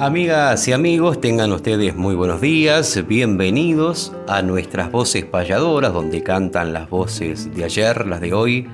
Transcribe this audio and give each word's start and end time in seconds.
Amigas 0.00 0.66
y 0.66 0.72
amigos, 0.72 1.20
tengan 1.20 1.52
ustedes 1.52 1.94
muy 1.94 2.14
buenos 2.14 2.40
días, 2.40 3.06
bienvenidos 3.06 4.14
a 4.28 4.40
nuestras 4.40 4.90
voces 4.90 5.26
payadoras, 5.26 5.92
donde 5.92 6.22
cantan 6.22 6.72
las 6.72 6.88
voces 6.88 7.54
de 7.54 7.64
ayer, 7.64 8.06
las 8.06 8.22
de 8.22 8.32
hoy 8.32 8.66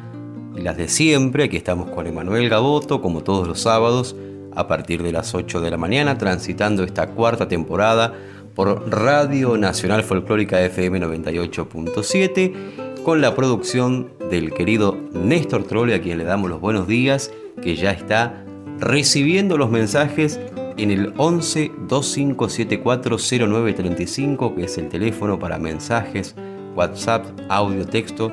y 0.55 0.61
las 0.61 0.77
de 0.77 0.87
siempre. 0.87 1.43
Aquí 1.43 1.57
estamos 1.57 1.91
con 1.91 2.07
Emanuel 2.07 2.49
Gaboto, 2.49 3.03
como 3.03 3.25
todos 3.25 3.49
los 3.49 3.59
sábados, 3.59 4.15
a 4.55 4.69
partir 4.69 5.03
de 5.03 5.11
las 5.11 5.35
8 5.35 5.61
de 5.61 5.69
la 5.69 5.77
mañana, 5.77 6.17
transitando 6.17 6.85
esta 6.85 7.09
cuarta 7.09 7.49
temporada 7.49 8.15
por 8.55 8.89
Radio 8.89 9.57
Nacional 9.57 10.05
Folclórica 10.05 10.63
FM 10.63 11.01
98.7, 11.01 13.03
con 13.03 13.21
la 13.21 13.35
producción 13.35 14.13
del 14.31 14.55
querido 14.55 14.97
Néstor 15.13 15.65
Trolle, 15.65 15.97
a 15.97 16.01
quien 16.01 16.19
le 16.19 16.25
damos 16.25 16.49
los 16.49 16.61
buenos 16.61 16.87
días, 16.87 17.33
que 17.61 17.75
ya 17.75 17.91
está 17.91 18.45
recibiendo 18.79 19.57
los 19.57 19.71
mensajes 19.71 20.39
en 20.77 20.91
el 20.91 21.15
11 21.17 21.73
2574 21.89 23.17
0935, 23.19 24.55
que 24.55 24.65
es 24.65 24.77
el 24.79 24.89
teléfono 24.89 25.39
para 25.39 25.59
mensajes, 25.59 26.35
WhatsApp, 26.75 27.27
audio, 27.49 27.87
texto 27.87 28.33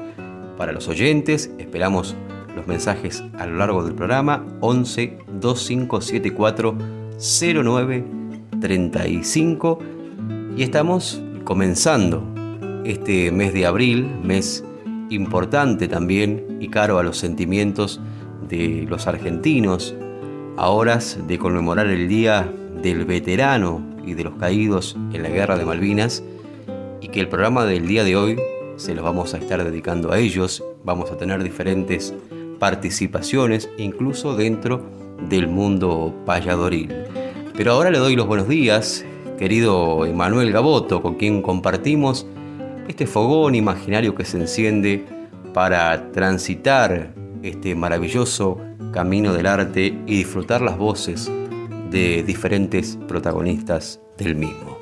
para 0.57 0.71
los 0.71 0.87
oyentes. 0.87 1.51
Esperamos 1.57 2.15
los 2.55 2.65
mensajes 2.67 3.23
a 3.39 3.45
lo 3.45 3.57
largo 3.57 3.83
del 3.83 3.95
programa 3.95 4.45
11 4.59 5.17
2574 5.39 6.75
0935 7.17 9.79
y 10.55 10.63
estamos 10.63 11.21
comenzando 11.43 12.23
este 12.85 13.31
mes 13.31 13.53
de 13.53 13.65
abril, 13.65 14.07
mes 14.23 14.63
importante 15.09 15.87
también 15.87 16.57
y 16.59 16.69
caro 16.69 16.99
a 16.99 17.03
los 17.03 17.17
sentimientos 17.17 17.99
de 18.49 18.85
los 18.89 19.07
argentinos, 19.07 19.95
a 20.57 20.69
horas 20.69 21.17
de 21.27 21.39
conmemorar 21.39 21.87
el 21.87 22.07
Día 22.07 22.51
del 22.81 23.05
Veterano 23.05 23.81
y 24.05 24.13
de 24.13 24.23
los 24.23 24.35
Caídos 24.35 24.95
en 25.13 25.23
la 25.23 25.29
Guerra 25.29 25.57
de 25.57 25.65
Malvinas, 25.65 26.23
y 27.01 27.07
que 27.07 27.19
el 27.19 27.27
programa 27.27 27.65
del 27.65 27.87
día 27.87 28.03
de 28.03 28.15
hoy 28.15 28.39
se 28.75 28.95
los 28.95 29.03
vamos 29.03 29.33
a 29.33 29.37
estar 29.37 29.63
dedicando 29.63 30.11
a 30.11 30.19
ellos, 30.19 30.63
vamos 30.83 31.11
a 31.11 31.17
tener 31.17 31.43
diferentes 31.43 32.13
participaciones, 32.59 33.69
incluso 33.77 34.35
dentro 34.35 34.81
del 35.29 35.47
mundo 35.47 36.13
payadoril. 36.25 36.93
Pero 37.55 37.73
ahora 37.73 37.91
le 37.91 37.99
doy 37.99 38.15
los 38.15 38.27
buenos 38.27 38.47
días, 38.47 39.05
querido 39.37 40.05
Emanuel 40.05 40.51
Gaboto, 40.51 41.01
con 41.01 41.15
quien 41.15 41.41
compartimos 41.41 42.25
este 42.87 43.07
fogón 43.07 43.55
imaginario 43.55 44.15
que 44.15 44.25
se 44.25 44.37
enciende 44.37 45.05
para 45.53 46.11
transitar 46.11 47.13
este 47.43 47.75
maravilloso 47.75 48.59
camino 48.93 49.33
del 49.33 49.47
arte 49.47 49.99
y 50.05 50.17
disfrutar 50.17 50.61
las 50.61 50.77
voces 50.77 51.29
de 51.89 52.23
diferentes 52.23 52.97
protagonistas 53.07 53.99
del 54.17 54.35
mismo. 54.35 54.77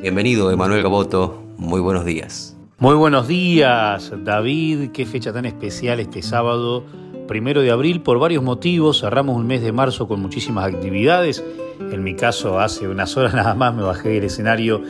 Bienvenido, 0.00 0.52
Emanuel 0.52 0.82
Gaboto, 0.82 1.42
muy 1.56 1.80
buenos 1.80 2.04
días. 2.04 2.56
Muy 2.78 2.94
buenos 2.94 3.26
días, 3.26 4.12
David. 4.22 4.90
Qué 4.92 5.06
fecha 5.06 5.32
tan 5.32 5.46
especial 5.46 5.98
este 5.98 6.20
sábado, 6.20 6.84
primero 7.26 7.62
de 7.62 7.70
abril, 7.70 8.02
por 8.02 8.18
varios 8.18 8.44
motivos. 8.44 9.00
Cerramos 9.00 9.34
un 9.36 9.46
mes 9.46 9.62
de 9.62 9.72
marzo 9.72 10.06
con 10.06 10.20
muchísimas 10.20 10.66
actividades. 10.66 11.42
En 11.80 12.04
mi 12.04 12.14
caso, 12.14 12.60
hace 12.60 12.86
unas 12.86 13.16
horas 13.16 13.34
nada 13.34 13.54
más 13.54 13.74
me 13.74 13.82
bajé 13.82 14.10
del 14.10 14.24
escenario 14.24 14.82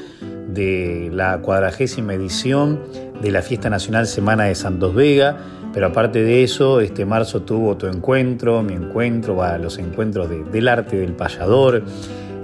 de 0.49 1.11
la 1.13 1.39
cuadragésima 1.41 2.15
edición 2.15 2.83
de 3.23 3.31
la 3.31 3.43
Fiesta 3.43 3.71
Nacional 3.71 4.07
Semana 4.07 4.45
de 4.45 4.57
Santos 4.57 4.95
Vega 4.95 5.39
pero 5.77 5.89
aparte 5.89 6.23
de 6.23 6.43
eso, 6.43 6.81
este 6.81 7.05
marzo 7.05 7.43
tuvo 7.43 7.77
tu 7.77 7.87
encuentro, 7.87 8.63
mi 8.63 8.73
encuentro, 8.73 9.43
los 9.59 9.77
encuentros 9.77 10.27
del 10.51 10.69
arte 10.69 10.97
del 10.97 11.13
payador, 11.13 11.83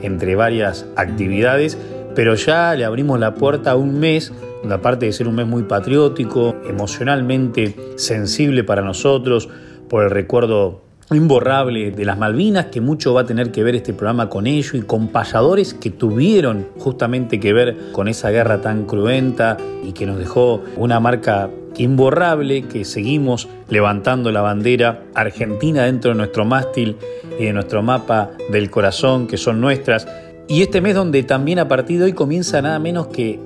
entre 0.02 0.34
varias 0.34 0.84
actividades, 0.96 1.78
pero 2.14 2.34
ya 2.34 2.74
le 2.74 2.84
abrimos 2.84 3.18
la 3.18 3.32
puerta 3.32 3.70
a 3.70 3.76
un 3.76 3.98
mes, 3.98 4.34
aparte 4.70 5.06
de 5.06 5.12
ser 5.14 5.28
un 5.28 5.36
mes 5.36 5.46
muy 5.46 5.62
patriótico, 5.62 6.54
emocionalmente 6.68 7.74
sensible 7.96 8.64
para 8.64 8.82
nosotros, 8.82 9.48
por 9.88 10.04
el 10.04 10.10
recuerdo 10.10 10.82
imborrable 11.10 11.90
de 11.90 12.04
las 12.04 12.18
Malvinas, 12.18 12.66
que 12.66 12.82
mucho 12.82 13.14
va 13.14 13.22
a 13.22 13.26
tener 13.26 13.50
que 13.50 13.62
ver 13.62 13.74
este 13.74 13.94
programa 13.94 14.28
con 14.28 14.46
ello 14.46 14.72
y 14.76 14.82
con 14.82 15.08
payadores 15.08 15.72
que 15.72 15.88
tuvieron 15.88 16.66
justamente 16.78 17.40
que 17.40 17.54
ver 17.54 17.78
con 17.92 18.08
esa 18.08 18.28
guerra 18.28 18.60
tan 18.60 18.84
cruenta 18.84 19.56
y 19.82 19.92
que 19.92 20.04
nos 20.04 20.18
dejó 20.18 20.60
una 20.76 21.00
marca 21.00 21.48
imborrable 21.76 22.62
que 22.62 22.84
seguimos 22.84 23.48
levantando 23.68 24.30
la 24.30 24.42
bandera 24.42 25.02
argentina 25.14 25.84
dentro 25.84 26.10
de 26.10 26.16
nuestro 26.16 26.44
mástil 26.44 26.96
y 27.38 27.44
de 27.44 27.52
nuestro 27.52 27.82
mapa 27.82 28.30
del 28.50 28.70
corazón, 28.70 29.26
que 29.26 29.36
son 29.36 29.60
nuestras. 29.60 30.06
Y 30.48 30.62
este 30.62 30.80
mes 30.80 30.94
donde 30.94 31.22
también 31.22 31.58
a 31.58 31.68
partir 31.68 31.98
de 31.98 32.06
hoy 32.06 32.12
comienza 32.12 32.60
nada 32.62 32.78
menos 32.78 33.08
que 33.08 33.40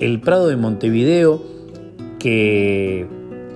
el 0.00 0.20
Prado 0.20 0.48
de 0.48 0.56
Montevideo, 0.56 1.42
que 2.18 3.06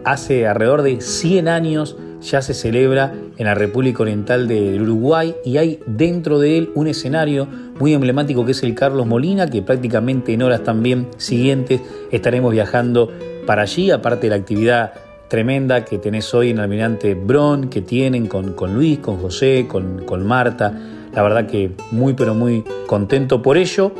hace 0.04 0.46
alrededor 0.46 0.82
de 0.82 1.00
100 1.00 1.48
años 1.48 1.96
ya 2.20 2.42
se 2.42 2.54
celebra 2.54 3.14
en 3.38 3.46
la 3.46 3.54
República 3.54 4.02
Oriental 4.02 4.46
del 4.46 4.82
Uruguay 4.82 5.34
y 5.44 5.56
hay 5.56 5.80
dentro 5.86 6.38
de 6.38 6.58
él 6.58 6.70
un 6.74 6.86
escenario 6.86 7.48
muy 7.78 7.94
emblemático 7.94 8.44
que 8.44 8.52
es 8.52 8.62
el 8.62 8.74
Carlos 8.74 9.06
Molina, 9.06 9.48
que 9.48 9.62
prácticamente 9.62 10.34
en 10.34 10.42
horas 10.42 10.62
también 10.62 11.08
siguientes 11.16 11.80
estaremos 12.10 12.52
viajando 12.52 13.10
para 13.50 13.62
allí, 13.62 13.90
aparte 13.90 14.28
de 14.28 14.30
la 14.30 14.36
actividad 14.36 14.92
tremenda 15.26 15.84
que 15.84 15.98
tenés 15.98 16.32
hoy 16.34 16.50
en 16.50 16.60
Almirante 16.60 17.14
Bron, 17.16 17.68
que 17.68 17.82
tienen 17.82 18.28
con, 18.28 18.52
con 18.52 18.74
Luis, 18.74 19.00
con 19.00 19.16
José, 19.16 19.66
con, 19.66 20.04
con 20.04 20.24
Marta. 20.24 20.72
La 21.12 21.20
verdad 21.24 21.48
que 21.48 21.72
muy 21.90 22.14
pero 22.14 22.32
muy 22.32 22.62
contento 22.86 23.42
por 23.42 23.56
ello. 23.56 23.90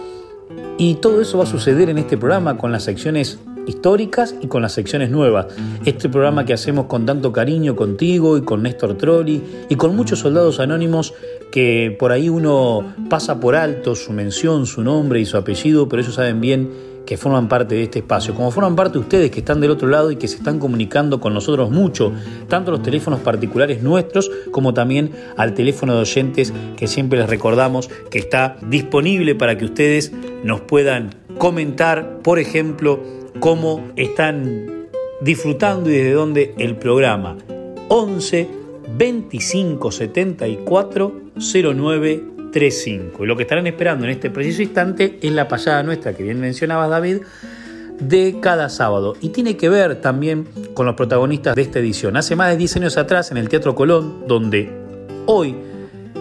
Y 0.79 0.95
todo 0.95 1.21
eso 1.21 1.39
va 1.39 1.43
a 1.43 1.47
suceder 1.49 1.91
en 1.91 1.99
este 1.99 2.17
programa 2.17 2.59
con 2.59 2.71
las 2.71 2.85
secciones 2.85 3.41
históricas 3.67 4.37
y 4.41 4.47
con 4.47 4.63
las 4.63 4.71
secciones 4.71 5.11
nuevas. 5.11 5.47
Este 5.85 6.09
programa 6.09 6.45
que 6.45 6.53
hacemos 6.53 6.87
con 6.87 7.05
tanto 7.05 7.33
cariño 7.33 7.75
contigo 7.75 8.39
y 8.39 8.43
con 8.43 8.63
Néstor 8.63 8.97
Trolli 8.99 9.43
y 9.69 9.75
con 9.75 9.97
muchos 9.97 10.21
soldados 10.21 10.61
anónimos 10.61 11.13
que 11.51 11.97
por 11.99 12.13
ahí 12.13 12.29
uno 12.29 12.95
pasa 13.09 13.41
por 13.41 13.57
alto 13.57 13.97
su 13.97 14.13
mención, 14.13 14.67
su 14.67 14.85
nombre 14.85 15.19
y 15.19 15.27
su 15.27 15.37
apellido, 15.37 15.89
pero 15.89 16.03
ellos 16.03 16.15
saben 16.15 16.41
bien 16.41 16.90
que 17.07 17.17
forman 17.17 17.49
parte 17.49 17.75
de 17.75 17.83
este 17.85 17.99
espacio, 18.01 18.35
como 18.35 18.51
forman 18.51 18.77
parte 18.77 18.99
ustedes 18.99 19.31
que 19.31 19.41
están 19.41 19.61
del 19.61 19.71
otro 19.71 19.89
lado 19.89 20.11
y 20.11 20.17
que 20.17 20.29
se 20.29 20.37
están 20.37 20.59
comunicando 20.59 21.21
con 21.21 21.35
nosotros 21.35 21.71
mucho, 21.71 22.13
tanto 22.49 22.71
los 22.71 22.83
teléfonos 22.83 23.21
particulares 23.21 23.83
nuestros 23.83 24.31
como 24.51 24.75
también 24.75 25.11
al 25.37 25.55
teléfono 25.55 25.95
de 25.95 26.01
oyentes 26.01 26.53
que 26.77 26.87
siempre 26.87 27.19
les 27.19 27.29
recordamos 27.29 27.91
que 28.11 28.19
está 28.19 28.57
disponible 28.63 29.35
para 29.35 29.59
que 29.59 29.65
ustedes 29.65 30.13
nos 30.45 30.61
puedan 30.61 31.11
comentar, 31.39 32.19
por 32.23 32.39
ejemplo, 32.39 33.01
cómo 33.41 33.89
están 33.97 34.89
disfrutando 35.21 35.91
y 35.91 35.95
desde 35.95 36.13
dónde 36.13 36.55
el 36.59 36.77
programa. 36.77 37.37
11 37.89 38.49
25 38.97 39.91
74 39.91 41.13
09 41.37 42.40
35. 42.51 43.25
Y 43.25 43.27
lo 43.27 43.37
que 43.37 43.43
estarán 43.43 43.67
esperando 43.67 44.05
en 44.05 44.11
este 44.11 44.31
preciso 44.31 44.63
instante 44.63 45.19
es 45.23 45.33
la 45.33 45.49
pasada 45.49 45.83
nuestra 45.83 46.13
que 46.15 46.23
bien 46.23 46.41
mencionaba 46.41 46.89
David 46.89 47.19
de 48.01 48.39
cada 48.41 48.69
sábado. 48.69 49.17
Y 49.21 49.31
tiene 49.31 49.57
que 49.57 49.69
ver 49.69 50.01
también 50.01 50.47
con 50.75 50.87
los 50.87 50.95
protagonistas 50.95 51.55
de 51.55 51.63
esta 51.63 51.79
edición. 51.79 52.17
Hace 52.17 52.37
más 52.37 52.51
de 52.51 52.57
10 52.57 52.77
años 52.77 52.97
atrás 52.97 53.31
en 53.31 53.37
el 53.37 53.49
Teatro 53.49 53.75
Colón, 53.75 54.27
donde 54.27 54.71
hoy 55.27 55.57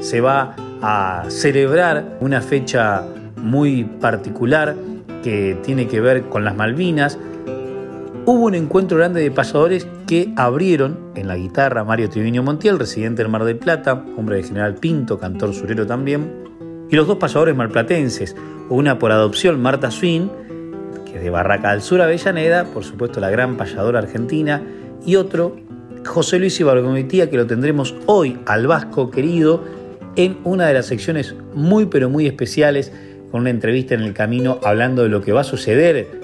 se 0.01 0.21
va 0.21 0.55
a 0.81 1.25
celebrar 1.29 2.17
una 2.21 2.41
fecha 2.41 3.05
muy 3.37 3.83
particular 3.83 4.75
que 5.23 5.57
tiene 5.63 5.87
que 5.87 5.99
ver 6.01 6.23
con 6.23 6.43
las 6.43 6.55
Malvinas. 6.55 7.17
Hubo 8.31 8.45
un 8.45 8.53
encuentro 8.53 8.99
grande 8.99 9.21
de 9.21 9.31
payadores 9.31 9.87
que 10.05 10.31
abrieron 10.35 10.99
en 11.15 11.27
la 11.27 11.35
guitarra 11.35 11.83
Mario 11.83 12.11
Triviño 12.11 12.43
Montiel, 12.43 12.77
residente 12.77 13.23
del 13.23 13.31
Mar 13.31 13.43
del 13.43 13.57
Plata, 13.57 14.05
hombre 14.17 14.35
de 14.35 14.43
General 14.43 14.75
Pinto, 14.75 15.17
cantor 15.17 15.51
surero 15.55 15.87
también, 15.87 16.43
y 16.91 16.95
los 16.95 17.07
dos 17.07 17.17
payadores 17.17 17.55
malplatenses, 17.55 18.35
una 18.69 18.99
por 18.99 19.11
adopción, 19.11 19.59
Marta 19.59 19.89
Swin, 19.89 20.29
que 21.07 21.17
es 21.17 21.23
de 21.23 21.31
Barraca 21.31 21.71
del 21.71 21.81
Sur, 21.81 22.03
Avellaneda, 22.03 22.65
por 22.65 22.83
supuesto 22.83 23.19
la 23.19 23.31
gran 23.31 23.57
payadora 23.57 23.97
argentina, 23.97 24.61
y 25.03 25.15
otro, 25.15 25.55
José 26.05 26.37
Luis 26.37 26.59
Ibargomitía, 26.59 27.31
que 27.31 27.37
lo 27.37 27.47
tendremos 27.47 27.95
hoy 28.05 28.37
al 28.45 28.67
Vasco 28.67 29.09
querido, 29.09 29.63
en 30.15 30.37
una 30.43 30.67
de 30.67 30.75
las 30.75 30.85
secciones 30.85 31.33
muy 31.55 31.87
pero 31.87 32.11
muy 32.11 32.27
especiales, 32.27 32.91
con 33.31 33.41
una 33.41 33.49
entrevista 33.49 33.95
en 33.95 34.01
el 34.01 34.13
camino 34.13 34.59
hablando 34.63 35.01
de 35.01 35.09
lo 35.09 35.21
que 35.21 35.31
va 35.31 35.41
a 35.41 35.45
suceder 35.45 36.18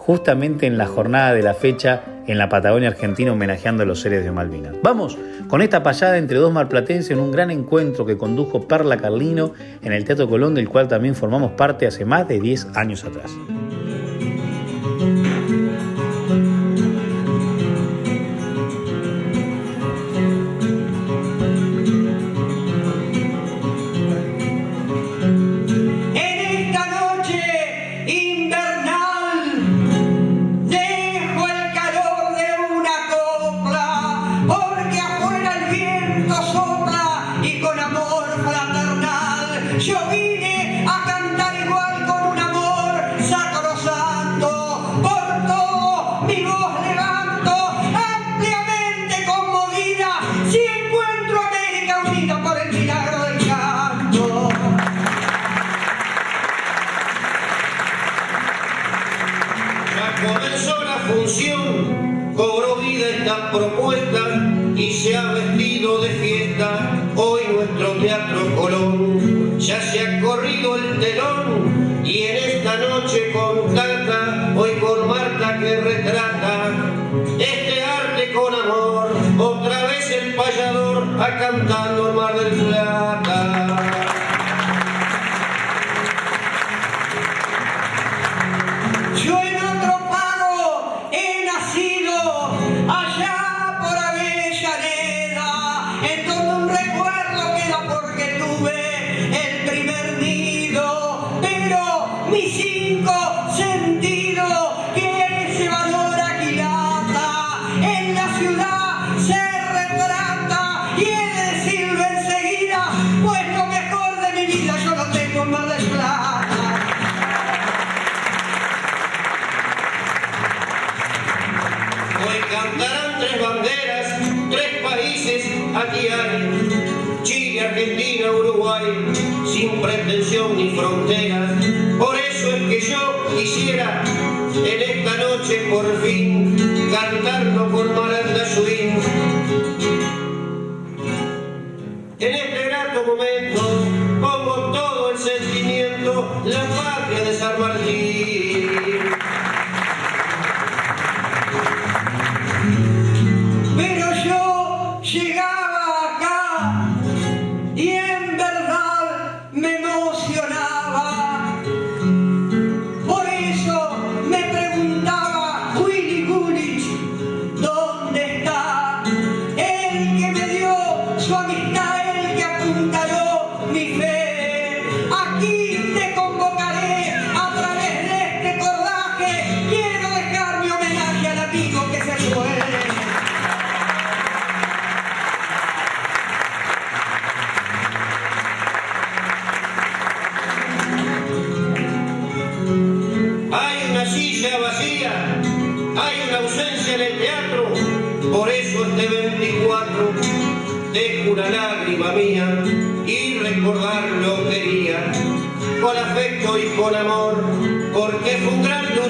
justamente 0.00 0.66
en 0.66 0.78
la 0.78 0.86
jornada 0.86 1.34
de 1.34 1.42
la 1.42 1.52
fecha 1.52 2.02
en 2.26 2.38
la 2.38 2.48
Patagonia 2.48 2.88
Argentina 2.88 3.32
homenajeando 3.32 3.82
a 3.82 3.86
los 3.86 4.00
seres 4.00 4.24
de 4.24 4.32
Malvinas. 4.32 4.74
Vamos 4.82 5.18
con 5.46 5.60
esta 5.60 5.82
payada 5.82 6.16
entre 6.16 6.38
dos 6.38 6.52
marplatenses 6.52 7.10
en 7.10 7.18
un 7.18 7.30
gran 7.30 7.50
encuentro 7.50 8.06
que 8.06 8.16
condujo 8.16 8.66
Perla 8.66 8.96
Carlino 8.96 9.52
en 9.82 9.92
el 9.92 10.04
Teatro 10.04 10.28
Colón, 10.28 10.54
del 10.54 10.68
cual 10.68 10.88
también 10.88 11.14
formamos 11.14 11.52
parte 11.52 11.86
hace 11.86 12.06
más 12.06 12.26
de 12.26 12.40
10 12.40 12.68
años 12.76 13.04
atrás. 13.04 13.30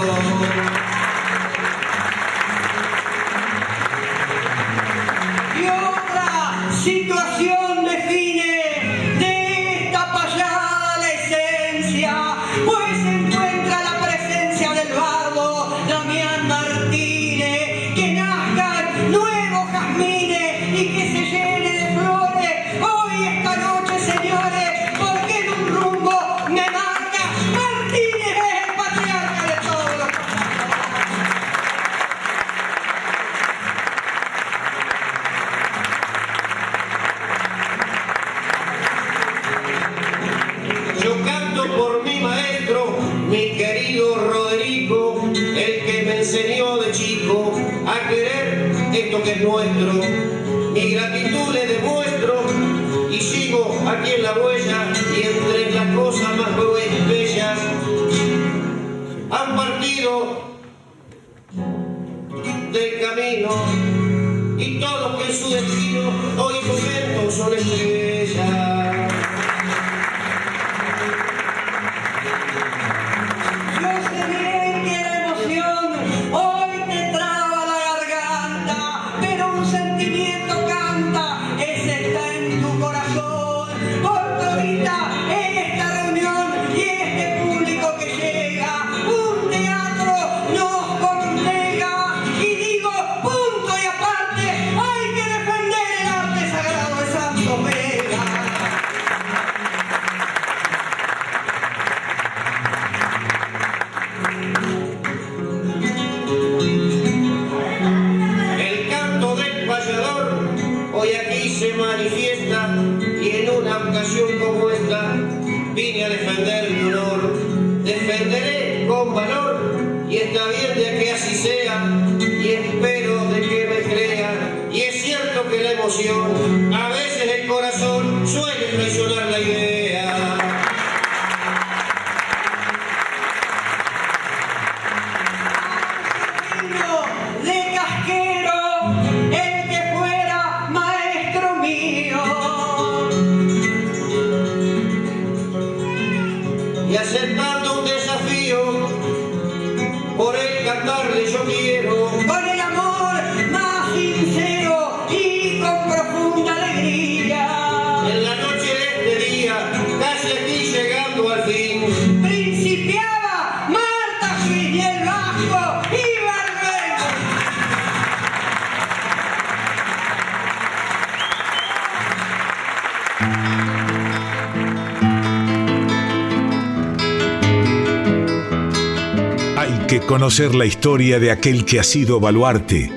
Conocer 180.36 180.54
la 180.54 180.66
historia 180.66 181.18
de 181.18 181.30
aquel 181.30 181.64
que 181.64 181.80
ha 181.80 181.82
sido 181.82 182.20
baluarte. 182.20 182.90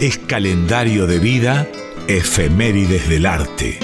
Es 0.00 0.18
calendario 0.18 1.06
de 1.06 1.18
vida, 1.18 1.66
efemérides 2.08 3.08
del 3.08 3.24
arte. 3.24 3.78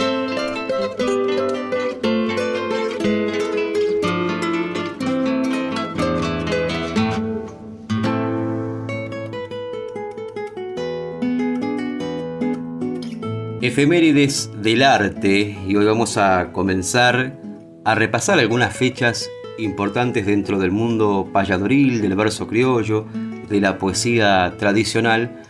Efemérides 13.63 14.51
del 14.61 14.83
arte 14.83 15.57
y 15.67 15.75
hoy 15.75 15.87
vamos 15.87 16.19
a 16.19 16.53
comenzar 16.53 17.39
a 17.87 17.95
repasar 17.95 18.39
algunas 18.39 18.77
fechas 18.77 19.31
importantes 19.65 20.27
dentro 20.27 20.59
del 20.59 20.71
mundo 20.71 21.29
payadoril, 21.33 22.01
del 22.01 22.15
verso 22.15 22.47
criollo, 22.47 23.07
de 23.49 23.61
la 23.61 23.79
poesía 23.79 24.55
tradicional, 24.59 25.43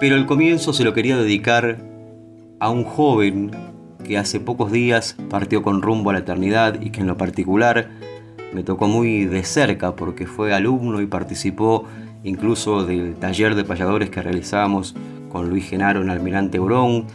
pero 0.00 0.16
el 0.16 0.26
comienzo 0.26 0.72
se 0.72 0.84
lo 0.84 0.92
quería 0.92 1.16
dedicar 1.16 1.78
a 2.60 2.70
un 2.70 2.84
joven 2.84 3.50
que 4.04 4.18
hace 4.18 4.40
pocos 4.40 4.72
días 4.72 5.16
partió 5.28 5.62
con 5.62 5.82
rumbo 5.82 6.10
a 6.10 6.14
la 6.14 6.20
eternidad 6.20 6.80
y 6.80 6.90
que 6.90 7.00
en 7.00 7.06
lo 7.06 7.16
particular 7.16 7.90
me 8.52 8.62
tocó 8.62 8.88
muy 8.88 9.24
de 9.24 9.42
cerca 9.44 9.96
porque 9.96 10.26
fue 10.26 10.54
alumno 10.54 11.00
y 11.00 11.06
participó 11.06 11.84
incluso 12.22 12.86
del 12.86 13.16
taller 13.16 13.54
de 13.54 13.64
payadores 13.64 14.10
que 14.10 14.22
realizábamos 14.22 14.94
con 15.30 15.50
Luis 15.50 15.68
Genaro 15.68 16.02
en 16.02 16.10
Almirante 16.10 16.60
Urón 16.60 17.06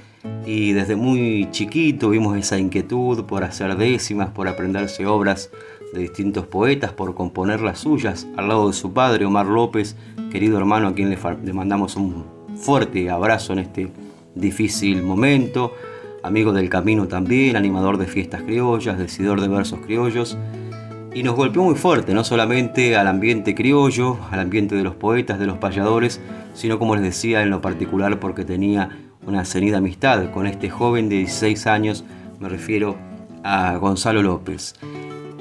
y 0.46 0.74
desde 0.74 0.96
muy 0.96 1.48
chiquito 1.52 2.10
vimos 2.10 2.38
esa 2.38 2.60
inquietud 2.60 3.26
por 3.26 3.44
hacer 3.44 3.76
décimas, 3.78 4.30
por 4.30 4.48
aprenderse 4.48 5.06
obras 5.06 5.50
de 5.94 6.02
distintos 6.02 6.46
poetas 6.48 6.94
por 6.94 7.16
componer 7.16 7.62
las 7.62 7.80
suyas 7.80 8.28
al 8.38 8.48
lado 8.48 8.68
de 8.68 8.74
su 8.74 8.94
padre 8.94 9.26
Omar 9.26 9.46
López, 9.46 9.96
querido 10.32 10.58
hermano 10.58 10.88
a 10.88 10.94
quien 10.94 11.10
le, 11.10 11.54
mandamos 11.54 11.96
un 11.96 12.26
fuerte 12.56 13.10
abrazo 13.10 13.54
en 13.54 13.60
este 13.60 13.92
difícil 14.36 15.04
momento, 15.04 15.74
amigo 16.24 16.54
del 16.54 16.70
camino 16.70 17.08
también, 17.08 17.56
animador 17.56 17.98
de 17.98 18.08
fiestas 18.08 18.44
criollas, 18.44 18.98
decidor 18.98 19.42
de 19.42 19.48
versos 19.48 19.80
criollos, 19.80 20.38
y 21.14 21.24
nos 21.24 21.36
golpeó 21.36 21.64
muy 21.64 21.76
fuerte, 21.76 22.14
no 22.14 22.24
solamente 22.24 22.96
al 22.96 23.08
ambiente 23.08 23.54
criollo, 23.54 24.18
al 24.32 24.40
ambiente 24.40 24.76
de 24.76 24.84
los 24.84 24.96
poetas, 24.96 25.40
de 25.40 25.46
los 25.46 25.58
payadores, 25.58 26.22
sino 26.54 26.80
como 26.80 26.96
les 26.96 27.04
decía 27.04 27.42
en 27.42 27.50
lo 27.50 27.62
particular 27.62 28.20
porque 28.20 28.46
tenía 28.46 28.98
una 29.28 29.44
cenida 29.44 29.80
amistad 29.80 30.32
con 30.32 30.48
este 30.48 30.70
joven 30.70 31.10
de 31.10 31.18
16 31.18 31.68
años, 31.68 32.06
me 32.40 32.48
refiero 32.48 32.96
a 33.44 33.76
Gonzalo 33.78 34.24
López 34.24 34.76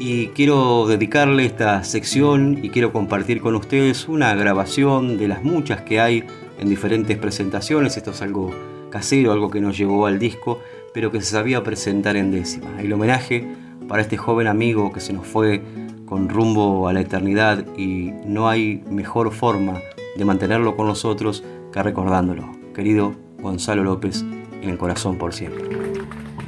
y 0.01 0.29
quiero 0.29 0.87
dedicarle 0.87 1.45
esta 1.45 1.85
sección 1.85 2.59
y 2.63 2.71
quiero 2.71 2.91
compartir 2.91 3.43
con 3.43 3.55
ustedes 3.55 4.09
una 4.09 4.35
grabación 4.35 5.19
de 5.19 5.29
las 5.29 5.45
muchas 5.45 5.83
que 5.83 6.01
hay 6.01 6.25
en 6.59 6.71
diferentes 6.71 7.19
presentaciones. 7.19 7.99
Esto 7.99 8.13
es 8.13 8.23
algo 8.23 8.51
casero, 8.91 9.31
algo 9.31 9.51
que 9.51 9.61
nos 9.61 9.77
llevó 9.77 10.07
al 10.07 10.19
disco, 10.19 10.59
pero 10.95 11.13
que 11.13 11.21
se 11.21 11.33
sabía 11.33 11.63
presentar 11.63 12.17
en 12.17 12.31
décima. 12.31 12.81
El 12.81 12.95
homenaje 12.95 13.47
para 13.89 14.01
este 14.01 14.17
joven 14.17 14.47
amigo 14.47 14.91
que 14.91 15.01
se 15.01 15.13
nos 15.13 15.27
fue 15.27 15.61
con 16.07 16.31
rumbo 16.31 16.89
a 16.89 16.95
la 16.95 17.03
eternidad 17.03 17.67
y 17.77 18.13
no 18.25 18.49
hay 18.49 18.83
mejor 18.91 19.31
forma 19.33 19.81
de 20.17 20.25
mantenerlo 20.25 20.77
con 20.77 20.87
nosotros 20.87 21.45
que 21.75 21.83
recordándolo. 21.83 22.51
Querido 22.75 23.15
Gonzalo 23.43 23.85
López, 23.85 24.25
en 24.63 24.71
el 24.71 24.79
corazón 24.79 25.19
por 25.19 25.35
siempre. 25.35 25.65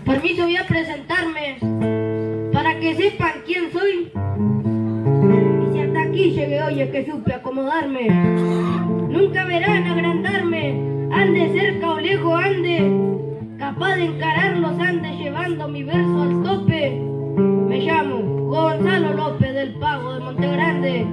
Permiso, 0.06 0.44
voy 0.44 0.56
a 0.56 0.66
presentarme 0.66 1.91
sepan 3.02 3.32
quién 3.44 3.72
soy. 3.72 4.12
Y 5.62 5.72
si 5.72 5.80
hasta 5.80 6.02
aquí 6.02 6.30
llegué 6.30 6.62
hoy 6.62 6.80
es 6.82 6.90
que 6.90 7.04
supe 7.04 7.34
acomodarme. 7.34 8.08
Nunca 9.08 9.44
verán 9.44 9.86
agrandarme, 9.88 11.08
ande 11.12 11.52
cerca 11.52 11.90
o 11.90 12.00
lejos 12.00 12.44
ande, 12.44 13.58
capaz 13.58 13.96
de 13.96 14.04
encarar 14.04 14.56
los 14.56 14.78
andes 14.78 15.18
llevando 15.18 15.68
mi 15.68 15.82
verso 15.82 16.22
al 16.22 16.42
tope. 16.44 17.00
Me 17.68 17.80
llamo 17.80 18.18
Gonzalo 18.50 19.14
López 19.14 19.52
del 19.52 19.74
Pago 19.74 20.14
de 20.14 20.20
Montegrande. 20.20 21.06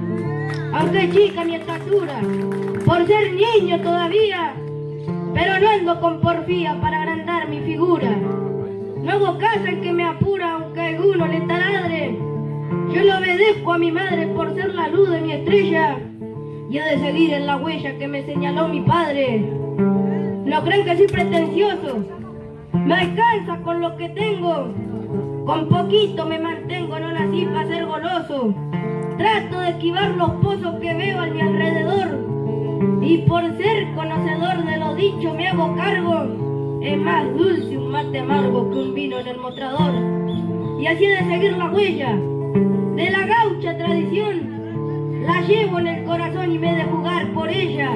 Aunque 0.72 1.10
chica 1.10 1.44
mi 1.44 1.56
estatura, 1.56 2.20
por 2.86 3.04
ser 3.08 3.32
niño 3.32 3.80
todavía, 3.80 4.54
pero 5.34 5.58
no 5.58 5.68
ando 5.68 6.00
con 6.00 6.20
porfía 6.20 6.80
para 6.80 7.02
agrandar 7.02 7.48
mi 7.48 7.60
figura. 7.62 8.16
No 9.02 9.10
hago 9.10 9.38
caso 9.38 9.66
en 9.66 9.80
que 9.80 9.92
me 9.92 10.04
apura 10.04 10.69
alguno 11.10 11.26
le 11.26 11.40
taladre. 11.40 12.18
Yo 12.92 13.02
le 13.02 13.14
obedezco 13.14 13.72
a 13.72 13.78
mi 13.78 13.90
madre 13.90 14.28
por 14.28 14.54
ser 14.54 14.74
la 14.74 14.88
luz 14.88 15.10
de 15.10 15.20
mi 15.20 15.32
estrella 15.32 15.98
y 16.70 16.78
he 16.78 16.82
de 16.82 16.98
seguir 16.98 17.32
en 17.32 17.46
la 17.46 17.56
huella 17.56 17.98
que 17.98 18.06
me 18.06 18.24
señaló 18.24 18.68
mi 18.68 18.80
padre. 18.82 19.40
No 20.44 20.62
creen 20.62 20.84
que 20.84 20.96
soy 20.96 21.06
pretencioso. 21.08 22.04
Me 22.72 22.94
alcanza 22.94 23.56
con 23.62 23.80
lo 23.80 23.96
que 23.96 24.08
tengo. 24.10 24.72
Con 25.46 25.68
poquito 25.68 26.26
me 26.26 26.38
mantengo, 26.38 26.98
no 26.98 27.12
nací 27.12 27.46
para 27.46 27.66
ser 27.66 27.86
goloso. 27.86 28.54
Trato 29.18 29.58
de 29.58 29.70
esquivar 29.70 30.10
los 30.10 30.30
pozos 30.42 30.74
que 30.80 30.94
veo 30.94 31.20
a 31.20 31.26
mi 31.26 31.40
alrededor. 31.40 33.00
Y 33.02 33.18
por 33.18 33.42
ser 33.56 33.94
conocedor 33.94 34.64
de 34.64 34.76
lo 34.76 34.94
dicho 34.94 35.34
me 35.34 35.48
hago 35.48 35.74
cargo 35.76 36.78
Es 36.80 36.96
más 36.96 37.26
dulce 37.36 37.76
un 37.76 37.90
mate 37.90 38.20
amargo 38.20 38.70
que 38.70 38.78
un 38.78 38.94
vino 38.94 39.18
en 39.18 39.26
el 39.26 39.38
mostrador. 39.38 40.20
Y 40.80 40.86
así 40.86 41.04
de 41.04 41.18
seguir 41.18 41.52
la 41.58 41.70
huella 41.70 42.16
de 42.96 43.10
la 43.10 43.26
gaucha 43.26 43.76
tradición. 43.76 45.22
La 45.26 45.42
llevo 45.42 45.78
en 45.78 45.86
el 45.86 46.04
corazón 46.04 46.52
y 46.52 46.58
me 46.58 46.72
he 46.72 46.76
de 46.76 46.84
jugar 46.84 47.30
por 47.34 47.50
ella. 47.50 47.92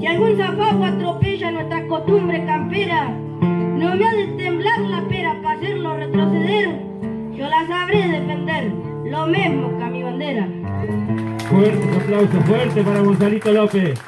Si 0.00 0.06
algún 0.06 0.38
zapajo 0.38 0.84
atropella 0.84 1.50
nuestra 1.50 1.86
costumbre 1.86 2.46
campera, 2.46 3.10
no 3.10 3.94
me 3.94 4.06
ha 4.06 4.14
de 4.14 4.26
temblar 4.38 4.80
la 4.80 5.06
pera 5.06 5.38
para 5.42 5.58
hacerlo 5.58 5.96
retroceder. 5.98 6.80
Yo 7.36 7.46
la 7.46 7.66
sabré 7.66 8.08
defender, 8.08 8.72
lo 9.04 9.26
mismo 9.26 9.76
que 9.76 9.84
a 9.84 9.90
mi 9.90 10.02
bandera. 10.02 10.48
Fuertes 11.50 11.96
aplausos, 12.02 12.44
fuerte 12.46 12.82
para 12.84 13.00
Gonzalito 13.00 13.52
López. 13.52 14.00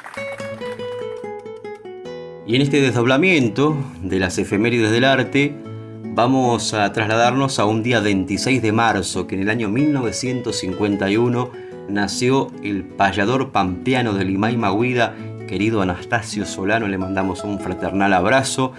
Y 2.47 2.55
en 2.55 2.61
este 2.63 2.81
desdoblamiento 2.81 3.77
de 4.01 4.19
las 4.19 4.39
efemérides 4.39 4.89
del 4.89 5.03
arte, 5.05 5.55
vamos 6.03 6.73
a 6.73 6.91
trasladarnos 6.91 7.59
a 7.59 7.65
un 7.65 7.83
día 7.83 7.99
26 7.99 8.61
de 8.61 8.71
marzo, 8.71 9.27
que 9.27 9.35
en 9.35 9.41
el 9.41 9.49
año 9.49 9.69
1951 9.69 11.51
nació 11.89 12.51
el 12.63 12.83
payador 12.83 13.51
pampeano 13.51 14.13
de 14.13 14.25
Limay 14.25 14.57
Maguida, 14.57 15.15
querido 15.47 15.81
Anastasio 15.81 16.45
Solano, 16.45 16.87
le 16.87 16.97
mandamos 16.97 17.43
un 17.43 17.59
fraternal 17.59 18.13
abrazo. 18.13 18.73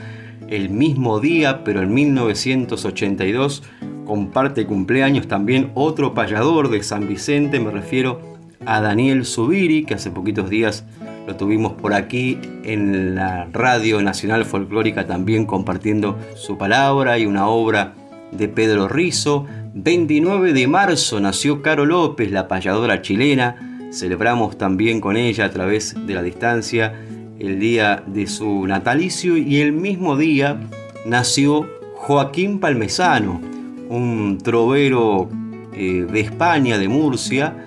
El 0.49 0.71
mismo 0.71 1.21
día, 1.21 1.65
pero 1.65 1.83
en 1.83 1.95
1982, 1.95 3.63
comparte 4.05 4.67
cumpleaños 4.67 5.29
también 5.29 5.71
otro 5.75 6.15
payador 6.15 6.71
de 6.71 6.83
San 6.83 7.09
Vicente, 7.09 7.61
me 7.61 7.71
refiero 7.71 8.21
a 8.67 8.81
Daniel 8.81 9.25
Subiri, 9.25 9.85
que 9.85 9.95
hace 9.95 10.11
poquitos 10.11 10.51
días 10.51 10.85
lo 11.27 11.37
tuvimos 11.37 11.73
por 11.73 11.95
aquí 11.95 12.39
en 12.65 13.15
la 13.15 13.49
Radio 13.53 14.03
Nacional 14.03 14.45
Folclórica 14.45 15.07
también 15.07 15.47
compartiendo 15.47 16.19
su 16.35 16.59
palabra 16.59 17.19
y 17.19 17.27
una 17.27 17.47
obra 17.47 17.95
de 18.33 18.49
Pedro 18.49 18.89
Rizo. 18.89 19.47
29 19.75 20.53
de 20.53 20.67
marzo 20.67 21.21
nació 21.21 21.63
Caro 21.63 21.87
López, 21.87 22.31
la 22.31 22.49
payadora 22.49 23.03
chilena. 23.03 23.89
Celebramos 23.93 24.59
también 24.59 25.01
con 25.01 25.17
ella 25.17 25.45
a 25.45 25.51
través 25.51 25.95
de 26.07 26.15
la 26.15 26.23
distancia 26.23 26.95
el 27.39 27.59
día 27.59 28.03
de 28.07 28.27
su 28.27 28.67
natalicio 28.67 29.37
y 29.37 29.61
el 29.61 29.73
mismo 29.73 30.17
día 30.17 30.61
nació 31.05 31.69
Joaquín 31.95 32.59
Palmesano, 32.59 33.41
un 33.89 34.39
trovero 34.43 35.29
eh, 35.75 36.07
de 36.11 36.21
España, 36.21 36.79
de 36.79 36.89
Murcia, 36.89 37.65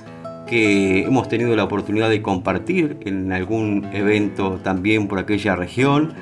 que 0.48 1.04
hemos 1.04 1.28
tenido 1.28 1.56
la 1.56 1.64
oportunidad 1.64 2.10
de 2.10 2.22
compartir 2.22 2.98
en 3.02 3.32
algún 3.32 3.88
evento 3.94 4.60
también 4.64 5.08
por 5.08 5.20
aquella 5.20 5.56
región 5.56 6.14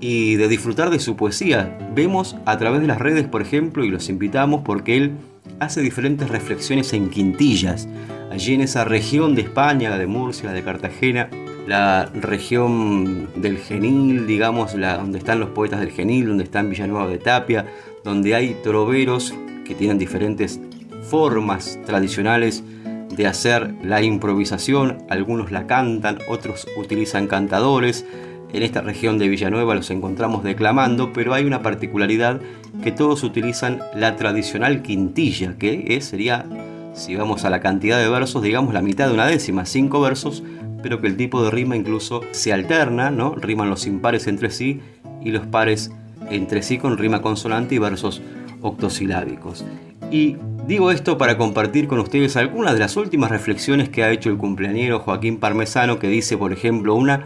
y 0.00 0.36
de 0.36 0.48
disfrutar 0.48 0.90
de 0.90 0.98
su 0.98 1.16
poesía. 1.16 1.78
Vemos 1.94 2.36
a 2.46 2.58
través 2.58 2.80
de 2.80 2.86
las 2.86 2.98
redes, 2.98 3.26
por 3.26 3.42
ejemplo, 3.42 3.84
y 3.84 3.90
los 3.90 4.08
invitamos 4.08 4.62
porque 4.64 4.96
él 4.96 5.12
hace 5.60 5.82
diferentes 5.82 6.28
reflexiones 6.28 6.92
en 6.92 7.10
quintillas. 7.10 7.88
Allí 8.30 8.54
en 8.54 8.62
esa 8.62 8.84
región 8.84 9.34
de 9.34 9.42
España, 9.42 9.90
la 9.90 9.98
de 9.98 10.06
Murcia, 10.06 10.48
la 10.48 10.54
de 10.54 10.62
Cartagena, 10.62 11.28
la 11.66 12.06
región 12.06 13.28
del 13.36 13.58
Genil, 13.58 14.26
digamos, 14.26 14.74
la, 14.74 14.96
donde 14.96 15.18
están 15.18 15.38
los 15.38 15.50
poetas 15.50 15.80
del 15.80 15.90
Genil, 15.90 16.26
donde 16.26 16.44
están 16.44 16.70
Villanueva 16.70 17.06
de 17.08 17.18
Tapia, 17.18 17.66
donde 18.02 18.34
hay 18.34 18.56
troveros 18.62 19.34
que 19.64 19.74
tienen 19.74 19.98
diferentes 19.98 20.60
formas 21.02 21.78
tradicionales 21.84 22.64
de 23.10 23.26
hacer 23.26 23.74
la 23.82 24.02
improvisación, 24.02 24.98
algunos 25.08 25.50
la 25.50 25.66
cantan, 25.66 26.18
otros 26.28 26.66
utilizan 26.76 27.26
cantadores. 27.26 28.06
En 28.52 28.62
esta 28.62 28.80
región 28.80 29.18
de 29.18 29.28
Villanueva 29.28 29.74
los 29.74 29.90
encontramos 29.90 30.42
declamando, 30.42 31.12
pero 31.12 31.34
hay 31.34 31.44
una 31.44 31.62
particularidad 31.62 32.40
que 32.82 32.92
todos 32.92 33.22
utilizan 33.22 33.80
la 33.94 34.16
tradicional 34.16 34.82
quintilla, 34.82 35.56
que 35.56 36.00
sería, 36.00 36.46
si 36.94 37.14
vamos 37.14 37.44
a 37.44 37.50
la 37.50 37.60
cantidad 37.60 37.98
de 37.98 38.08
versos, 38.08 38.42
digamos 38.42 38.74
la 38.74 38.82
mitad 38.82 39.08
de 39.08 39.14
una 39.14 39.26
décima, 39.26 39.66
cinco 39.66 40.00
versos, 40.00 40.42
pero 40.82 41.00
que 41.00 41.06
el 41.06 41.16
tipo 41.16 41.42
de 41.44 41.50
rima 41.50 41.76
incluso 41.76 42.22
se 42.32 42.52
alterna, 42.52 43.10
¿no? 43.10 43.34
Riman 43.34 43.70
los 43.70 43.86
impares 43.86 44.26
entre 44.26 44.50
sí 44.50 44.80
y 45.22 45.30
los 45.30 45.46
pares 45.46 45.92
entre 46.30 46.62
sí 46.62 46.78
con 46.78 46.98
rima 46.98 47.22
consonante 47.22 47.74
y 47.74 47.78
versos 47.78 48.22
octosilábicos. 48.62 49.64
Y 50.10 50.36
Digo 50.70 50.92
esto 50.92 51.18
para 51.18 51.36
compartir 51.36 51.88
con 51.88 51.98
ustedes 51.98 52.36
algunas 52.36 52.74
de 52.74 52.78
las 52.78 52.96
últimas 52.96 53.30
reflexiones 53.30 53.88
que 53.88 54.04
ha 54.04 54.12
hecho 54.12 54.30
el 54.30 54.36
cumpleañero 54.36 55.00
Joaquín 55.00 55.38
Parmesano, 55.38 55.98
que 55.98 56.06
dice, 56.06 56.36
por 56.36 56.52
ejemplo, 56.52 56.94
una 56.94 57.24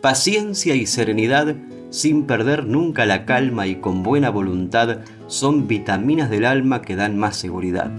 paciencia 0.00 0.74
y 0.74 0.86
serenidad 0.86 1.54
sin 1.90 2.24
perder 2.24 2.66
nunca 2.66 3.06
la 3.06 3.24
calma 3.24 3.68
y 3.68 3.76
con 3.76 4.02
buena 4.02 4.30
voluntad 4.30 4.98
son 5.28 5.68
vitaminas 5.68 6.28
del 6.28 6.44
alma 6.44 6.82
que 6.82 6.96
dan 6.96 7.16
más 7.16 7.36
seguridad. 7.36 7.92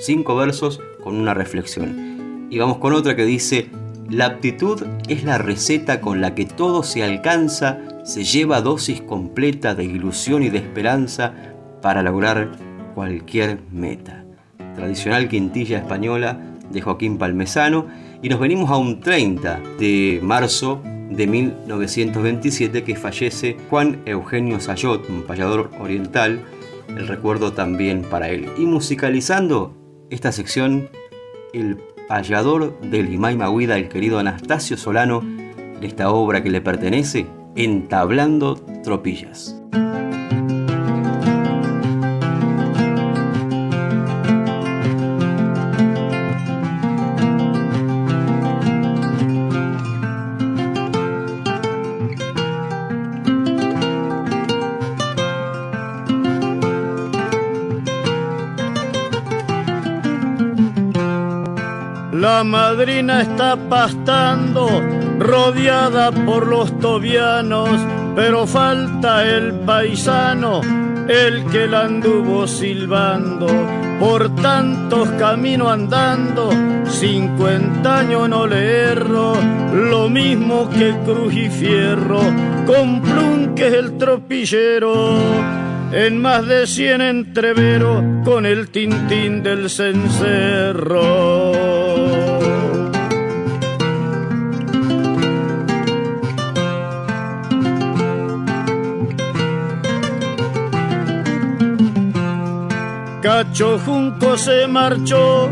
Cinco 0.00 0.34
versos 0.34 0.80
con 1.04 1.14
una 1.14 1.32
reflexión. 1.32 2.48
Y 2.50 2.58
vamos 2.58 2.78
con 2.78 2.94
otra 2.94 3.14
que 3.14 3.26
dice, 3.26 3.70
la 4.10 4.26
aptitud 4.26 4.82
es 5.08 5.22
la 5.22 5.38
receta 5.38 6.00
con 6.00 6.20
la 6.20 6.34
que 6.34 6.46
todo 6.46 6.82
se 6.82 7.04
alcanza, 7.04 7.78
se 8.04 8.24
lleva 8.24 8.60
dosis 8.60 9.02
completa 9.02 9.76
de 9.76 9.84
ilusión 9.84 10.42
y 10.42 10.48
de 10.48 10.58
esperanza 10.58 11.55
para 11.82 12.02
lograr 12.02 12.50
cualquier 12.94 13.60
meta. 13.70 14.24
Tradicional 14.74 15.28
quintilla 15.28 15.78
española 15.78 16.40
de 16.70 16.80
Joaquín 16.80 17.18
Palmesano 17.18 17.86
y 18.22 18.28
nos 18.28 18.40
venimos 18.40 18.70
a 18.70 18.76
un 18.76 19.00
30 19.00 19.60
de 19.78 20.20
marzo 20.22 20.82
de 21.10 21.26
1927 21.26 22.84
que 22.84 22.96
fallece 22.96 23.56
Juan 23.70 24.00
Eugenio 24.06 24.60
Sayot, 24.60 25.08
un 25.08 25.22
payador 25.22 25.70
oriental, 25.80 26.40
el 26.88 27.06
recuerdo 27.06 27.52
también 27.52 28.02
para 28.02 28.28
él. 28.28 28.48
Y 28.58 28.64
musicalizando 28.64 29.76
esta 30.10 30.32
sección, 30.32 30.88
el 31.52 31.78
payador 32.08 32.78
de 32.80 33.02
Limay 33.02 33.36
Maguida, 33.36 33.76
el 33.76 33.88
querido 33.88 34.18
Anastasio 34.18 34.76
Solano, 34.76 35.20
en 35.20 35.82
esta 35.82 36.10
obra 36.10 36.42
que 36.42 36.50
le 36.50 36.60
pertenece, 36.60 37.26
Entablando 37.54 38.56
Tropillas. 38.84 39.60
Está 62.88 63.56
pastando, 63.68 64.68
rodeada 65.18 66.12
por 66.12 66.46
los 66.46 66.78
tobianos, 66.78 67.68
pero 68.14 68.46
falta 68.46 69.26
el 69.26 69.52
paisano, 69.66 70.60
el 71.08 71.44
que 71.46 71.66
la 71.66 71.86
anduvo 71.86 72.46
silbando. 72.46 73.48
Por 73.98 74.32
tantos 74.36 75.08
caminos 75.18 75.72
andando, 75.72 76.50
cincuenta 76.88 77.98
años 77.98 78.28
no 78.28 78.46
le 78.46 78.92
erro, 78.92 79.34
lo 79.72 80.08
mismo 80.08 80.70
que 80.70 80.94
Cruz 81.04 81.34
y 81.34 81.50
Fierro, 81.50 82.20
con 82.66 83.02
Plum 83.02 83.54
que 83.56 83.66
es 83.66 83.74
el 83.74 83.98
tropillero 83.98 85.18
en 85.92 86.22
más 86.22 86.46
de 86.46 86.66
cien 86.68 87.00
entreveros 87.00 88.02
con 88.24 88.46
el 88.46 88.68
tintín 88.68 89.42
del 89.42 89.70
cencerro. 89.70 91.35
Cacho 103.56 103.78
Junco 103.78 104.36
se 104.36 104.66
marchó 104.66 105.48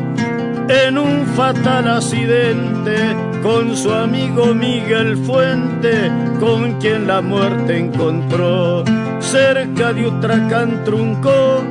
en 0.69 0.99
un 0.99 1.25
fatal 1.29 1.89
accidente 1.89 2.99
con 3.43 3.75
su 3.75 3.91
amigo 3.95 4.55
Miguel 4.55 5.17
Fuente, 5.17 6.13
con 6.39 6.79
quien 6.81 7.07
la 7.07 7.23
muerte 7.23 7.79
encontró. 7.79 8.85
Cerca 9.21 9.95
de 9.95 10.07
Utracán 10.07 10.85
truncó 10.85 11.65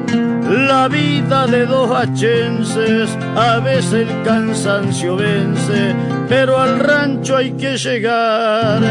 la 0.50 0.88
vida 0.88 1.46
de 1.46 1.68
dos 1.68 1.92
hachenses, 1.92 3.16
a 3.36 3.60
veces 3.60 4.10
el 4.10 4.24
cansancio 4.24 5.16
vence, 5.16 5.94
pero 6.28 6.58
al 6.58 6.80
rancho 6.80 7.38
hay 7.38 7.52
que 7.52 7.78
llegar, 7.78 8.82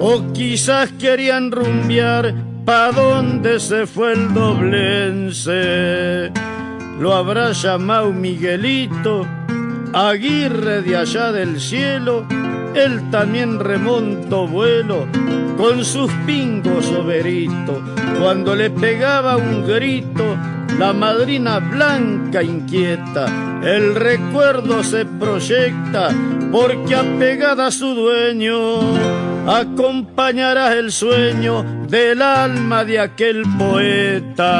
o 0.00 0.32
quizás 0.32 0.90
querían 0.98 1.52
rumbear 1.52 2.34
¿Pa 2.64 2.92
dónde 2.92 3.58
se 3.58 3.88
fue 3.88 4.12
el 4.12 4.32
doblense? 4.32 6.30
Lo 7.02 7.14
habrá 7.14 7.50
llamado 7.50 8.12
Miguelito, 8.12 9.26
Aguirre 9.92 10.82
de 10.82 10.96
allá 10.96 11.32
del 11.32 11.60
cielo, 11.60 12.24
él 12.76 13.10
también 13.10 13.58
remontó 13.58 14.46
vuelo 14.46 15.08
con 15.56 15.84
sus 15.84 16.12
pingos 16.24 16.86
overitos. 16.92 17.78
Cuando 18.20 18.54
le 18.54 18.70
pegaba 18.70 19.36
un 19.36 19.66
grito, 19.66 20.36
la 20.78 20.92
madrina 20.92 21.58
blanca 21.58 22.40
inquieta, 22.40 23.26
el 23.64 23.96
recuerdo 23.96 24.84
se 24.84 25.04
proyecta 25.04 26.10
porque 26.52 26.94
apegada 26.94 27.66
a 27.66 27.72
su 27.72 27.96
dueño, 27.96 28.78
acompañará 29.48 30.74
el 30.74 30.92
sueño 30.92 31.64
del 31.88 32.22
alma 32.22 32.84
de 32.84 33.00
aquel 33.00 33.42
poeta. 33.58 34.52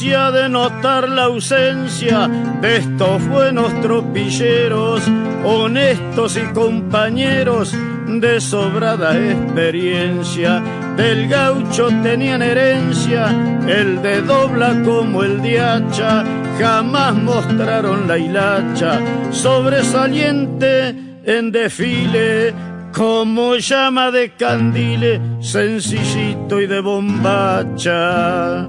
De 0.00 0.48
notar 0.48 1.10
la 1.10 1.24
ausencia 1.24 2.26
de 2.62 2.78
estos 2.78 3.22
buenos 3.28 3.78
tropilleros, 3.82 5.02
honestos 5.44 6.38
y 6.38 6.54
compañeros 6.54 7.74
de 8.06 8.40
sobrada 8.40 9.14
experiencia. 9.14 10.62
Del 10.96 11.28
gaucho 11.28 11.88
tenían 12.02 12.40
herencia, 12.40 13.26
el 13.68 14.00
de 14.00 14.22
dobla 14.22 14.74
como 14.86 15.22
el 15.22 15.42
de 15.42 15.60
hacha, 15.60 16.24
jamás 16.58 17.14
mostraron 17.16 18.08
la 18.08 18.16
hilacha, 18.16 19.00
sobresaliente 19.30 20.94
en 21.24 21.52
desfile, 21.52 22.54
como 22.94 23.56
llama 23.56 24.10
de 24.10 24.32
candile, 24.32 25.20
sencillito 25.40 26.58
y 26.58 26.66
de 26.66 26.80
bombacha 26.80 28.66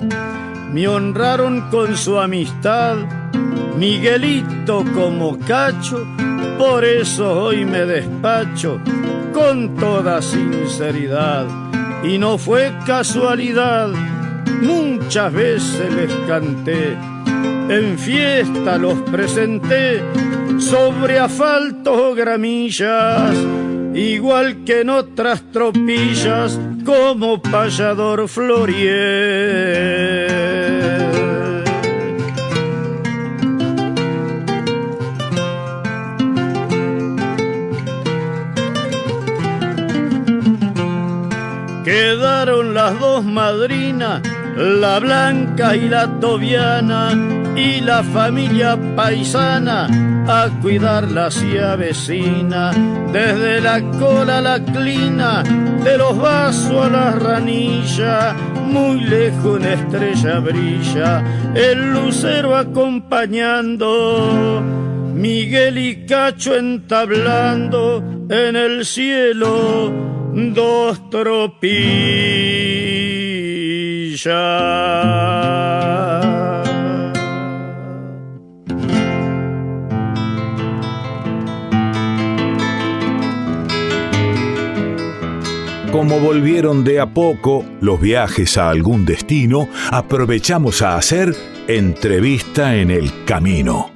me 0.71 0.87
honraron 0.87 1.69
con 1.69 1.95
su 1.97 2.19
amistad, 2.19 2.97
Miguelito 3.77 4.85
como 4.93 5.37
cacho, 5.39 6.05
por 6.57 6.85
eso 6.85 7.43
hoy 7.43 7.65
me 7.65 7.85
despacho 7.85 8.79
con 9.33 9.75
toda 9.75 10.21
sinceridad. 10.21 11.45
Y 12.03 12.17
no 12.17 12.37
fue 12.37 12.73
casualidad, 12.85 13.89
muchas 14.61 15.33
veces 15.33 15.93
les 15.93 16.13
canté, 16.27 16.97
en 17.69 17.97
fiesta 17.97 18.77
los 18.77 18.99
presenté 19.09 20.01
sobre 20.59 21.19
asfaltos 21.19 21.97
o 21.97 22.15
gramillas 22.15 23.35
igual 23.93 24.63
que 24.63 24.81
en 24.81 24.89
otras 24.89 25.41
tropillas 25.51 26.59
como 26.85 27.41
payador 27.41 28.27
Florier. 28.27 29.71
Dos 42.99 43.23
madrinas, 43.23 44.21
la 44.55 44.99
blanca 44.99 45.75
y 45.75 45.89
la 45.89 46.07
tobiana, 46.19 47.11
y 47.55 47.81
la 47.81 48.03
familia 48.03 48.77
paisana 48.95 49.87
a 50.27 50.49
cuidarla 50.61 51.29
y 51.43 51.57
avecina, 51.57 52.71
desde 53.11 53.59
la 53.61 53.81
cola 53.99 54.37
a 54.37 54.41
la 54.41 54.63
clina, 54.63 55.41
de 55.83 55.97
los 55.97 56.15
vasos 56.17 56.85
a 56.85 56.89
la 56.89 57.11
ranilla, 57.11 58.33
muy 58.65 59.01
lejos 59.01 59.59
una 59.59 59.73
estrella 59.73 60.39
brilla, 60.39 61.23
el 61.55 61.93
lucero 61.93 62.55
acompañando, 62.55 64.63
Miguel 65.13 65.77
y 65.77 66.05
Cacho 66.05 66.55
entablando 66.55 68.01
en 68.29 68.55
el 68.55 68.85
cielo 68.85 69.91
dos 70.33 71.09
Como 85.91 86.19
volvieron 86.19 86.83
de 86.83 86.99
a 86.99 87.13
poco 87.13 87.65
los 87.79 88.01
viajes 88.01 88.57
a 88.57 88.69
algún 88.69 89.05
destino, 89.05 89.69
aprovechamos 89.91 90.81
a 90.81 90.97
hacer 90.97 91.35
entrevista 91.67 92.75
en 92.75 92.91
el 92.91 93.25
camino. 93.25 93.91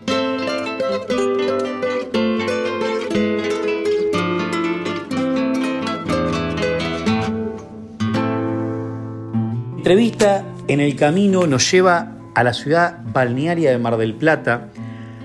Entrevista 9.85 10.43
en 10.67 10.79
el 10.79 10.95
camino 10.95 11.45
nos 11.45 11.71
lleva 11.71 12.17
a 12.33 12.43
la 12.43 12.53
ciudad 12.53 13.01
balnearia 13.13 13.69
de 13.69 13.77
Mar 13.77 13.97
del 13.97 14.15
Plata, 14.15 14.71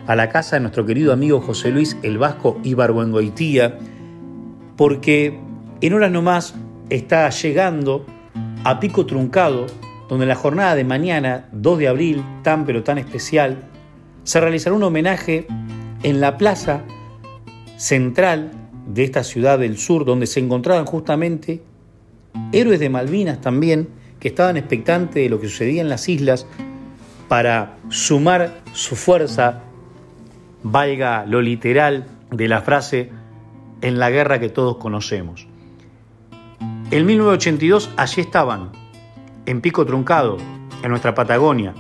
a 0.07 0.15
la 0.15 0.29
casa 0.29 0.57
de 0.57 0.61
nuestro 0.61 0.85
querido 0.85 1.15
amigo 1.15 1.41
José 1.41 1.71
Luis 1.71 1.97
el 2.03 2.19
Vasco 2.19 2.61
Ibargüengoitía, 2.63 3.79
porque 4.77 5.41
en 5.81 5.95
horas 5.95 6.11
nomás 6.11 6.55
está 6.91 7.31
llegando 7.31 8.05
a 8.63 8.81
Pico 8.81 9.07
Truncado, 9.07 9.65
donde 10.11 10.27
la 10.27 10.35
jornada 10.35 10.75
de 10.75 10.85
mañana, 10.85 11.49
2 11.53 11.79
de 11.79 11.89
abril, 11.89 12.25
tan 12.43 12.67
pero 12.67 12.83
tan 12.83 12.99
especial, 12.99 13.63
se 14.25 14.43
realizará 14.43 14.77
un 14.77 14.83
homenaje 14.83 15.47
en 16.03 16.21
la 16.21 16.37
plaza 16.37 16.83
central 17.79 18.51
de 18.87 19.05
esta 19.05 19.25
ciudad 19.25 19.59
del 19.59 19.79
sur, 19.79 20.05
donde 20.05 20.27
se 20.27 20.39
encontraban 20.39 20.85
justamente 20.85 21.63
héroes 22.53 22.79
de 22.79 22.91
Malvinas 22.91 23.41
también, 23.41 23.99
que 24.21 24.29
estaban 24.29 24.57
expectantes 24.57 25.15
de 25.15 25.29
lo 25.29 25.41
que 25.41 25.49
sucedía 25.49 25.81
en 25.81 25.89
las 25.89 26.09
islas 26.09 26.47
para 27.29 27.77
sumar 27.89 28.61
su 28.73 28.95
fuerza, 28.95 29.63
valga 30.63 31.25
lo 31.27 31.41
literal 31.41 32.07
de 32.31 32.49
la 32.49 32.61
frase, 32.61 33.11
en 33.81 33.99
la 33.99 34.11
guerra 34.11 34.39
que 34.39 34.51
todos 34.51 34.77
conocemos. 34.77 35.47
En 36.91 37.07
1982 37.07 37.91
allí 37.97 38.21
estaban, 38.21 38.73
en 39.47 39.61
Pico 39.61 39.87
Truncado, 39.87 40.37
en 40.83 40.91
nuestra 40.91 41.15
Patagonia. 41.15 41.73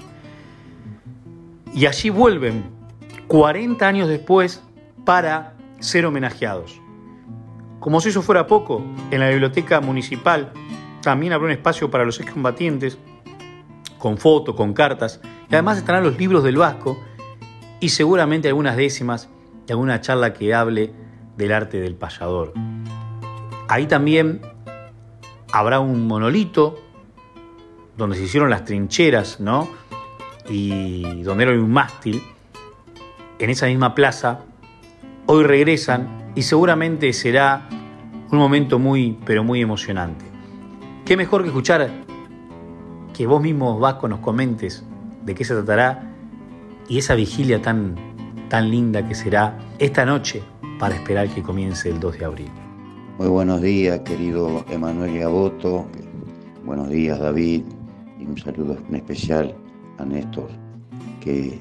Y 1.75 1.87
allí 1.87 2.11
vuelven 2.11 2.65
40 3.27 3.87
años 3.87 4.09
después 4.09 4.63
para 5.05 5.55
ser 5.79 6.07
homenajeados. 6.07 6.81
Como 7.81 8.01
si 8.01 8.11
eso 8.11 8.23
fuera 8.23 8.47
poco, 8.47 8.83
en 9.11 9.21
la 9.21 9.29
biblioteca 9.29 9.81
municipal 9.81 10.53
también 11.03 11.33
habrá 11.33 11.47
un 11.47 11.53
espacio 11.53 11.91
para 11.91 12.05
los 12.05 12.21
excombatientes, 12.21 12.99
con 13.99 14.19
fotos, 14.19 14.55
con 14.55 14.73
cartas, 14.73 15.21
y 15.51 15.55
además 15.55 15.79
estarán 15.79 16.03
los 16.03 16.19
libros 16.19 16.43
del 16.43 16.57
Vasco 16.57 16.99
y 17.81 17.91
seguramente 17.91 18.49
algunas 18.49 18.77
décimas 18.77 19.29
y 19.67 19.73
alguna 19.73 20.01
charla 20.01 20.33
que 20.33 20.55
hable 20.55 20.93
del 21.37 21.53
arte 21.53 21.81
del 21.81 21.95
payador. 21.95 22.53
Ahí 23.69 23.87
también 23.87 24.41
habrá 25.53 25.81
un 25.81 26.07
monolito 26.07 26.81
donde 27.97 28.17
se 28.17 28.25
hicieron 28.25 28.51
las 28.51 28.65
trincheras, 28.65 29.41
¿no? 29.41 29.69
Y 30.49 31.23
donde 31.23 31.45
era 31.45 31.53
un 31.53 31.71
mástil. 31.71 32.23
En 33.39 33.51
esa 33.51 33.67
misma 33.67 33.95
plaza, 33.95 34.41
hoy 35.27 35.45
regresan 35.45 36.33
y 36.35 36.43
seguramente 36.43 37.13
será 37.13 37.69
un 38.31 38.39
momento 38.39 38.79
muy, 38.79 39.19
pero 39.25 39.45
muy 39.45 39.61
emocionante. 39.61 40.30
¿Qué 41.11 41.17
mejor 41.17 41.43
que 41.43 41.49
escuchar 41.49 41.91
que 43.13 43.27
vos 43.27 43.43
mismo, 43.43 43.81
Vasco, 43.81 44.07
nos 44.07 44.21
comentes 44.21 44.85
de 45.25 45.35
qué 45.35 45.45
se 45.45 45.55
tratará 45.55 46.15
y 46.89 46.99
esa 46.99 47.17
vigilia 47.17 47.61
tan, 47.61 47.97
tan 48.49 48.71
linda 48.71 49.05
que 49.09 49.17
será 49.17 49.59
esta 49.81 50.07
noche 50.07 50.41
para 50.79 50.95
esperar 50.95 51.29
que 51.29 51.43
comience 51.43 51.91
el 51.91 51.99
2 51.99 52.17
de 52.17 52.25
abril? 52.25 52.51
Muy 53.19 53.27
buenos 53.27 53.61
días, 53.61 53.99
querido 54.05 54.65
Emanuel 54.71 55.19
Gaboto. 55.19 55.89
Buenos 56.65 56.89
días, 56.89 57.19
David. 57.19 57.65
Y 58.21 58.27
un 58.27 58.39
saludo 58.39 58.79
en 58.89 58.95
especial 58.95 59.53
a 59.99 60.05
Néstor, 60.05 60.49
que 61.21 61.59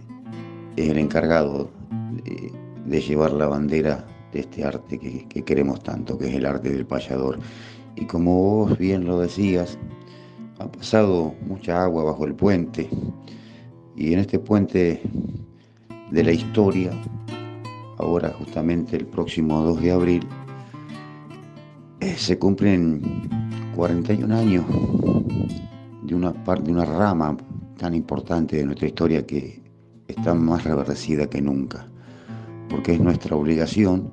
es 0.76 0.90
el 0.90 1.00
encargado 1.00 1.72
de, 2.86 3.02
llevar 3.02 3.34
la 3.34 3.48
bandera 3.48 4.06
de 4.32 4.42
este 4.42 4.64
arte 4.64 5.00
que, 5.00 5.28
que, 5.28 5.44
queremos 5.44 5.82
tanto, 5.82 6.20
que 6.20 6.28
es 6.28 6.36
el 6.36 6.46
arte 6.46 6.70
del 6.70 6.86
payador. 6.86 7.40
Y 8.00 8.06
como 8.06 8.34
vos 8.34 8.78
bien 8.78 9.06
lo 9.06 9.20
decías, 9.20 9.78
ha 10.60 10.72
pasado 10.72 11.36
mucha 11.46 11.84
agua 11.84 12.06
bajo 12.06 12.26
el 12.26 12.34
puente. 12.34 12.90
Y 13.98 14.14
en 14.14 14.20
este 14.20 14.40
puente 14.40 15.02
de 16.10 16.24
la 16.24 16.32
historia, 16.32 16.92
ahora 17.98 18.30
justamente 18.30 18.96
el 18.96 19.06
próximo 19.06 19.62
2 19.64 19.82
de 19.82 19.92
abril, 19.92 20.28
eh, 22.00 22.16
se 22.18 22.40
cumplen 22.40 23.02
41 23.76 24.34
años 24.34 24.66
de 26.04 26.16
una 26.16 26.34
parte, 26.46 26.68
de 26.68 26.72
una 26.72 26.86
rama 26.86 27.36
tan 27.78 27.94
importante 27.96 28.56
de 28.56 28.66
nuestra 28.66 28.88
historia 28.88 29.26
que 29.28 29.62
está 30.08 30.34
más 30.34 30.64
reverdecida 30.64 31.30
que 31.30 31.42
nunca, 31.42 31.86
porque 32.70 32.94
es 32.94 33.02
nuestra 33.02 33.36
obligación 33.36 34.12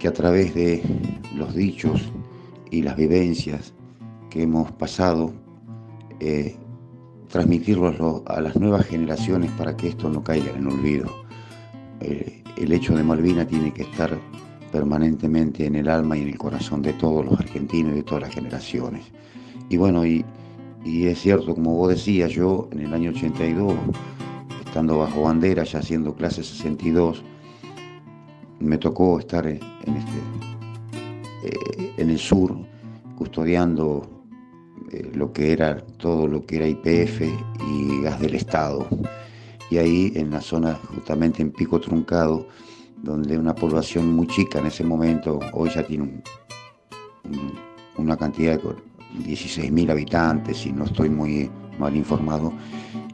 que 0.00 0.08
a 0.08 0.12
través 0.12 0.54
de 0.54 0.82
los 1.36 1.54
dichos 1.54 2.12
y 2.74 2.82
las 2.82 2.96
vivencias 2.96 3.72
que 4.30 4.42
hemos 4.42 4.70
pasado, 4.72 5.32
eh, 6.18 6.56
a 8.26 8.40
las 8.40 8.56
nuevas 8.56 8.86
generaciones 8.86 9.50
para 9.52 9.76
que 9.76 9.88
esto 9.88 10.08
no 10.08 10.22
caiga 10.22 10.52
en 10.52 10.68
olvido. 10.68 11.10
El 12.00 12.72
hecho 12.72 12.94
de 12.94 13.02
Malvina 13.02 13.44
tiene 13.44 13.72
que 13.72 13.82
estar 13.82 14.16
permanentemente 14.70 15.66
en 15.66 15.74
el 15.74 15.88
alma 15.88 16.16
y 16.16 16.22
en 16.22 16.28
el 16.28 16.38
corazón 16.38 16.82
de 16.82 16.92
todos 16.92 17.24
los 17.24 17.38
argentinos 17.40 17.92
y 17.92 17.96
de 17.96 18.02
todas 18.04 18.22
las 18.22 18.34
generaciones. 18.34 19.04
Y 19.68 19.76
bueno, 19.76 20.06
y, 20.06 20.24
es 20.84 21.20
cierto, 21.20 21.54
como 21.54 21.74
vos 21.76 21.88
decías, 21.90 22.30
yo 22.30 22.68
en 22.72 22.80
el 22.80 22.94
año 22.94 23.10
82, 23.10 23.74
estando 24.66 24.98
bajo 24.98 25.22
bandera, 25.22 25.64
ya 25.64 25.80
haciendo 25.80 26.14
clase 26.14 26.44
62, 26.44 27.24
me 28.60 28.78
tocó 28.78 29.18
estar 29.18 29.46
en, 29.46 29.60
este, 29.86 30.18
eh, 31.44 31.83
en 31.96 32.10
el 32.10 32.18
sur 32.18 32.56
custodiando 33.16 34.02
eh, 34.90 35.10
lo 35.14 35.32
que 35.32 35.52
era 35.52 35.76
todo 35.98 36.26
lo 36.26 36.44
que 36.44 36.56
era 36.56 36.68
IPF 36.68 37.22
y 37.68 38.02
gas 38.02 38.20
del 38.20 38.34
Estado. 38.34 38.86
Y 39.70 39.78
ahí 39.78 40.12
en 40.14 40.30
la 40.30 40.40
zona, 40.40 40.74
justamente 40.94 41.42
en 41.42 41.50
Pico 41.50 41.80
Truncado, 41.80 42.46
donde 43.02 43.38
una 43.38 43.54
población 43.54 44.14
muy 44.14 44.26
chica 44.26 44.58
en 44.58 44.66
ese 44.66 44.84
momento, 44.84 45.38
hoy 45.52 45.70
ya 45.74 45.86
tiene 45.86 46.22
una 47.96 48.16
cantidad 48.16 48.60
de 48.60 48.62
16.000 48.62 49.90
habitantes, 49.90 50.66
y 50.66 50.72
no 50.72 50.84
estoy 50.84 51.08
muy 51.08 51.50
mal 51.78 51.96
informado, 51.96 52.52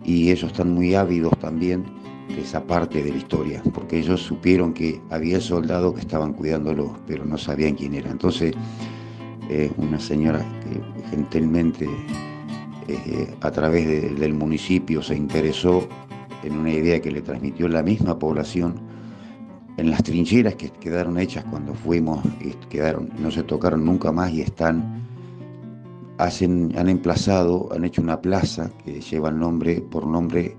y 0.05 0.31
ellos 0.31 0.51
están 0.51 0.73
muy 0.73 0.95
ávidos 0.95 1.38
también 1.38 1.85
esa 2.38 2.64
parte 2.64 3.03
de 3.03 3.11
la 3.11 3.19
historia, 3.19 3.62
porque 3.75 3.99
ellos 3.99 4.21
supieron 4.21 4.73
que 4.73 5.01
había 5.11 5.40
soldados 5.40 5.95
que 5.95 6.01
estaban 6.01 6.33
cuidándolo, 6.33 6.97
pero 7.07 7.25
no 7.25 7.38
sabían 7.38 7.75
quién 7.75 7.95
era. 7.95 8.11
Entonces, 8.11 8.55
eh, 9.49 9.71
una 9.77 9.99
señora 9.99 10.38
que 10.61 11.11
gentilmente 11.11 11.88
eh, 12.88 13.35
a 13.40 13.51
través 13.51 14.19
del 14.19 14.35
municipio 14.35 15.03
se 15.03 15.16
interesó 15.16 15.88
en 16.43 16.57
una 16.57 16.73
idea 16.73 17.01
que 17.01 17.11
le 17.11 17.23
transmitió 17.23 17.69
la 17.69 17.83
misma 17.83 18.19
población, 18.19 18.75
en 19.77 19.90
las 19.90 20.03
trincheras 20.03 20.57
que 20.57 20.71
quedaron 20.71 21.19
hechas 21.19 21.45
cuando 21.45 21.75
fuimos, 21.75 22.21
quedaron, 22.69 23.11
no 23.19 23.31
se 23.31 23.43
tocaron 23.43 23.85
nunca 23.85 24.12
más 24.12 24.31
y 24.31 24.43
están, 24.43 25.03
hacen, 26.19 26.73
han 26.77 26.88
emplazado, 26.88 27.69
han 27.73 27.85
hecho 27.85 28.03
una 28.03 28.21
plaza 28.21 28.71
que 28.85 29.01
lleva 29.01 29.31
el 29.31 29.38
nombre, 29.38 29.81
por 29.81 30.07
nombre 30.07 30.57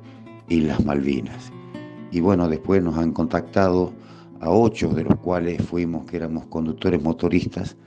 Islas 0.49 0.83
Malvinas. 0.85 1.51
Y 2.11 2.19
bueno, 2.19 2.47
después 2.49 2.83
nos 2.83 2.97
han 2.97 3.13
contactado 3.13 3.93
a 4.41 4.49
ocho 4.49 4.89
de 4.89 5.03
los 5.03 5.15
cuales 5.17 5.61
fuimos, 5.61 6.05
que 6.05 6.17
éramos 6.17 6.45
conductores 6.47 7.01
motoristas, 7.01 7.77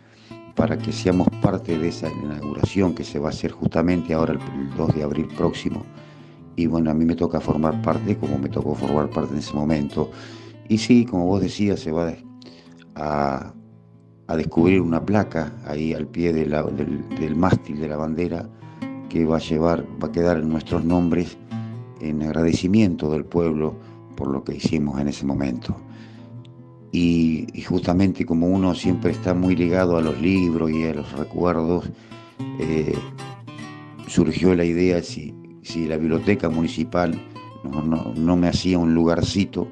para 0.54 0.78
que 0.78 0.92
seamos 0.92 1.28
parte 1.42 1.76
de 1.76 1.88
esa 1.88 2.08
inauguración 2.10 2.94
que 2.94 3.04
se 3.04 3.18
va 3.18 3.28
a 3.28 3.30
hacer 3.30 3.50
justamente 3.50 4.14
ahora 4.14 4.34
el 4.34 4.76
2 4.76 4.94
de 4.94 5.02
abril 5.02 5.28
próximo. 5.36 5.82
Y 6.56 6.66
bueno, 6.66 6.90
a 6.90 6.94
mí 6.94 7.04
me 7.04 7.16
toca 7.16 7.40
formar 7.40 7.82
parte, 7.82 8.16
como 8.16 8.38
me 8.38 8.48
tocó 8.48 8.74
formar 8.74 9.10
parte 9.10 9.32
en 9.32 9.40
ese 9.40 9.52
momento. 9.52 10.10
Y 10.68 10.78
sí, 10.78 11.04
como 11.04 11.26
vos 11.26 11.40
decías, 11.40 11.80
se 11.80 11.90
va 11.90 12.14
a, 12.94 13.52
descubrir 14.36 14.80
una 14.80 15.04
placa 15.04 15.52
ahí 15.66 15.92
al 15.92 16.06
pie 16.06 16.32
del, 16.32 16.50
del, 17.18 17.36
mástil 17.36 17.80
de 17.80 17.88
la 17.88 17.96
bandera 17.96 18.48
que 19.08 19.24
va 19.26 19.36
a 19.36 19.40
llevar, 19.40 19.84
va 20.02 20.08
a 20.08 20.12
quedar 20.12 20.38
en 20.38 20.48
nuestros 20.48 20.84
nombres 20.84 21.36
en 22.00 22.22
agradecimiento 22.22 23.10
del 23.10 23.24
pueblo 23.24 23.76
por 24.16 24.28
lo 24.28 24.44
que 24.44 24.56
hicimos 24.56 25.00
en 25.00 25.08
ese 25.08 25.24
momento. 25.24 25.76
Y, 26.92 27.46
justamente 27.66 28.24
como 28.24 28.46
uno 28.46 28.74
siempre 28.74 29.10
está 29.10 29.34
muy 29.34 29.56
ligado 29.56 29.96
a 29.96 30.00
los 30.00 30.20
libros 30.20 30.70
y 30.70 30.84
a 30.84 30.94
los 30.94 31.10
recuerdos, 31.12 31.90
eh, 32.60 32.94
surgió 34.06 34.54
la 34.54 34.64
idea 34.64 35.02
si, 35.02 35.34
si 35.62 35.86
la 35.86 35.96
biblioteca 35.96 36.48
municipal 36.48 37.20
no 37.64 38.36
me 38.36 38.48
hacía 38.48 38.78
un 38.78 38.94
lugarcito 38.94 39.66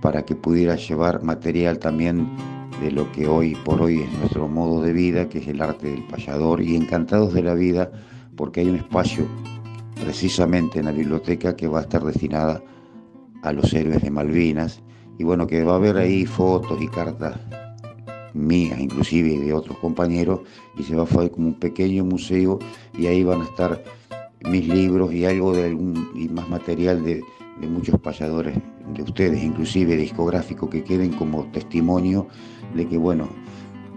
para 0.00 0.24
que 0.24 0.34
pudiera 0.34 0.76
llevar 0.76 1.22
material 1.22 1.78
también 1.78 2.28
de 2.82 2.90
lo 2.90 3.10
que 3.12 3.28
hoy 3.28 3.54
por 3.64 3.80
hoy 3.80 4.00
es 4.00 4.18
nuestro 4.18 4.48
modo 4.48 4.82
de 4.82 4.92
vida, 4.92 5.28
que 5.28 5.38
es 5.38 5.46
el 5.46 5.62
arte 5.62 5.90
del 5.90 6.04
payador, 6.04 6.60
y 6.60 6.74
encantados 6.74 7.32
de 7.32 7.42
la 7.42 7.54
vida 7.54 7.90
porque 8.36 8.60
hay 8.60 8.68
un 8.68 8.76
espacio 8.76 9.26
precisamente 10.02 10.80
en 10.80 10.86
la 10.86 10.92
biblioteca 10.92 11.54
que 11.54 11.68
va 11.68 11.78
a 11.78 11.82
estar 11.82 12.02
destinada 12.02 12.62
a 13.42 13.52
los 13.52 13.72
héroes 13.74 14.02
de 14.02 14.10
Malvinas, 14.10 14.82
y 15.18 15.24
bueno, 15.24 15.46
que 15.46 15.62
va 15.62 15.72
a 15.72 15.76
haber 15.76 15.96
ahí 15.98 16.24
fotos 16.26 16.80
y 16.80 16.88
cartas 16.88 17.38
mías, 18.34 18.80
inclusive 18.80 19.38
de 19.38 19.52
otros 19.52 19.78
compañeros, 19.78 20.40
y 20.78 20.82
se 20.82 20.94
va 20.94 21.02
a 21.02 21.04
hacer 21.04 21.30
como 21.30 21.48
un 21.48 21.58
pequeño 21.58 22.04
museo, 22.04 22.58
y 22.96 23.06
ahí 23.06 23.22
van 23.22 23.42
a 23.42 23.44
estar 23.44 23.82
mis 24.50 24.66
libros 24.66 25.12
y 25.12 25.24
algo 25.24 25.52
de 25.52 25.66
algún 25.66 26.10
y 26.14 26.28
más 26.28 26.48
material 26.48 27.04
de, 27.04 27.22
muchos 27.68 28.00
payadores, 28.00 28.56
de 28.92 29.02
ustedes, 29.04 29.40
inclusive 29.40 29.96
discográficos, 29.96 30.68
que 30.68 30.82
queden 30.82 31.12
como 31.12 31.44
testimonio 31.52 32.26
de 32.74 32.88
que, 32.88 32.96
bueno, 32.96 33.28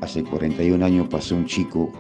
hace 0.02 0.24
41 0.24 0.86
años 0.86 1.08
pasó 1.08 1.36
un 1.36 1.46
chico 1.46 1.92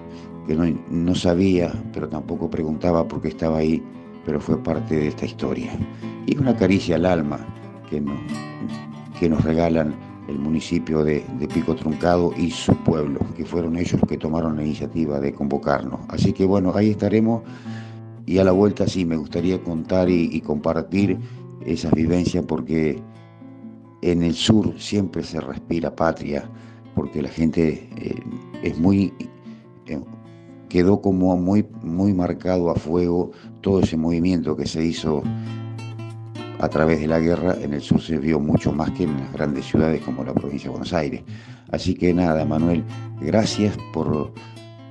que 0.46 0.54
no, 0.54 1.16
sabía, 1.16 1.74
pero 1.92 2.08
tampoco 2.08 2.52
preguntaba 2.52 3.08
por 3.08 3.22
qué 3.22 3.30
estaba 3.30 3.58
ahí, 3.58 3.82
pero 4.26 4.40
fue 4.40 4.62
parte 4.62 4.96
de 4.96 5.08
esta 5.08 5.26
historia. 5.26 5.72
Y 6.26 6.38
una 6.38 6.56
caricia 6.56 6.96
al 6.96 7.06
alma 7.06 7.40
que 7.90 8.02
nos, 8.02 8.20
que 9.20 9.30
nos 9.30 9.44
regalan 9.44 9.96
el 10.28 10.40
municipio 10.40 11.04
de, 11.04 11.24
Pico 11.54 11.76
Truncado 11.76 12.34
y 12.36 12.50
su 12.50 12.76
pueblo, 12.84 13.20
que 13.38 13.46
fueron 13.46 13.78
ellos 13.78 14.02
los 14.02 14.10
que 14.10 14.18
tomaron 14.18 14.56
la 14.58 14.64
iniciativa 14.64 15.20
de 15.20 15.34
convocarnos. 15.34 16.00
Así 16.10 16.34
que 16.34 16.46
bueno, 16.46 16.74
ahí 16.76 16.90
estaremos 16.90 17.44
y 18.26 18.40
a 18.40 18.44
la 18.44 18.52
vuelta 18.52 18.88
sí 18.88 19.06
me 19.06 19.16
gustaría 19.16 19.62
contar 19.62 20.10
y 20.10 20.42
compartir 20.42 21.20
esas 21.64 21.92
vivencias 21.94 22.44
porque 22.48 23.02
en 24.02 24.22
el 24.22 24.36
sur 24.36 24.80
siempre 24.80 25.24
se 25.24 25.42
respira 25.42 25.96
patria, 25.96 26.48
porque 26.94 27.22
la 27.22 27.30
gente 27.30 27.90
eh, 27.98 28.22
es 28.62 28.78
muy, 28.78 29.12
eh, 29.88 30.00
quedó 30.70 31.02
como 31.02 31.36
muy, 31.38 31.66
muy 31.82 32.14
marcado 32.14 32.70
a 32.70 32.76
fuego 32.76 33.32
todo 33.66 33.80
ese 33.80 33.98
movimiento 33.98 34.56
que 34.56 34.68
se 34.68 34.86
hizo 34.86 35.24
a 36.60 36.70
través 36.70 37.00
de 37.00 37.08
la 37.08 37.20
guerra, 37.20 37.56
en 37.60 37.74
el 37.74 37.82
sur 37.82 38.00
se 38.00 38.20
vio 38.20 38.40
mucho 38.40 38.72
más 38.72 38.92
que 38.92 39.06
en 39.06 39.18
las 39.18 39.34
grandes 39.34 39.66
ciudades 39.66 40.04
como 40.04 40.24
la 40.24 40.36
provincia 40.36 40.66
de 40.66 40.70
Buenos 40.70 40.94
Aires. 40.94 41.24
Así 41.72 41.96
que 41.96 42.14
nada, 42.14 42.46
Manuel, 42.46 42.84
gracias 43.20 43.76
por, 43.92 44.32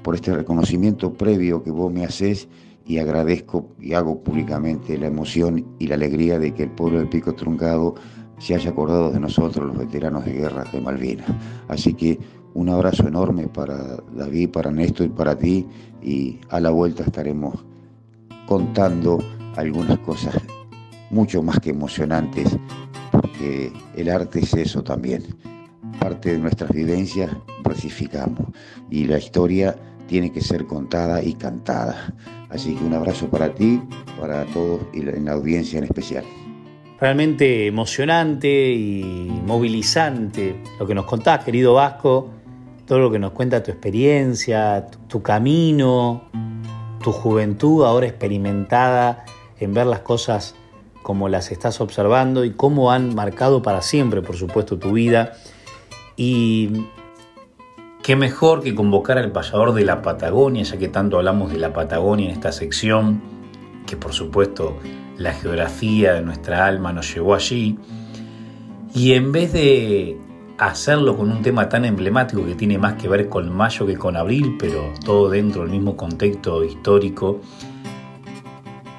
por 0.02 0.16
este 0.16 0.34
reconocimiento 0.34 1.12
previo 1.12 1.62
que 1.62 1.70
vos 1.70 1.92
me 1.92 2.04
haces 2.04 2.48
y 2.84 2.98
agradezco 2.98 3.68
y 3.80 3.92
hago 3.92 4.24
públicamente 4.24 4.98
la 4.98 5.06
emoción 5.06 5.64
y 5.78 5.86
la 5.86 5.94
alegría 5.94 6.40
de 6.40 6.52
que 6.52 6.64
el 6.64 6.70
pueblo 6.70 6.98
del 6.98 7.08
Pico 7.08 7.32
Truncado 7.32 7.94
se 8.38 8.56
haya 8.56 8.70
acordado 8.70 9.12
de 9.12 9.20
nosotros, 9.20 9.68
los 9.68 9.78
veteranos 9.78 10.24
de 10.24 10.32
guerra 10.32 10.64
de 10.72 10.80
Malvinas. 10.80 11.28
Así 11.68 11.94
que 11.94 12.18
un 12.54 12.68
abrazo 12.70 13.06
enorme 13.06 13.46
para 13.46 13.98
David, 14.16 14.50
para 14.50 14.72
Néstor 14.72 15.06
y 15.06 15.10
para 15.10 15.38
ti 15.38 15.64
y 16.02 16.40
a 16.48 16.58
la 16.58 16.70
vuelta 16.70 17.04
estaremos 17.04 17.64
contando 18.46 19.18
algunas 19.56 19.98
cosas 20.00 20.34
mucho 21.10 21.42
más 21.42 21.60
que 21.60 21.70
emocionantes, 21.70 22.56
porque 23.12 23.72
el 23.96 24.08
arte 24.08 24.40
es 24.40 24.54
eso 24.54 24.82
también. 24.82 25.22
Parte 26.00 26.32
de 26.32 26.38
nuestras 26.38 26.70
vivencias 26.70 27.30
recificamos 27.62 28.48
y 28.90 29.06
la 29.06 29.18
historia 29.18 29.76
tiene 30.06 30.32
que 30.32 30.40
ser 30.40 30.66
contada 30.66 31.22
y 31.22 31.34
cantada. 31.34 32.14
Así 32.50 32.74
que 32.74 32.84
un 32.84 32.94
abrazo 32.94 33.28
para 33.28 33.54
ti, 33.54 33.80
para 34.20 34.44
todos 34.46 34.80
y 34.92 35.00
en 35.00 35.24
la 35.24 35.32
audiencia 35.32 35.78
en 35.78 35.84
especial. 35.84 36.24
Realmente 37.00 37.66
emocionante 37.66 38.72
y 38.72 39.42
movilizante 39.44 40.56
lo 40.78 40.86
que 40.86 40.94
nos 40.94 41.04
contás, 41.06 41.44
querido 41.44 41.74
Vasco, 41.74 42.30
todo 42.86 42.98
lo 43.00 43.10
que 43.10 43.18
nos 43.18 43.32
cuenta 43.32 43.62
tu 43.62 43.70
experiencia, 43.70 44.86
tu, 45.08 45.20
camino, 45.22 46.30
tu 47.04 47.12
juventud 47.12 47.84
ahora 47.84 48.06
experimentada 48.06 49.24
en 49.60 49.74
ver 49.74 49.86
las 49.86 50.00
cosas 50.00 50.56
como 51.02 51.28
las 51.28 51.52
estás 51.52 51.80
observando 51.80 52.44
y 52.44 52.50
cómo 52.50 52.90
han 52.90 53.14
marcado 53.14 53.62
para 53.62 53.82
siempre, 53.82 54.22
por 54.22 54.36
supuesto, 54.36 54.78
tu 54.78 54.92
vida. 54.92 55.34
Y 56.16 56.86
Qué 58.04 58.16
mejor 58.16 58.62
que 58.62 58.74
convocar 58.74 59.16
al 59.16 59.32
payador 59.32 59.72
de 59.72 59.82
la 59.82 60.02
Patagonia, 60.02 60.62
ya 60.62 60.76
que 60.76 60.88
tanto 60.88 61.16
hablamos 61.16 61.50
de 61.50 61.56
la 61.56 61.72
Patagonia 61.72 62.26
en 62.26 62.32
esta 62.32 62.52
sección, 62.52 63.22
que 63.86 63.96
por 63.96 64.12
supuesto 64.12 64.76
la 65.16 65.32
geografía 65.32 66.12
de 66.12 66.20
nuestra 66.20 66.66
alma 66.66 66.92
nos 66.92 67.14
llevó 67.14 67.34
allí. 67.34 67.78
Y 68.94 69.14
en 69.14 69.32
vez 69.32 69.54
de 69.54 70.18
hacerlo 70.58 71.16
con 71.16 71.30
un 71.30 71.42
tema 71.42 71.68
tan 71.68 71.84
emblemático 71.84 72.44
que 72.44 72.54
tiene 72.54 72.78
más 72.78 72.94
que 72.94 73.08
ver 73.08 73.28
con 73.28 73.54
mayo 73.54 73.86
que 73.86 73.96
con 73.96 74.16
abril, 74.16 74.56
pero 74.58 74.92
todo 75.04 75.30
dentro 75.30 75.62
del 75.62 75.70
mismo 75.70 75.96
contexto 75.96 76.64
histórico, 76.64 77.40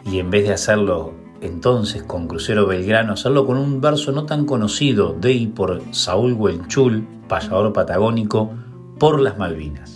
y 0.06 0.20
en 0.20 0.30
vez 0.30 0.48
de 0.48 0.54
hacerlo 0.54 1.14
entonces 1.42 2.04
con 2.04 2.28
Crucero 2.28 2.68
Belgrano, 2.68 3.14
hacerlo 3.14 3.46
con 3.46 3.58
un 3.58 3.82
verso 3.82 4.12
no 4.12 4.26
tan 4.26 4.46
conocido 4.46 5.14
de 5.14 5.34
y 5.34 5.48
por 5.48 5.82
Saúl 5.92 6.34
Huenchul, 6.34 7.06
payador 7.28 7.74
patagónico, 7.74 8.52
por 9.00 9.20
las 9.20 9.38
Malvinas. 9.38 9.96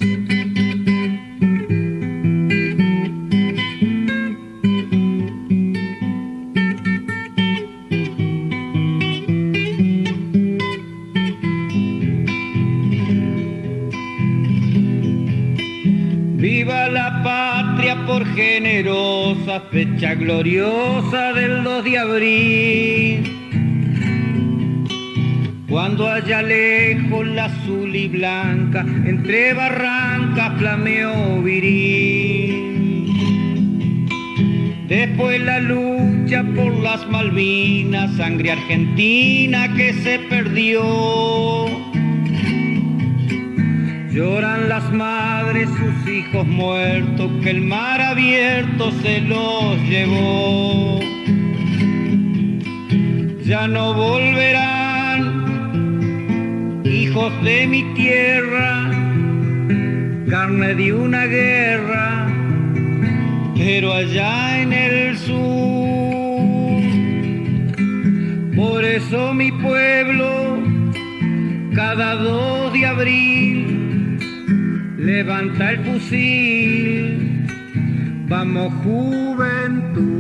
Fecha 19.72 20.16
gloriosa 20.16 21.34
del 21.34 21.64
2 21.64 21.84
de 21.84 21.98
abril. 21.98 23.24
Cuando 25.70 26.08
allá 26.08 26.42
lejos 26.42 27.28
la 27.28 27.46
azul 27.46 27.96
y 27.96 28.08
blanca 28.08 28.82
entre 29.06 29.54
barrancas 29.54 30.58
flameó 30.58 31.42
viril. 31.42 33.06
Después 34.88 35.40
la 35.42 35.60
lucha 35.60 36.44
por 36.56 36.74
las 36.80 37.08
Malvinas, 37.08 38.16
sangre 38.18 38.52
argentina 38.54 39.72
que 39.76 39.94
se 39.94 40.18
perdió 40.20 41.68
Lloran 44.12 44.68
las 44.68 44.92
madres, 45.50 45.70
sus 45.70 46.08
hijos 46.12 46.46
muertos, 46.46 47.32
que 47.42 47.50
el 47.50 47.62
mar 47.62 48.00
abierto 48.02 48.92
se 49.02 49.22
los 49.22 49.78
llevó. 49.90 51.00
Ya 53.44 53.68
no 53.68 53.96
volverán, 53.96 55.24
hijos 56.86 57.34
de 57.44 57.66
mi 57.66 57.84
tierra, 57.96 58.92
carne 60.30 60.76
de 60.76 60.94
una 60.94 61.26
guerra, 61.26 62.28
pero 63.56 63.94
allá 63.94 64.62
en 64.62 64.72
el 64.74 65.18
sur. 65.18 65.40
Por 68.56 68.86
eso 68.86 69.34
mi 69.34 69.52
pueblo, 69.52 70.60
cada 71.74 72.14
2 72.16 72.74
de 72.74 72.86
abril, 72.86 73.29
levanta 75.10 75.72
el 75.72 75.80
fusil, 75.86 77.48
vamos 78.28 78.72
juventud. 78.84 80.20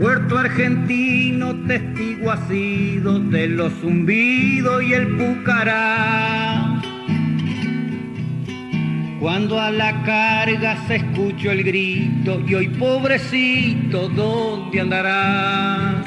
Puerto 0.00 0.38
Argentino, 0.38 1.54
testigo 1.66 2.30
ha 2.30 2.48
sido 2.48 3.20
de 3.20 3.46
los 3.48 3.74
zumbidos 3.74 4.82
y 4.82 4.94
el 4.94 5.06
pucará 5.18 6.59
cuando 9.20 9.60
a 9.60 9.70
la 9.70 10.02
carga 10.02 10.78
se 10.86 10.96
escuchó 10.96 11.52
el 11.52 11.62
grito 11.62 12.42
y 12.48 12.54
hoy 12.54 12.68
pobrecito, 12.68 14.08
¿dónde 14.08 14.80
andará? 14.80 16.02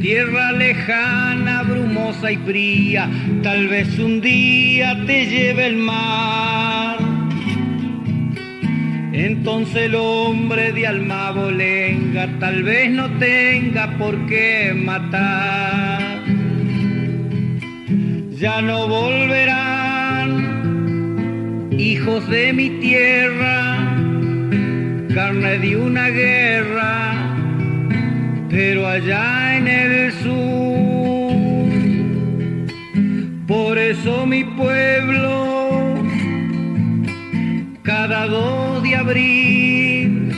Tierra 0.00 0.52
lejana, 0.52 1.62
brumosa 1.62 2.32
y 2.32 2.36
fría, 2.38 3.08
tal 3.42 3.68
vez 3.68 3.98
un 3.98 4.22
día 4.22 4.98
te 5.06 5.26
lleve 5.26 5.66
el 5.66 5.76
mar. 5.76 6.96
Entonces 9.12 9.76
el 9.76 9.94
hombre 9.94 10.72
de 10.72 10.86
alma 10.86 11.32
bolenga 11.32 12.28
tal 12.40 12.62
vez 12.62 12.90
no 12.90 13.10
tenga 13.18 13.98
por 13.98 14.26
qué 14.26 14.72
matar. 14.74 16.22
Ya 18.30 18.62
no 18.62 18.88
volverá 18.88 19.71
hijos 21.78 22.28
de 22.28 22.52
mi 22.52 22.70
tierra, 22.80 23.96
carne 25.14 25.58
de 25.58 25.76
una 25.76 26.08
guerra, 26.08 27.36
pero 28.50 28.86
allá 28.86 29.56
en 29.56 29.68
el 29.68 30.12
sur. 30.12 31.32
Por 33.46 33.78
eso 33.78 34.26
mi 34.26 34.44
pueblo, 34.44 35.94
cada 37.82 38.26
2 38.26 38.82
de 38.82 38.96
abril, 38.96 40.32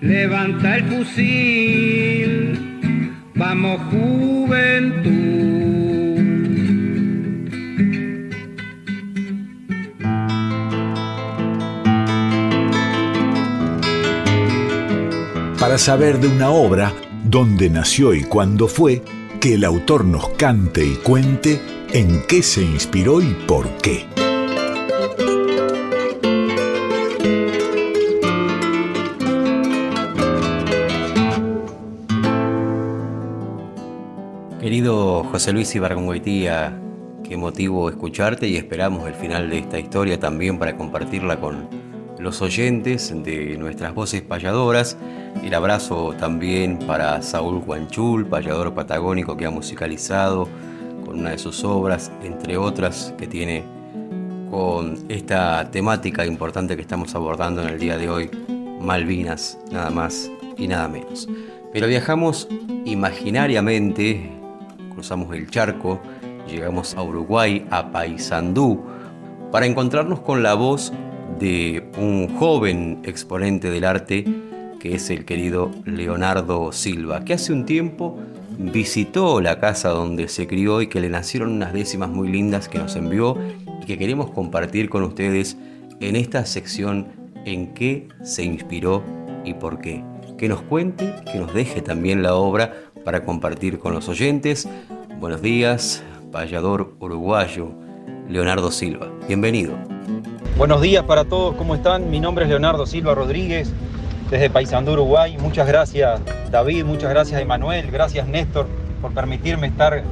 levanta 0.00 0.76
el 0.76 0.84
fusil, 0.84 2.58
vamos 3.34 3.80
juventud. 3.90 5.03
Para 15.74 15.82
saber 15.82 16.20
de 16.20 16.28
una 16.28 16.50
obra, 16.50 16.94
dónde 17.24 17.68
nació 17.68 18.14
y 18.14 18.22
cuándo 18.22 18.68
fue, 18.68 19.02
que 19.40 19.54
el 19.54 19.64
autor 19.64 20.04
nos 20.04 20.28
cante 20.28 20.86
y 20.86 20.94
cuente 20.94 21.60
en 21.92 22.22
qué 22.28 22.44
se 22.44 22.62
inspiró 22.62 23.20
y 23.20 23.34
por 23.48 23.68
qué. 23.78 24.06
Querido 34.60 35.24
José 35.24 35.52
Luis 35.52 35.74
Ibargüengoitía, 35.74 36.78
qué 37.24 37.36
motivo 37.36 37.88
escucharte 37.88 38.46
y 38.46 38.56
esperamos 38.56 39.08
el 39.08 39.14
final 39.14 39.50
de 39.50 39.58
esta 39.58 39.80
historia 39.80 40.20
también 40.20 40.56
para 40.56 40.76
compartirla 40.76 41.40
con 41.40 41.83
los 42.24 42.40
oyentes 42.40 43.12
de 43.22 43.58
nuestras 43.58 43.94
voces 43.94 44.22
payadoras 44.22 44.96
el 45.42 45.52
abrazo 45.52 46.14
también 46.18 46.78
para 46.78 47.20
Saúl 47.20 47.60
Guanchul, 47.60 48.24
payador 48.24 48.72
patagónico 48.72 49.36
que 49.36 49.44
ha 49.44 49.50
musicalizado 49.50 50.48
con 51.04 51.20
una 51.20 51.32
de 51.32 51.38
sus 51.38 51.62
obras, 51.64 52.10
entre 52.22 52.56
otras 52.56 53.12
que 53.18 53.26
tiene 53.26 53.62
con 54.50 55.04
esta 55.10 55.70
temática 55.70 56.24
importante 56.24 56.76
que 56.76 56.82
estamos 56.82 57.14
abordando 57.14 57.62
en 57.62 57.68
el 57.68 57.78
día 57.78 57.98
de 57.98 58.08
hoy, 58.08 58.30
Malvinas, 58.80 59.58
nada 59.70 59.90
más 59.90 60.30
y 60.56 60.66
nada 60.66 60.88
menos. 60.88 61.28
Pero 61.74 61.88
viajamos 61.88 62.48
imaginariamente, 62.86 64.32
cruzamos 64.94 65.36
el 65.36 65.50
charco, 65.50 66.00
llegamos 66.48 66.94
a 66.94 67.02
Uruguay, 67.02 67.66
a 67.70 67.92
Paysandú, 67.92 68.82
para 69.52 69.66
encontrarnos 69.66 70.20
con 70.20 70.42
la 70.42 70.54
voz 70.54 70.90
de 71.38 71.84
un 71.98 72.36
joven 72.38 73.00
exponente 73.04 73.70
del 73.70 73.84
arte 73.84 74.24
que 74.84 74.94
es 74.94 75.08
el 75.08 75.24
querido 75.24 75.70
Leonardo 75.86 76.70
Silva, 76.70 77.24
que 77.24 77.32
hace 77.32 77.54
un 77.54 77.64
tiempo 77.64 78.18
visitó 78.58 79.40
la 79.40 79.58
casa 79.58 79.88
donde 79.88 80.28
se 80.28 80.46
crió 80.46 80.82
y 80.82 80.88
que 80.88 81.00
le 81.00 81.08
nacieron 81.08 81.52
unas 81.52 81.72
décimas 81.72 82.10
muy 82.10 82.28
lindas 82.28 82.68
que 82.68 82.78
nos 82.78 82.94
envió 82.94 83.38
y 83.82 83.86
que 83.86 83.96
queremos 83.96 84.30
compartir 84.30 84.90
con 84.90 85.02
ustedes 85.02 85.56
en 86.00 86.16
esta 86.16 86.44
sección 86.44 87.06
en 87.46 87.72
qué 87.72 88.08
se 88.22 88.44
inspiró 88.44 89.02
y 89.42 89.54
por 89.54 89.80
qué. 89.80 90.04
Que 90.36 90.50
nos 90.50 90.60
cuente, 90.60 91.14
que 91.32 91.38
nos 91.38 91.54
deje 91.54 91.80
también 91.80 92.22
la 92.22 92.34
obra 92.34 92.74
para 93.04 93.24
compartir 93.24 93.78
con 93.78 93.94
los 93.94 94.10
oyentes. 94.10 94.68
Buenos 95.18 95.40
días, 95.40 96.02
payador 96.30 96.94
uruguayo 97.00 97.70
Leonardo 98.28 98.70
Silva. 98.70 99.10
Bienvenido. 99.26 99.93
Buenos 100.56 100.80
días 100.80 101.02
para 101.02 101.24
todos, 101.24 101.56
¿cómo 101.56 101.74
están? 101.74 102.10
Mi 102.10 102.20
nombre 102.20 102.44
es 102.44 102.48
Leonardo 102.48 102.86
Silva 102.86 103.12
Rodríguez, 103.12 103.72
desde 104.30 104.48
Paysandú, 104.50 104.92
Uruguay. 104.92 105.36
Muchas 105.40 105.66
gracias 105.66 106.20
David, 106.52 106.84
muchas 106.84 107.10
gracias 107.10 107.40
Emanuel, 107.40 107.90
gracias 107.90 108.28
Néstor 108.28 108.68
por 109.02 109.12
permitirme 109.12 109.66
estar 109.66 110.04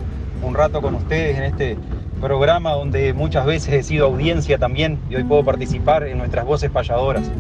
un 0.42 0.54
rato 0.54 0.82
con 0.82 0.96
ustedes 0.96 1.38
en 1.38 1.44
este 1.44 1.76
programa 2.20 2.72
donde 2.72 3.12
muchas 3.12 3.46
veces 3.46 3.72
he 3.72 3.82
sido 3.84 4.06
audiencia 4.06 4.58
también 4.58 4.98
y 5.08 5.14
hoy 5.14 5.22
puedo 5.22 5.44
participar 5.44 6.08
en 6.08 6.18
nuestras 6.18 6.44
voces 6.44 6.72
payadoras. 6.72 7.30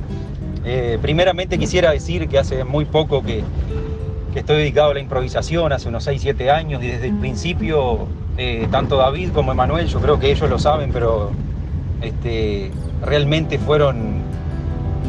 Eh, 0.64 0.96
primeramente 1.02 1.58
quisiera 1.58 1.90
decir 1.90 2.28
que 2.28 2.38
hace 2.38 2.62
muy 2.62 2.84
poco 2.84 3.24
que, 3.24 3.42
que 4.32 4.38
estoy 4.38 4.58
dedicado 4.58 4.92
a 4.92 4.94
la 4.94 5.00
improvisación 5.00 5.72
hace 5.72 5.88
unos 5.88 6.04
6, 6.04 6.22
7 6.22 6.52
años 6.52 6.80
y 6.84 6.86
desde 6.86 7.08
el 7.08 7.18
principio, 7.18 8.06
eh, 8.38 8.68
tanto 8.70 8.96
David 8.96 9.30
como 9.34 9.50
Emanuel, 9.50 9.88
yo 9.88 10.00
creo 10.00 10.20
que 10.20 10.30
ellos 10.30 10.48
lo 10.48 10.60
saben, 10.60 10.92
pero 10.92 11.32
este, 12.02 12.70
realmente 13.04 13.58
fueron, 13.58 14.22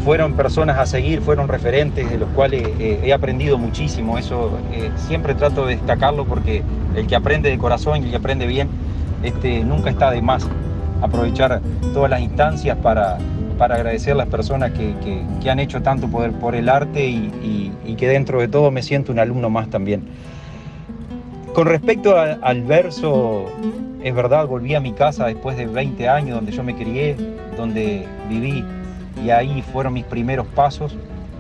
fueron 0.04 0.34
personas 0.34 0.78
a 0.80 0.86
seguir, 0.86 1.22
fueron 1.22 1.48
referentes 1.48 2.10
de 2.10 2.18
los 2.18 2.30
cuales 2.30 2.68
eh, 2.80 3.02
he 3.04 3.14
aprendido 3.14 3.58
muchísimo. 3.58 4.18
Eso 4.18 4.58
eh, 4.72 4.92
siempre 4.96 5.36
trato 5.36 5.66
de 5.66 5.76
destacarlo 5.76 6.26
porque 6.26 6.64
el 6.96 7.08
que 7.08 7.16
aprende 7.16 7.50
de 7.50 7.58
corazón 7.58 8.02
y 8.02 8.06
el 8.06 8.12
que 8.12 8.18
aprende 8.18 8.48
bien, 8.48 8.70
este, 9.24 9.64
nunca 9.64 9.90
está 9.90 10.12
de 10.12 10.22
más 10.22 10.48
aprovechar 11.02 11.62
todas 11.94 12.10
las 12.10 12.22
instancias 12.22 12.78
para, 12.78 13.18
para 13.58 13.76
agradecer 13.76 14.14
a 14.14 14.18
las 14.18 14.28
personas 14.28 14.72
que, 14.72 15.50
han 15.50 15.60
hecho 15.60 15.82
tanto 15.82 16.08
por, 16.08 16.32
por 16.34 16.56
el 16.56 16.70
arte 16.70 17.06
y, 17.08 17.72
que 17.98 18.08
dentro 18.08 18.40
de 18.40 18.48
todo 18.48 18.72
me 18.72 18.82
siento 18.82 19.12
un 19.12 19.20
alumno 19.20 19.50
más 19.50 19.70
también. 19.70 20.04
Con 21.54 21.68
respecto 21.68 22.18
al 22.18 22.64
verso, 22.64 23.46
es 24.04 24.14
verdad, 24.14 24.48
volví 24.48 24.76
a 24.76 24.82
mi 24.82 24.92
casa 24.92 25.26
después 25.26 25.56
de 25.56 25.66
20 25.66 26.10
años 26.10 26.36
donde 26.36 26.52
yo 26.52 26.62
me 26.62 26.76
crié, 26.76 27.16
donde 27.56 28.06
viví 28.30 28.64
y 29.24 29.30
ahí 29.30 29.64
fueron 29.72 29.94
mis 29.94 30.04
primeros 30.04 30.46
pasos. 30.48 30.96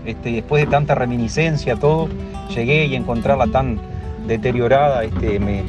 Este, 0.05 0.31
después 0.31 0.65
de 0.65 0.71
tanta 0.71 0.95
reminiscencia, 0.95 1.75
todo, 1.75 2.07
llegué 2.55 2.85
y 2.85 2.95
encontrarla 2.95 3.47
tan 3.47 3.79
deteriorada, 4.27 5.03
este, 5.03 5.39
me, 5.39 5.63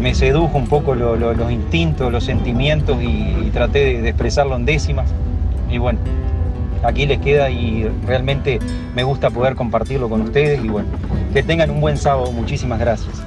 me 0.00 0.14
sedujo 0.14 0.58
un 0.58 0.66
poco 0.66 0.96
los 0.96 1.52
instintos, 1.52 2.10
los 2.10 2.24
sentimientos 2.24 2.98
y, 3.00 3.50
traté 3.52 4.00
de, 4.02 4.08
expresarlo 4.08 4.56
en 4.56 4.64
décimas. 4.64 5.12
Y 5.70 5.78
bueno, 5.78 6.00
aquí 6.82 7.06
les 7.06 7.20
queda 7.20 7.50
y 7.50 7.88
realmente 8.06 8.58
me 8.96 9.04
gusta 9.04 9.30
poder 9.30 9.54
compartirlo 9.54 10.08
con 10.08 10.22
ustedes 10.22 10.64
y 10.64 10.68
bueno, 10.68 10.88
que 11.32 11.42
tengan 11.44 11.70
un 11.70 11.80
buen 11.80 11.96
sábado. 11.96 12.32
Muchísimas 12.32 12.80
gracias. 12.80 13.22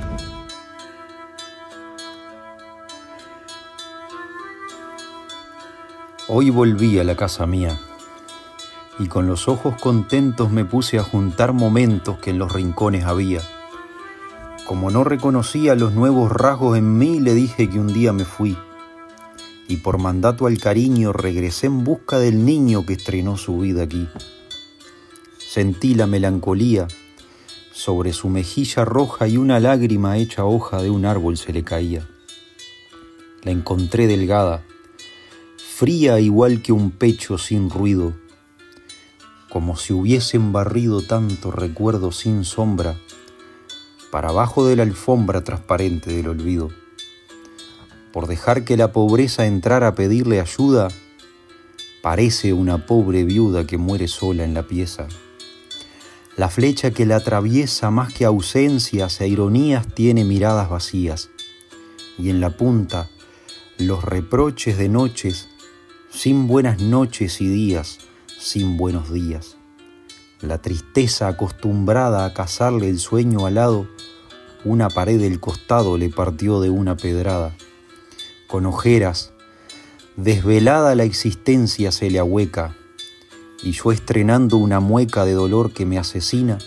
Hoy 6.28 6.50
volví 6.50 7.00
a 7.00 7.04
la 7.04 7.16
casa 7.16 7.46
mía 7.46 7.80
y 8.98 9.08
con 9.08 9.28
los 9.28 9.48
ojos 9.48 9.76
contentos 9.80 10.52
me 10.52 10.66
puse 10.66 10.98
a 10.98 11.04
juntar 11.04 11.54
momentos 11.54 12.18
que 12.20 12.32
en 12.32 12.40
los 12.40 12.52
rincones 12.52 13.06
había 13.06 13.42
como 14.66 14.90
no 14.90 15.04
reconocía 15.04 15.76
los 15.76 15.94
nuevos 15.94 16.32
rasgos 16.32 16.76
en 16.78 16.98
mí, 16.98 17.20
le 17.20 17.36
dije 17.36 17.70
que 17.70 17.80
un 17.80 17.94
día 17.94 18.14
me 18.14 18.26
fui. 18.26 18.58
Y 19.68 19.78
por 19.78 20.00
mandato 20.00 20.48
al 20.48 20.60
cariño 20.60 21.14
regresé 21.14 21.68
en 21.68 21.84
busca 21.84 22.18
del 22.18 22.46
niño 22.46 22.84
que 22.86 22.94
estrenó 22.94 23.38
su 23.38 23.60
vida 23.60 23.84
aquí. 23.84 24.10
Sentí 25.38 25.94
la 25.94 26.08
melancolía 26.08 26.88
sobre 27.72 28.12
su 28.12 28.30
mejilla 28.30 28.86
roja 28.86 29.28
y 29.28 29.38
una 29.38 29.60
lágrima 29.60 30.18
hecha 30.18 30.46
hoja 30.46 30.82
de 30.82 30.90
un 30.90 31.06
árbol 31.06 31.38
se 31.38 31.54
le 31.54 31.64
caía. 31.64 32.08
La 33.44 33.52
encontré 33.52 34.08
delgada, 34.08 34.64
fría 35.78 36.22
igual 36.22 36.62
que 36.62 36.72
un 36.72 36.90
pecho 36.90 37.38
sin 37.38 37.70
ruido, 37.70 38.14
como 39.50 39.76
si 39.76 39.92
hubiesen 39.92 40.54
barrido 40.54 41.02
tanto 41.02 41.52
recuerdo 41.52 42.14
sin 42.14 42.46
sombra 42.46 42.98
para 44.10 44.30
abajo 44.30 44.66
de 44.66 44.78
la 44.78 44.84
alfombra 44.84 45.44
transparente 45.44 46.14
del 46.14 46.30
olvido. 46.30 46.70
Por 48.14 48.28
dejar 48.28 48.64
que 48.64 48.78
la 48.78 48.94
pobreza 48.94 49.48
entrara 49.48 49.90
a 49.90 49.96
pedirle 49.96 50.40
ayuda, 50.40 50.88
parece 52.02 52.54
una 52.54 52.86
pobre 52.86 53.26
viuda 53.26 53.68
que 53.68 53.78
muere 53.78 54.08
sola 54.08 54.46
en 54.46 54.54
la 54.54 54.64
pieza. 54.64 55.10
La 56.38 56.48
flecha 56.48 56.92
que 56.92 57.06
la 57.06 57.18
atraviesa 57.18 57.92
más 57.92 58.14
que 58.14 58.24
ausencias 58.24 59.20
e 59.20 59.28
ironías 59.28 59.94
tiene 59.94 60.24
miradas 60.24 60.70
vacías, 60.70 61.32
y 62.18 62.30
en 62.30 62.40
la 62.40 62.52
punta 62.56 63.10
los 63.78 64.06
reproches 64.06 64.78
de 64.78 64.88
noches, 64.88 65.50
sin 66.16 66.48
buenas 66.48 66.80
noches 66.80 67.42
y 67.42 67.50
días, 67.50 68.00
sin 68.40 68.78
buenos 68.78 69.12
días. 69.12 69.58
La 70.40 70.62
tristeza 70.62 71.28
acostumbrada 71.28 72.24
a 72.24 72.34
cazarle 72.34 72.90
el 72.90 73.00
sueño 73.00 73.46
alado, 73.46 73.90
una 74.64 74.90
pared 74.90 75.20
del 75.20 75.42
costado 75.42 75.98
le 75.98 76.10
partió 76.10 76.62
de 76.62 76.70
una 76.70 76.96
pedrada. 76.96 77.54
Con 78.48 78.66
ojeras, 78.66 79.34
desvelada 80.16 80.96
la 80.96 81.04
existencia 81.04 81.92
se 81.92 82.10
le 82.10 82.18
ahueca, 82.18 82.78
y 83.62 83.74
yo 83.74 83.92
estrenando 83.92 84.56
una 84.56 84.80
mueca 84.80 85.26
de 85.26 85.34
dolor 85.34 85.74
que 85.74 85.86
me 85.86 86.00
asesina, 86.00 86.60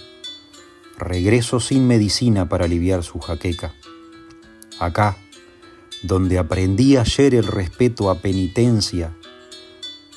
regreso 0.99 1.59
sin 1.59 1.87
medicina 1.87 2.51
para 2.51 2.67
aliviar 2.67 3.03
su 3.03 3.19
jaqueca. 3.19 3.73
Acá, 4.79 5.17
donde 6.03 6.39
aprendí 6.39 6.99
ayer 6.99 7.35
el 7.35 7.47
respeto 7.47 8.11
a 8.11 8.21
penitencia, 8.21 9.18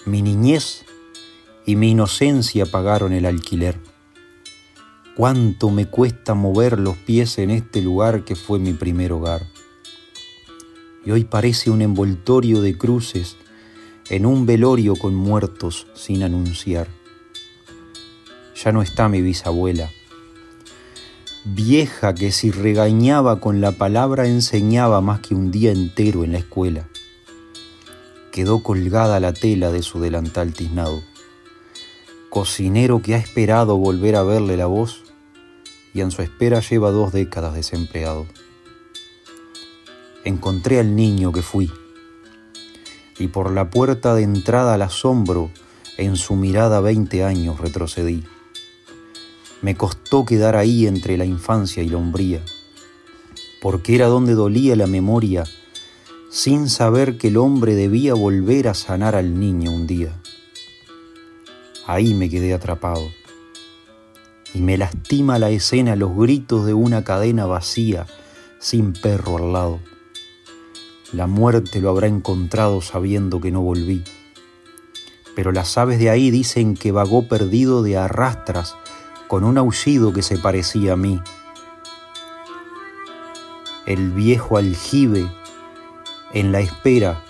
mi 0.06 0.22
niñez 0.22 0.84
y 1.66 1.76
mi 1.76 1.92
inocencia 1.92 2.66
pagaron 2.66 3.14
el 3.14 3.26
alquiler. 3.26 3.80
Cuánto 5.16 5.70
me 5.70 5.86
cuesta 5.86 6.34
mover 6.34 6.80
los 6.80 6.98
pies 6.98 7.38
en 7.38 7.52
este 7.52 7.82
lugar 7.82 8.26
que 8.26 8.36
fue 8.36 8.58
mi 8.60 8.74
primer 8.74 9.14
hogar. 9.14 9.46
Y 11.06 11.12
hoy 11.12 11.24
parece 11.26 11.70
un 11.70 11.82
envoltorio 11.82 12.62
de 12.62 12.78
cruces 12.78 13.38
en 14.10 14.26
un 14.26 14.46
velorio 14.46 14.96
con 14.96 15.14
muertos 15.14 15.88
sin 15.94 16.24
anunciar. 16.24 16.88
Ya 18.64 18.72
no 18.72 18.82
está 18.82 19.08
mi 19.10 19.22
bisabuela, 19.22 19.90
vieja 21.46 22.14
que 22.14 22.32
si 22.32 22.52
regañaba 22.52 23.40
con 23.40 23.62
la 23.62 23.72
palabra 23.72 24.28
enseñaba 24.28 25.02
más 25.02 25.20
que 25.22 25.34
un 25.34 25.52
día 25.52 25.72
entero 25.72 26.24
en 26.24 26.34
la 26.34 26.40
escuela. 26.40 26.91
Quedó 28.32 28.64
colgada 28.64 29.20
la 29.20 29.34
tela 29.34 29.72
de 29.72 29.82
su 29.82 30.00
delantal 30.00 30.54
tiznado 30.54 31.02
cocinero 32.32 33.02
que 33.02 33.14
ha 33.14 33.18
esperado 33.18 33.78
volver 33.78 34.16
a 34.16 34.24
verle 34.24 34.56
la 34.56 34.66
voz 34.66 35.04
y 35.94 36.00
en 36.00 36.12
su 36.12 36.22
espera 36.22 36.62
lleva 36.62 36.90
dos 36.90 37.12
décadas 37.12 37.54
desempleado. 37.54 38.26
Encontré 40.24 40.80
al 40.80 40.96
niño 40.96 41.34
que 41.34 41.42
fui 41.42 41.70
y 43.20 43.28
por 43.28 43.52
la 43.52 43.70
puerta 43.70 44.16
de 44.16 44.24
entrada 44.24 44.76
al 44.76 44.82
asombro 44.82 45.52
en 45.98 46.16
su 46.16 46.38
mirada 46.38 46.80
veinte 46.80 47.26
años 47.26 47.60
retrocedí. 47.60 48.24
Me 49.62 49.76
costó 49.76 50.24
quedar 50.24 50.56
ahí 50.56 50.88
entre 50.88 51.18
la 51.18 51.26
infancia 51.26 51.84
y 51.84 51.90
la 51.90 51.98
hombría, 51.98 52.42
porque 53.62 53.94
era 53.94 54.08
donde 54.08 54.36
dolía 54.36 54.78
la 54.78 54.88
memoria, 54.88 55.44
sin 56.32 56.70
saber 56.70 57.18
que 57.18 57.28
el 57.28 57.36
hombre 57.36 57.76
debía 57.76 58.14
volver 58.14 58.70
a 58.70 58.74
sanar 58.74 59.16
al 59.16 59.38
niño 59.38 59.70
un 59.70 59.86
día. 59.86 60.18
Ahí 61.86 62.14
me 62.14 62.30
quedé 62.30 62.54
atrapado. 62.54 63.12
Y 64.54 64.62
me 64.62 64.78
lastima 64.78 65.40
la 65.40 65.50
escena 65.50 65.98
los 65.98 66.16
gritos 66.16 66.66
de 66.66 66.74
una 66.74 67.04
cadena 67.04 67.48
vacía, 67.48 68.08
sin 68.60 68.94
perro 68.94 69.38
al 69.38 69.52
lado. 69.52 69.80
La 71.12 71.28
muerte 71.28 71.82
lo 71.82 71.90
habrá 71.90 72.08
encontrado 72.08 72.80
sabiendo 72.82 73.42
que 73.42 73.52
no 73.52 73.60
volví. 73.62 74.02
Pero 75.36 75.52
las 75.52 75.78
aves 75.78 76.00
de 76.00 76.10
ahí 76.10 76.32
dicen 76.32 76.76
que 76.76 76.94
vagó 76.94 77.28
perdido 77.28 77.84
de 77.84 77.98
arrastras 77.98 78.78
con 79.28 79.44
un 79.44 79.58
aullido 79.58 80.14
que 80.14 80.22
se 80.22 80.38
parecía 80.38 80.94
a 80.94 80.98
mí. 80.98 81.20
El 83.86 84.12
viejo 84.12 84.56
aljibe, 84.56 85.30
en 86.34 86.52
la 86.52 86.60
espera 86.60 87.24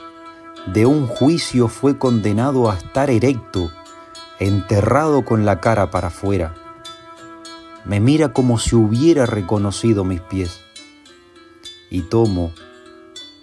de 0.67 0.85
un 0.85 1.07
juicio, 1.07 1.67
fue 1.67 1.97
condenado 1.97 2.69
a 2.69 2.75
estar 2.75 3.09
erecto 3.09 3.71
enterrado 4.39 5.25
con 5.25 5.45
la 5.45 5.59
cara 5.59 5.91
para 5.91 6.07
afuera. 6.07 6.55
Me 7.85 7.99
mira 7.99 8.33
como 8.33 8.59
si 8.59 8.75
hubiera 8.75 9.25
reconocido 9.25 10.03
mis 10.03 10.21
pies 10.21 10.59
y 11.89 12.01
tomo 12.01 12.51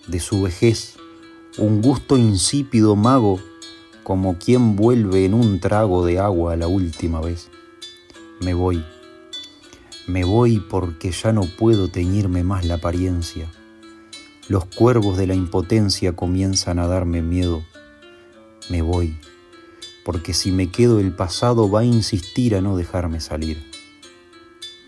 de 0.07 0.21
su 0.21 0.43
vejez 0.43 0.97
un 1.59 1.83
gusto 1.83 2.17
insípido 2.17 2.95
mago 2.97 3.41
como 4.05 4.39
quien 4.39 4.77
vuelve 4.77 5.25
en 5.25 5.35
un 5.35 5.61
trago 5.61 6.07
de 6.07 6.19
agua 6.19 6.57
la 6.57 6.69
última 6.69 7.21
vez. 7.21 7.51
Me 8.41 8.55
voy, 8.55 8.85
me 10.07 10.25
voy 10.25 10.61
porque 10.61 11.11
ya 11.11 11.33
no 11.33 11.43
puedo 11.59 11.89
teñirme 11.89 12.43
más 12.43 12.65
la 12.65 12.75
apariencia. 12.75 13.51
Los 14.49 14.65
cuervos 14.65 15.19
de 15.19 15.27
la 15.27 15.35
impotencia 15.35 16.17
comienzan 16.17 16.79
a 16.79 16.87
darme 16.87 17.21
miedo. 17.21 17.63
Me 18.71 18.81
voy 18.81 19.15
porque 20.09 20.33
si 20.33 20.53
me 20.53 20.71
quedo 20.71 21.01
el 21.01 21.13
pasado 21.13 21.71
va 21.71 21.81
a 21.81 21.85
insistir 21.85 22.57
a 22.57 22.63
no 22.63 22.79
dejarme 22.79 23.21
salir. 23.21 23.71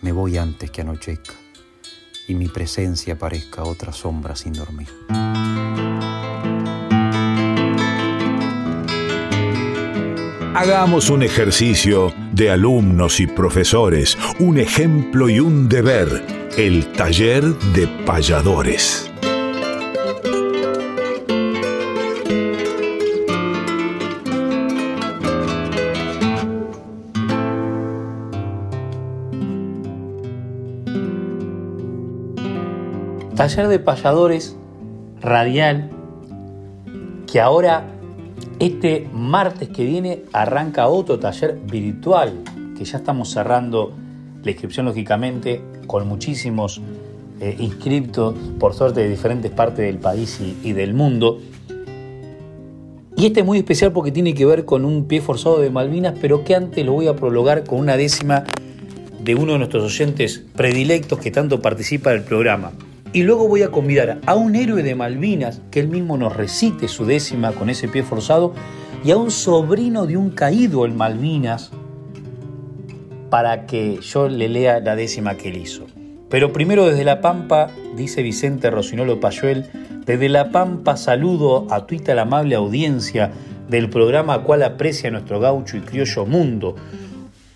Me 0.00 0.12
voy 0.12 0.38
antes 0.38 0.70
que 0.70 0.80
anochezca 0.80 1.34
y 2.26 2.34
mi 2.34 2.48
presencia 2.48 3.18
parezca 3.18 3.64
otra 3.64 3.92
sombra 3.92 4.34
sin 4.34 4.54
dormir. 4.54 4.88
Hagamos 10.54 11.10
un 11.10 11.22
ejercicio 11.22 12.14
de 12.32 12.50
alumnos 12.50 13.20
y 13.20 13.26
profesores, 13.26 14.16
un 14.38 14.56
ejemplo 14.56 15.28
y 15.28 15.38
un 15.38 15.68
deber, 15.68 16.24
el 16.56 16.90
taller 16.92 17.44
de 17.74 17.86
payadores. 18.06 19.09
Taller 33.40 33.68
de 33.68 33.78
payadores 33.78 34.54
radial 35.22 35.88
que 37.26 37.40
ahora 37.40 37.86
este 38.58 39.08
martes 39.14 39.70
que 39.70 39.82
viene 39.86 40.24
arranca 40.34 40.88
otro 40.88 41.18
taller 41.18 41.58
virtual 41.64 42.34
que 42.76 42.84
ya 42.84 42.98
estamos 42.98 43.30
cerrando 43.30 43.94
la 44.44 44.50
inscripción 44.50 44.84
lógicamente 44.84 45.62
con 45.86 46.06
muchísimos 46.06 46.82
eh, 47.40 47.56
inscriptos 47.58 48.34
por 48.58 48.74
suerte 48.74 49.00
de 49.00 49.08
diferentes 49.08 49.50
partes 49.50 49.86
del 49.86 49.96
país 49.96 50.38
y, 50.42 50.58
y 50.62 50.74
del 50.74 50.92
mundo. 50.92 51.40
Y 53.16 53.24
este 53.24 53.40
es 53.40 53.46
muy 53.46 53.56
especial 53.56 53.90
porque 53.92 54.12
tiene 54.12 54.34
que 54.34 54.44
ver 54.44 54.66
con 54.66 54.84
un 54.84 55.06
pie 55.06 55.22
forzado 55.22 55.60
de 55.60 55.70
Malvinas, 55.70 56.12
pero 56.20 56.44
que 56.44 56.54
antes 56.54 56.84
lo 56.84 56.92
voy 56.92 57.08
a 57.08 57.16
prologar 57.16 57.64
con 57.64 57.78
una 57.78 57.96
décima 57.96 58.44
de 59.24 59.34
uno 59.34 59.52
de 59.52 59.58
nuestros 59.60 59.82
oyentes 59.82 60.44
predilectos 60.54 61.18
que 61.18 61.30
tanto 61.30 61.62
participa 61.62 62.10
del 62.10 62.22
programa. 62.22 62.72
Y 63.12 63.24
luego 63.24 63.48
voy 63.48 63.62
a 63.62 63.70
convidar 63.70 64.20
a 64.26 64.36
un 64.36 64.54
héroe 64.54 64.84
de 64.84 64.94
Malvinas 64.94 65.60
que 65.72 65.80
él 65.80 65.88
mismo 65.88 66.16
nos 66.16 66.36
recite 66.36 66.86
su 66.86 67.04
décima 67.04 67.52
con 67.52 67.68
ese 67.68 67.88
pie 67.88 68.04
forzado 68.04 68.54
y 69.04 69.10
a 69.10 69.16
un 69.16 69.32
sobrino 69.32 70.06
de 70.06 70.16
un 70.16 70.30
caído 70.30 70.86
en 70.86 70.96
Malvinas 70.96 71.72
para 73.30 73.66
que 73.66 73.98
yo 74.00 74.28
le 74.28 74.48
lea 74.48 74.80
la 74.80 74.94
décima 74.94 75.36
que 75.36 75.48
él 75.48 75.56
hizo. 75.56 75.86
Pero 76.28 76.52
primero 76.52 76.86
desde 76.86 77.04
La 77.04 77.20
Pampa, 77.20 77.70
dice 77.96 78.22
Vicente 78.22 78.70
Rocinolo 78.70 79.18
Payuel, 79.18 79.66
desde 80.06 80.28
La 80.28 80.52
Pampa 80.52 80.96
saludo 80.96 81.66
a 81.70 81.86
tuita 81.86 82.14
la 82.14 82.22
amable 82.22 82.54
audiencia 82.54 83.32
del 83.68 83.90
programa 83.90 84.42
cual 84.44 84.62
aprecia 84.62 85.10
nuestro 85.10 85.40
gaucho 85.40 85.76
y 85.76 85.80
criollo 85.80 86.26
mundo, 86.26 86.76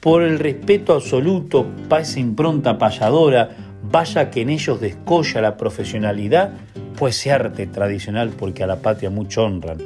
por 0.01 0.23
el 0.23 0.39
respeto 0.39 0.95
absoluto 0.95 1.67
esa 1.99 2.21
impronta 2.21 2.77
payadora, 2.77 3.51
vaya 3.91 4.31
que 4.31 4.43
en 4.43 4.51
ellos 4.51 4.81
descolla 4.81 5.41
la 5.41 5.57
profesionalidad, 5.57 6.53
pues 6.97 7.19
ese 7.19 7.33
arte 7.33 7.67
tradicional 7.67 8.31
porque 8.31 8.63
a 8.63 8.67
la 8.67 8.77
patria 8.77 9.11
mucho 9.11 9.45
honran. 9.45 9.79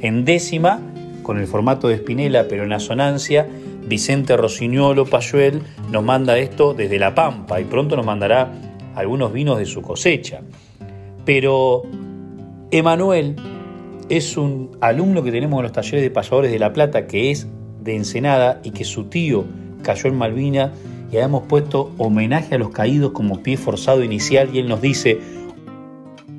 En 0.00 0.24
décima, 0.24 0.80
con 1.22 1.38
el 1.38 1.46
formato 1.46 1.88
de 1.88 1.94
Espinela 1.94 2.46
pero 2.48 2.64
en 2.64 2.72
asonancia, 2.72 3.46
Vicente 3.86 4.36
Rosiñolo 4.36 5.06
Payuel 5.06 5.62
nos 5.90 6.02
manda 6.02 6.38
esto 6.38 6.74
desde 6.74 6.98
La 6.98 7.14
Pampa 7.14 7.60
y 7.60 7.64
pronto 7.64 7.96
nos 7.96 8.04
mandará 8.04 8.50
algunos 8.94 9.32
vinos 9.32 9.58
de 9.58 9.66
su 9.66 9.80
cosecha. 9.82 10.40
Pero 11.24 11.82
Emanuel 12.70 13.36
es 14.08 14.36
un 14.36 14.76
alumno 14.80 15.22
que 15.22 15.30
tenemos 15.30 15.58
en 15.58 15.64
los 15.64 15.72
talleres 15.72 16.02
de 16.02 16.10
payadores 16.10 16.50
de 16.50 16.58
La 16.58 16.72
Plata 16.72 17.06
que 17.06 17.30
es 17.30 17.46
de 17.80 17.96
Ensenada 17.96 18.60
y 18.64 18.70
que 18.70 18.84
su 18.84 19.04
tío 19.04 19.44
cayó 19.82 20.08
en 20.08 20.16
Malvina 20.16 20.72
y 21.10 21.16
habíamos 21.16 21.44
puesto 21.44 21.92
homenaje 21.98 22.54
a 22.54 22.58
los 22.58 22.70
caídos 22.70 23.12
como 23.12 23.42
pie 23.42 23.56
forzado 23.56 24.02
inicial 24.02 24.50
y 24.52 24.58
él 24.58 24.68
nos 24.68 24.80
dice, 24.80 25.18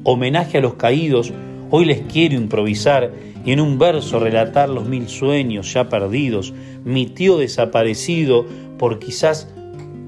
homenaje 0.04 0.58
a 0.58 0.62
los 0.62 0.76
caídos, 0.76 1.34
hoy 1.70 1.86
les 1.86 2.02
quiero 2.02 2.36
improvisar 2.36 3.12
y 3.46 3.52
en 3.52 3.62
un 3.62 3.80
verso 3.80 4.20
relatar 4.20 4.70
los 4.70 4.86
mil 4.88 5.08
sueños 5.08 5.74
ya 5.74 5.90
perdidos, 5.90 6.54
mi 6.84 7.06
tío 7.06 7.38
desaparecido 7.38 8.46
por 8.78 9.00
quizás 9.00 9.48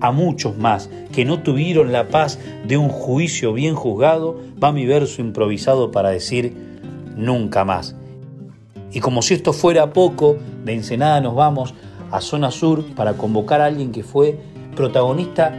a 0.02 0.12
muchos 0.12 0.58
más 0.58 0.90
que 1.12 1.26
no 1.26 1.42
tuvieron 1.42 1.92
la 1.92 2.10
paz 2.10 2.40
de 2.68 2.78
un 2.78 2.90
juicio 2.90 3.54
bien 3.54 3.76
juzgado, 3.76 4.40
va 4.62 4.72
mi 4.72 4.86
verso 4.86 5.22
improvisado 5.22 5.92
para 5.92 6.10
decir 6.10 6.54
nunca 7.16 7.66
más. 7.66 7.96
Y 8.92 9.02
como 9.02 9.22
si 9.22 9.36
esto 9.36 9.54
fuera 9.54 9.94
poco, 9.94 10.38
de 10.66 10.74
Ensenada 10.74 11.22
nos 11.22 11.36
vamos 11.36 11.74
a 12.12 12.22
Zona 12.22 12.52
Sur 12.52 12.86
para 12.96 13.14
convocar 13.14 13.62
a 13.62 13.66
alguien 13.66 13.92
que 13.92 14.04
fue 14.04 14.40
protagonista 14.80 15.54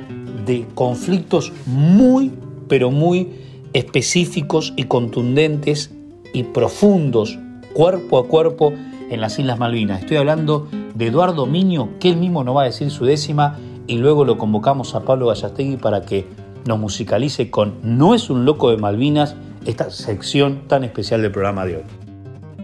de 0.47 0.66
conflictos 0.75 1.53
muy, 1.66 2.33
pero 2.68 2.91
muy 2.91 3.29
específicos 3.75 4.73
y 4.77 4.85
contundentes 4.85 5.91
y 6.33 6.45
profundos, 6.45 7.39
cuerpo 7.75 8.18
a 8.18 8.27
cuerpo, 8.27 8.73
en 9.11 9.21
las 9.21 9.39
Islas 9.39 9.59
Malvinas. 9.59 10.01
Estoy 10.01 10.16
hablando 10.16 10.68
de 10.95 11.09
Eduardo 11.09 11.45
Miño, 11.45 11.91
que 12.01 12.09
él 12.09 12.16
mismo 12.16 12.45
nos 12.45 12.57
va 12.57 12.62
a 12.62 12.64
decir 12.64 12.91
su 12.91 13.05
décima, 13.05 13.59
y 13.87 13.99
luego 13.99 14.25
lo 14.25 14.39
convocamos 14.39 14.95
a 14.95 15.05
Pablo 15.05 15.27
Gallastegui 15.27 15.77
para 15.77 16.01
que 16.01 16.25
nos 16.66 16.79
musicalice 16.79 17.51
con 17.51 17.75
No 17.83 18.14
es 18.14 18.31
un 18.31 18.47
loco 18.47 18.71
de 18.71 18.79
Malvinas, 18.79 19.37
esta 19.66 19.91
sección 19.91 20.62
tan 20.66 20.83
especial 20.83 21.21
del 21.21 21.31
programa 21.31 21.66
de 21.66 21.77
hoy. 21.77 21.83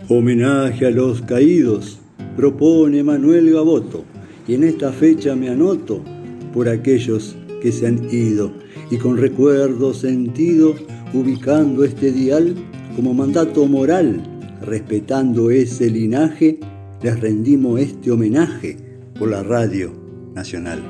Homenaje 0.08 0.86
a 0.86 0.90
los 0.90 1.20
caídos, 1.20 1.98
propone 2.34 3.02
Manuel 3.02 3.52
Gaboto, 3.52 4.04
y 4.48 4.54
en 4.54 4.64
esta 4.64 4.90
fecha 4.90 5.36
me 5.36 5.50
anoto 5.50 6.00
por 6.56 6.70
aquellos 6.70 7.36
que 7.60 7.70
se 7.70 7.86
han 7.86 8.08
ido, 8.10 8.50
y 8.90 8.96
con 8.96 9.18
recuerdo 9.18 9.92
sentido, 9.92 10.74
ubicando 11.12 11.84
este 11.84 12.10
dial 12.10 12.54
como 12.96 13.12
mandato 13.12 13.66
moral, 13.66 14.22
respetando 14.62 15.50
ese 15.50 15.90
linaje, 15.90 16.58
les 17.02 17.20
rendimos 17.20 17.78
este 17.78 18.10
homenaje 18.10 18.78
por 19.18 19.28
la 19.28 19.42
Radio 19.42 19.92
Nacional. 20.34 20.82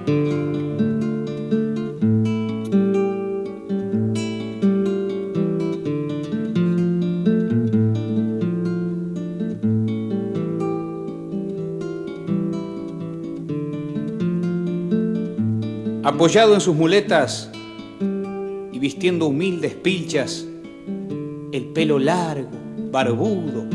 Apoyado 16.07 16.55
en 16.55 16.61
sus 16.61 16.77
muletas 16.77 17.51
y 18.71 18.79
vistiendo 18.79 19.27
humildes 19.27 19.75
pilchas, 19.75 20.47
el 21.51 21.65
pelo 21.75 21.99
largo, 21.99 22.49
barbudo, 22.93 23.67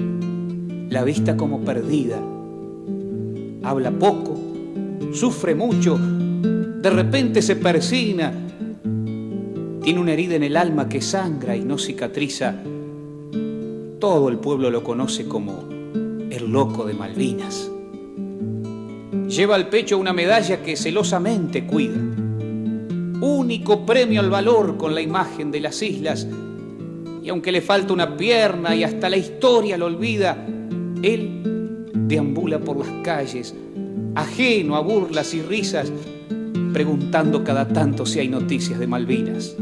la 0.89 1.03
vista 1.03 1.35
como 1.35 1.65
perdida. 1.65 2.23
Habla 3.63 3.91
poco, 3.91 4.39
sufre 5.11 5.55
mucho, 5.55 5.97
de 5.97 6.89
repente 6.89 7.41
se 7.41 7.57
persina. 7.57 8.31
Tiene 9.83 9.99
una 9.99 10.13
herida 10.13 10.35
en 10.35 10.43
el 10.43 10.55
alma 10.55 10.87
que 10.87 11.01
sangra 11.01 11.57
y 11.57 11.65
no 11.65 11.77
cicatriza. 11.77 12.55
Todo 13.99 14.29
el 14.29 14.37
pueblo 14.37 14.71
lo 14.71 14.85
conoce 14.85 15.27
como 15.27 15.67
el 16.29 16.49
loco 16.49 16.85
de 16.85 16.93
Malvinas. 16.93 17.69
Lleva 19.27 19.55
al 19.55 19.67
pecho 19.67 19.97
una 19.97 20.13
medalla 20.13 20.63
que 20.63 20.77
celosamente 20.77 21.65
cuida. 21.65 22.20
Único 23.31 23.85
premio 23.85 24.19
al 24.19 24.29
valor 24.29 24.75
con 24.75 24.93
la 24.93 25.01
imagen 25.01 25.51
de 25.51 25.61
las 25.61 25.81
islas. 25.81 26.27
Y 27.23 27.29
aunque 27.29 27.53
le 27.53 27.61
falta 27.61 27.93
una 27.93 28.17
pierna 28.17 28.75
y 28.75 28.83
hasta 28.83 29.09
la 29.09 29.15
historia 29.15 29.77
lo 29.77 29.85
olvida, 29.85 30.45
él 31.01 31.87
deambula 31.93 32.59
por 32.59 32.77
las 32.77 32.89
calles, 33.03 33.55
ajeno 34.15 34.75
a 34.75 34.81
burlas 34.81 35.33
y 35.33 35.41
risas, 35.41 35.93
preguntando 36.73 37.41
cada 37.41 37.69
tanto 37.69 38.05
si 38.05 38.19
hay 38.19 38.27
noticias 38.27 38.77
de 38.79 38.87
Malvinas. 38.87 39.55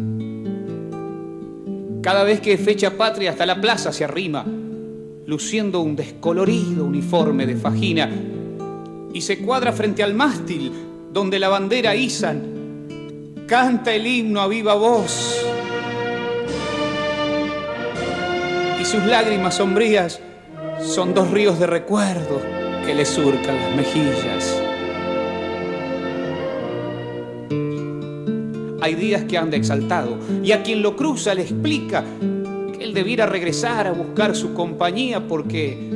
Cada 2.01 2.24
vez 2.24 2.41
que 2.41 2.57
fecha 2.57 2.97
patria 2.97 3.30
hasta 3.30 3.45
la 3.45 3.61
plaza 3.61 3.93
se 3.93 4.03
arrima, 4.03 4.45
luciendo 5.28 5.82
un 5.82 5.95
descolorido 5.95 6.86
uniforme 6.86 7.45
de 7.45 7.55
fajina, 7.55 8.09
y 9.13 9.22
se 9.22 9.38
cuadra 9.38 9.72
frente 9.74 10.01
al 10.01 10.15
mástil 10.15 10.72
donde 11.13 11.38
la 11.38 11.49
bandera 11.49 11.95
izan, 11.95 12.59
canta 13.49 13.91
el 13.95 14.05
himno 14.05 14.41
a 14.41 14.47
viva 14.47 14.75
voz. 14.75 15.43
Y 18.79 18.85
sus 18.85 19.03
lágrimas 19.05 19.55
sombrías 19.55 20.21
son 20.79 21.15
dos 21.15 21.31
ríos 21.31 21.59
de 21.59 21.65
recuerdos 21.65 22.43
que 22.85 22.93
le 22.93 23.05
surcan 23.05 23.55
las 23.55 23.75
mejillas. 23.75 24.61
Hay 28.81 28.95
días 28.95 29.23
que 29.23 29.37
anda 29.37 29.57
exaltado 29.57 30.17
y 30.43 30.51
a 30.51 30.61
quien 30.61 30.83
lo 30.83 30.95
cruza 30.95 31.33
le 31.33 31.41
explica 31.41 32.03
que 32.77 32.83
él 32.83 32.93
debiera 32.93 33.25
regresar 33.25 33.87
a 33.87 33.91
buscar 33.91 34.35
su 34.35 34.53
compañía 34.53 35.27
porque 35.27 35.89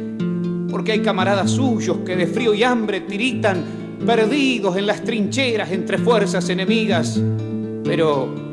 porque 0.72 0.92
hay 0.92 1.02
camaradas 1.02 1.52
suyos 1.52 2.00
que 2.04 2.16
de 2.16 2.26
frío 2.26 2.56
y 2.56 2.64
hambre 2.64 3.02
tiritan 3.02 3.83
perdidos 4.06 4.78
en 4.78 4.88
las 4.88 5.04
trincheras 5.04 5.72
entre 5.72 5.98
fuerzas 5.98 6.50
enemigas. 6.50 7.20
Pero 7.84 8.44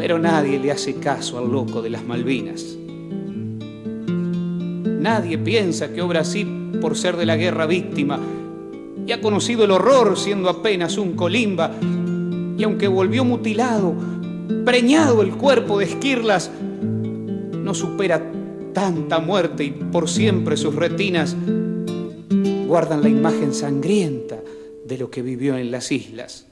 pero 0.00 0.18
nadie 0.18 0.58
le 0.58 0.72
hace 0.72 0.94
caso 0.94 1.36
al 1.36 1.52
loco 1.52 1.82
de 1.82 1.90
las 1.90 2.02
Malvinas. 2.02 2.74
Nadie 4.98 5.36
piensa 5.36 5.92
que 5.92 6.00
obra 6.00 6.20
así 6.20 6.46
por 6.80 6.96
ser 6.96 7.18
de 7.18 7.26
la 7.26 7.36
guerra 7.36 7.66
víctima, 7.66 8.18
y 9.06 9.12
ha 9.12 9.20
conocido 9.20 9.64
el 9.64 9.72
horror 9.72 10.18
siendo 10.18 10.48
apenas 10.48 10.96
un 10.96 11.12
colimba. 11.12 11.72
Y 12.56 12.62
aunque 12.62 12.88
volvió 12.88 13.26
mutilado, 13.26 13.94
preñado 14.64 15.20
el 15.20 15.32
cuerpo 15.32 15.78
de 15.78 15.84
esquirlas, 15.84 16.50
no 17.62 17.74
supera 17.74 18.22
tanta 18.72 19.18
muerte 19.18 19.64
y 19.64 19.70
por 19.70 20.08
siempre 20.08 20.56
sus 20.56 20.74
retinas 20.74 21.36
guardan 22.70 23.02
la 23.02 23.08
imagen 23.08 23.52
sangrienta 23.52 24.38
de 24.86 24.96
lo 24.96 25.10
que 25.10 25.22
vivió 25.22 25.56
en 25.56 25.72
las 25.72 25.90
islas. 25.90 26.46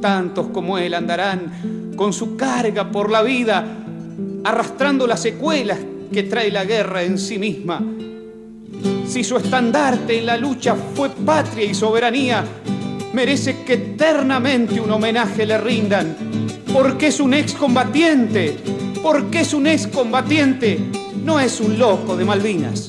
Tantos 0.00 0.46
como 0.52 0.78
él 0.78 0.94
andarán 0.94 1.94
con 1.96 2.12
su 2.12 2.36
carga 2.36 2.92
por 2.92 3.10
la 3.10 3.24
vida, 3.24 3.84
arrastrando 4.44 5.08
las 5.08 5.20
secuelas 5.20 5.80
que 6.12 6.22
trae 6.22 6.52
la 6.52 6.64
guerra 6.64 7.02
en 7.02 7.18
sí 7.18 7.36
misma. 7.36 7.84
Si 9.08 9.24
su 9.24 9.36
estandarte 9.36 10.20
en 10.20 10.26
la 10.26 10.36
lucha 10.36 10.76
fue 10.94 11.10
patria 11.10 11.64
y 11.64 11.74
soberanía, 11.74 12.44
merece 13.12 13.64
que 13.64 13.72
eternamente 13.72 14.80
un 14.80 14.92
homenaje 14.92 15.46
le 15.46 15.58
rindan, 15.58 16.16
porque 16.72 17.08
es 17.08 17.18
un 17.18 17.34
excombatiente, 17.34 18.56
porque 19.02 19.40
es 19.40 19.52
un 19.52 19.66
excombatiente, 19.66 20.78
no 21.24 21.40
es 21.40 21.60
un 21.60 21.76
loco 21.76 22.16
de 22.16 22.24
Malvinas. 22.24 22.88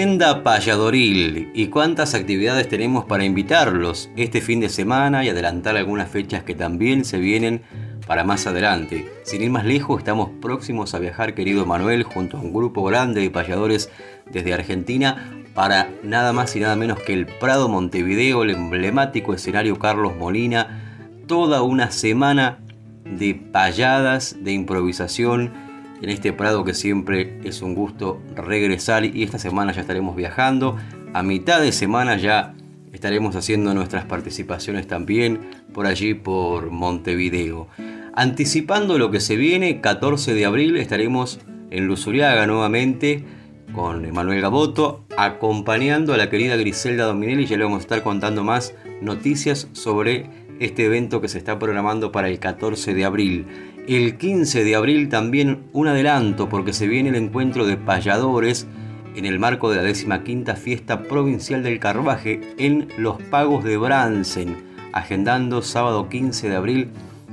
Agenda 0.00 0.42
payadoril 0.42 1.50
y 1.52 1.66
cuántas 1.66 2.14
actividades 2.14 2.66
tenemos 2.70 3.04
para 3.04 3.22
invitarlos 3.22 4.08
este 4.16 4.40
fin 4.40 4.58
de 4.58 4.70
semana 4.70 5.22
y 5.22 5.28
adelantar 5.28 5.76
algunas 5.76 6.08
fechas 6.08 6.42
que 6.42 6.54
también 6.54 7.04
se 7.04 7.18
vienen 7.18 7.60
para 8.06 8.24
más 8.24 8.46
adelante. 8.46 9.06
Sin 9.24 9.42
ir 9.42 9.50
más 9.50 9.66
lejos, 9.66 9.98
estamos 9.98 10.30
próximos 10.40 10.94
a 10.94 11.00
viajar, 11.00 11.34
querido 11.34 11.66
Manuel, 11.66 12.04
junto 12.04 12.38
a 12.38 12.40
un 12.40 12.54
grupo 12.54 12.82
grande 12.82 13.20
de 13.20 13.28
payadores 13.28 13.90
desde 14.32 14.54
Argentina 14.54 15.34
para 15.52 15.90
nada 16.02 16.32
más 16.32 16.56
y 16.56 16.60
nada 16.60 16.76
menos 16.76 16.98
que 17.00 17.12
el 17.12 17.26
Prado 17.26 17.68
Montevideo, 17.68 18.42
el 18.42 18.52
emblemático 18.52 19.34
escenario 19.34 19.78
Carlos 19.78 20.16
Molina, 20.16 21.04
toda 21.26 21.60
una 21.60 21.90
semana 21.90 22.60
de 23.04 23.34
payadas, 23.34 24.34
de 24.40 24.52
improvisación 24.52 25.69
en 26.02 26.10
este 26.10 26.32
Prado 26.32 26.64
que 26.64 26.74
siempre 26.74 27.38
es 27.44 27.62
un 27.62 27.74
gusto 27.74 28.20
regresar 28.34 29.04
y 29.04 29.22
esta 29.22 29.38
semana 29.38 29.72
ya 29.72 29.82
estaremos 29.82 30.16
viajando. 30.16 30.76
A 31.12 31.22
mitad 31.22 31.60
de 31.60 31.72
semana 31.72 32.16
ya 32.16 32.54
estaremos 32.92 33.36
haciendo 33.36 33.74
nuestras 33.74 34.04
participaciones 34.04 34.86
también 34.86 35.40
por 35.72 35.86
allí 35.86 36.14
por 36.14 36.70
Montevideo. 36.70 37.68
Anticipando 38.14 38.98
lo 38.98 39.10
que 39.10 39.20
se 39.20 39.36
viene, 39.36 39.80
14 39.80 40.34
de 40.34 40.44
abril 40.44 40.76
estaremos 40.76 41.40
en 41.70 41.86
Luzuriaga 41.86 42.46
nuevamente 42.46 43.24
con 43.72 44.04
Emanuel 44.04 44.40
Gaboto, 44.40 45.04
acompañando 45.16 46.12
a 46.12 46.16
la 46.16 46.28
querida 46.28 46.56
Griselda 46.56 47.04
Dominelli. 47.04 47.46
Ya 47.46 47.56
le 47.56 47.64
vamos 47.64 47.78
a 47.78 47.82
estar 47.82 48.02
contando 48.02 48.42
más 48.42 48.74
noticias 49.00 49.68
sobre 49.72 50.28
este 50.58 50.84
evento 50.84 51.20
que 51.20 51.28
se 51.28 51.38
está 51.38 51.58
programando 51.58 52.12
para 52.12 52.28
el 52.28 52.38
14 52.38 52.94
de 52.94 53.04
abril. 53.04 53.46
El 53.90 54.18
15 54.18 54.62
de 54.62 54.76
abril 54.76 55.08
también 55.08 55.64
un 55.72 55.88
adelanto 55.88 56.48
porque 56.48 56.72
se 56.72 56.86
viene 56.86 57.08
el 57.08 57.16
encuentro 57.16 57.66
de 57.66 57.76
payadores 57.76 58.68
en 59.16 59.24
el 59.24 59.40
marco 59.40 59.68
de 59.68 59.82
la 59.82 60.22
15 60.22 60.54
Fiesta 60.54 61.02
Provincial 61.02 61.64
del 61.64 61.80
Carruaje 61.80 62.40
en 62.56 62.86
Los 62.98 63.20
Pagos 63.20 63.64
de 63.64 63.76
Bransen, 63.78 64.58
agendando 64.92 65.60
sábado 65.60 66.08
15 66.08 66.50
de 66.50 66.54
abril 66.54 66.90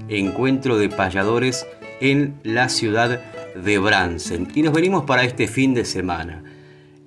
encuentro 0.09 0.79
de 0.79 0.89
payadores 0.89 1.67
en 2.01 2.33
la 2.41 2.69
ciudad 2.69 3.21
de 3.53 3.77
Bransen. 3.77 4.47
Y 4.55 4.63
nos 4.63 4.73
venimos 4.73 5.03
para 5.03 5.25
este 5.25 5.47
fin 5.47 5.75
de 5.75 5.85
semana. 5.85 6.43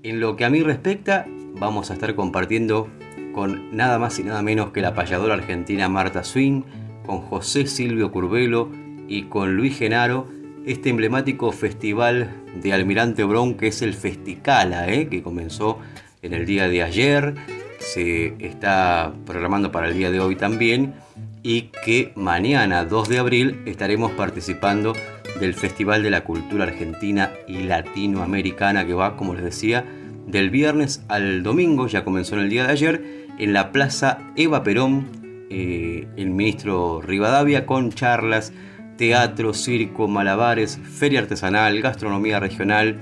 En 0.05 0.21
lo 0.21 0.37
que 0.37 0.45
a 0.45 0.51
mí 0.51 0.63
respecta, 0.63 1.27
vamos 1.59 1.91
a 1.91 1.95
estar 1.95 2.15
compartiendo 2.15 2.89
con 3.35 3.77
nada 3.77 3.99
más 3.99 4.17
y 4.21 4.23
nada 4.23 4.43
menos 4.43 4.71
que 4.71 4.81
la 4.81 4.95
payadora 4.95 5.35
argentina 5.35 5.89
Marta 5.89 6.23
Swing, 6.23 6.63
con 7.05 7.23
José 7.23 7.67
Silvio 7.67 8.13
Curbelo 8.13 8.71
y 9.11 9.25
con 9.25 9.57
Luis 9.57 9.77
Genaro 9.77 10.29
este 10.65 10.89
emblemático 10.89 11.53
festival 11.53 12.31
de 12.63 12.73
Almirante 12.73 13.25
Brown 13.25 13.55
que 13.55 13.67
es 13.67 13.83
el 13.83 13.93
Festicala, 13.93 14.89
¿eh? 14.89 15.09
que 15.09 15.23
comenzó 15.23 15.79
en 16.23 16.33
el 16.33 16.47
día 16.47 16.69
de 16.69 16.83
ayer, 16.83 17.35
se 17.79 18.35
está 18.39 19.13
programando 19.27 19.73
para 19.73 19.89
el 19.89 19.95
día 19.95 20.11
de 20.11 20.21
hoy 20.21 20.37
también 20.37 20.95
y 21.43 21.71
que 21.85 22.13
mañana 22.15 22.85
2 22.85 23.09
de 23.09 23.19
abril 23.19 23.63
estaremos 23.67 24.13
participando 24.13 24.95
del 25.41 25.55
Festival 25.55 26.03
de 26.03 26.11
la 26.11 26.23
Cultura 26.23 26.65
Argentina 26.65 27.33
y 27.49 27.63
Latinoamericana 27.65 28.87
que 28.87 28.95
va, 28.95 29.17
como 29.17 29.35
les 29.35 29.43
decía, 29.43 29.85
del 30.27 30.51
viernes 30.51 31.03
al 31.09 31.43
domingo, 31.43 31.89
ya 31.89 32.05
comenzó 32.05 32.35
en 32.37 32.43
el 32.43 32.51
día 32.51 32.67
de 32.67 32.73
ayer, 32.73 33.27
en 33.39 33.53
la 33.53 33.73
Plaza 33.73 34.19
Eva 34.37 34.63
Perón, 34.63 35.09
eh, 35.49 36.07
el 36.17 36.31
ministro 36.31 37.01
Rivadavia, 37.01 37.65
con 37.65 37.91
charlas, 37.91 38.53
teatro, 39.01 39.55
circo, 39.55 40.09
malabares, 40.09 40.79
feria 40.79 41.21
artesanal, 41.21 41.81
gastronomía 41.81 42.39
regional, 42.39 42.99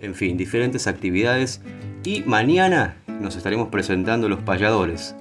en 0.00 0.16
fin, 0.16 0.36
diferentes 0.36 0.88
actividades. 0.88 1.60
Y 2.02 2.24
mañana 2.26 2.96
nos 3.20 3.36
estaremos 3.36 3.68
presentando 3.68 4.28
los 4.28 4.40
payadores. 4.40 5.14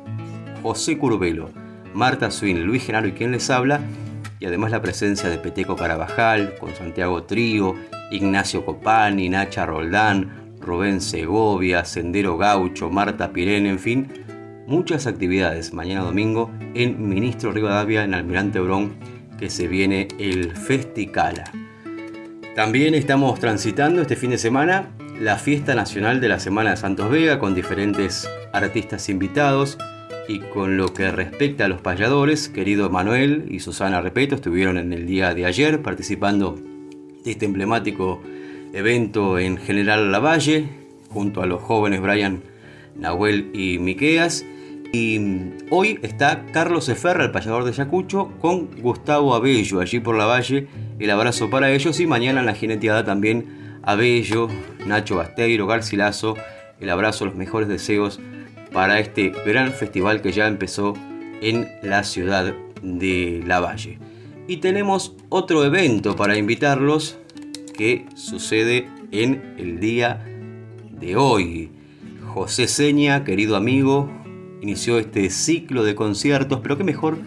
José 0.64 0.98
Curbelo, 0.98 1.52
Marta 1.94 2.32
Swin, 2.32 2.66
Luis 2.66 2.84
Genaro 2.84 3.08
y 3.08 3.12
quien 3.12 3.32
les 3.34 3.52
habla, 3.52 3.82
y 4.40 4.48
además 4.48 4.72
la 4.72 4.82
presencia 4.82 5.30
de 5.30 5.38
Peteco 5.38 5.76
Carabajal, 5.76 6.56
con 6.60 6.74
Santiago 6.74 7.22
Trío, 7.26 7.76
Ignacio 8.10 8.66
Copani, 8.66 9.30
Nacha 9.30 9.68
Roldán, 9.68 10.56
Rubén 10.60 11.02
Segovia, 11.02 11.86
Sendero 11.86 12.36
Gaucho, 12.36 12.90
Marta 12.90 13.32
Pirén, 13.32 13.68
en 13.68 13.78
fin, 13.78 14.08
muchas 14.66 15.06
actividades 15.06 15.72
mañana 15.72 16.02
domingo 16.02 16.50
en 16.74 17.08
Ministro 17.08 17.52
Rivadavia, 17.52 18.04
en 18.04 18.16
Almirante 18.16 18.60
Brón 18.60 19.15
que 19.38 19.50
se 19.50 19.68
viene 19.68 20.08
el 20.20 20.56
Festicala. 20.56 21.52
También 22.56 22.94
estamos 22.94 23.40
transitando 23.40 24.02
este 24.02 24.16
fin 24.16 24.32
de 24.32 24.38
semana 24.38 24.90
la 25.20 25.38
fiesta 25.38 25.76
nacional 25.76 26.22
de 26.22 26.30
la 26.30 26.40
Semana 26.40 26.72
de 26.72 26.78
Santos 26.78 27.10
Vega 27.10 27.40
con 27.40 27.56
diferentes 27.56 28.30
artistas 28.54 29.10
invitados 29.10 29.78
y 30.28 30.40
con 30.40 30.78
lo 30.78 30.94
que 30.94 31.12
respecta 31.12 31.66
a 31.66 31.68
los 31.68 31.82
payadores, 31.82 32.50
querido 32.50 32.90
Manuel 32.90 33.46
y 33.50 33.60
Susana 33.60 34.02
Repeto 34.02 34.36
estuvieron 34.36 34.78
en 34.78 34.94
el 34.94 35.06
día 35.06 35.34
de 35.34 35.46
ayer 35.46 35.82
participando 35.82 36.60
de 37.24 37.32
este 37.32 37.46
emblemático 37.46 38.22
evento 38.74 39.40
en 39.40 39.58
General 39.58 40.12
Lavalle 40.12 40.68
junto 41.10 41.42
a 41.42 41.46
los 41.46 41.62
jóvenes 41.62 42.02
Brian 42.02 42.42
Nahuel 42.96 43.52
y 43.54 43.80
Miqueas 43.80 44.46
y 44.94 45.20
hoy 45.70 46.00
está 46.02 46.46
Carlos 46.52 46.90
Eferra, 46.90 47.26
el 47.26 47.32
payador 47.32 47.64
de 47.64 47.74
Yacucho, 47.74 48.32
con 48.40 48.70
Gustavo 48.82 49.36
Abello, 49.36 49.80
allí 49.80 50.00
por 50.00 50.16
la 50.16 50.26
valle. 50.26 50.68
El 51.00 51.10
abrazo 51.12 51.50
para 51.50 51.72
ellos. 51.72 52.00
Y 52.00 52.08
mañana 52.08 52.40
en 52.40 52.46
la 52.46 52.54
jineteada 52.54 53.04
también 53.04 53.80
Abello, 53.84 54.48
Nacho 54.86 55.18
Basteiro, 55.18 55.68
Garcilaso. 55.68 56.36
El 56.80 56.90
abrazo, 56.90 57.26
los 57.26 57.36
mejores 57.36 57.68
deseos 57.68 58.20
para 58.72 59.00
este 59.00 59.32
gran 59.46 59.72
festival 59.72 60.22
que 60.22 60.32
ya 60.32 60.48
empezó 60.48 60.94
en 61.42 61.70
la 61.82 62.04
ciudad 62.04 62.54
de 62.82 63.44
La 63.46 63.60
Valle. 63.60 64.00
Y 64.48 64.58
tenemos 64.58 65.16
otro 65.30 65.64
evento 65.66 66.16
para 66.16 66.38
invitarlos 66.38 67.18
que 67.78 68.06
sucede 68.16 68.88
en 69.12 69.56
el 69.58 69.80
día 69.80 70.24
de 70.92 71.16
hoy. 71.16 71.72
José 72.34 72.68
Seña, 72.68 73.24
querido 73.24 73.56
amigo, 73.56 74.10
inició 74.66 74.98
este 74.98 75.30
ciclo 75.30 75.84
de 75.84 75.94
conciertos, 75.94 76.60
pero 76.64 76.76
qué 76.76 76.84
mejor 76.84 77.20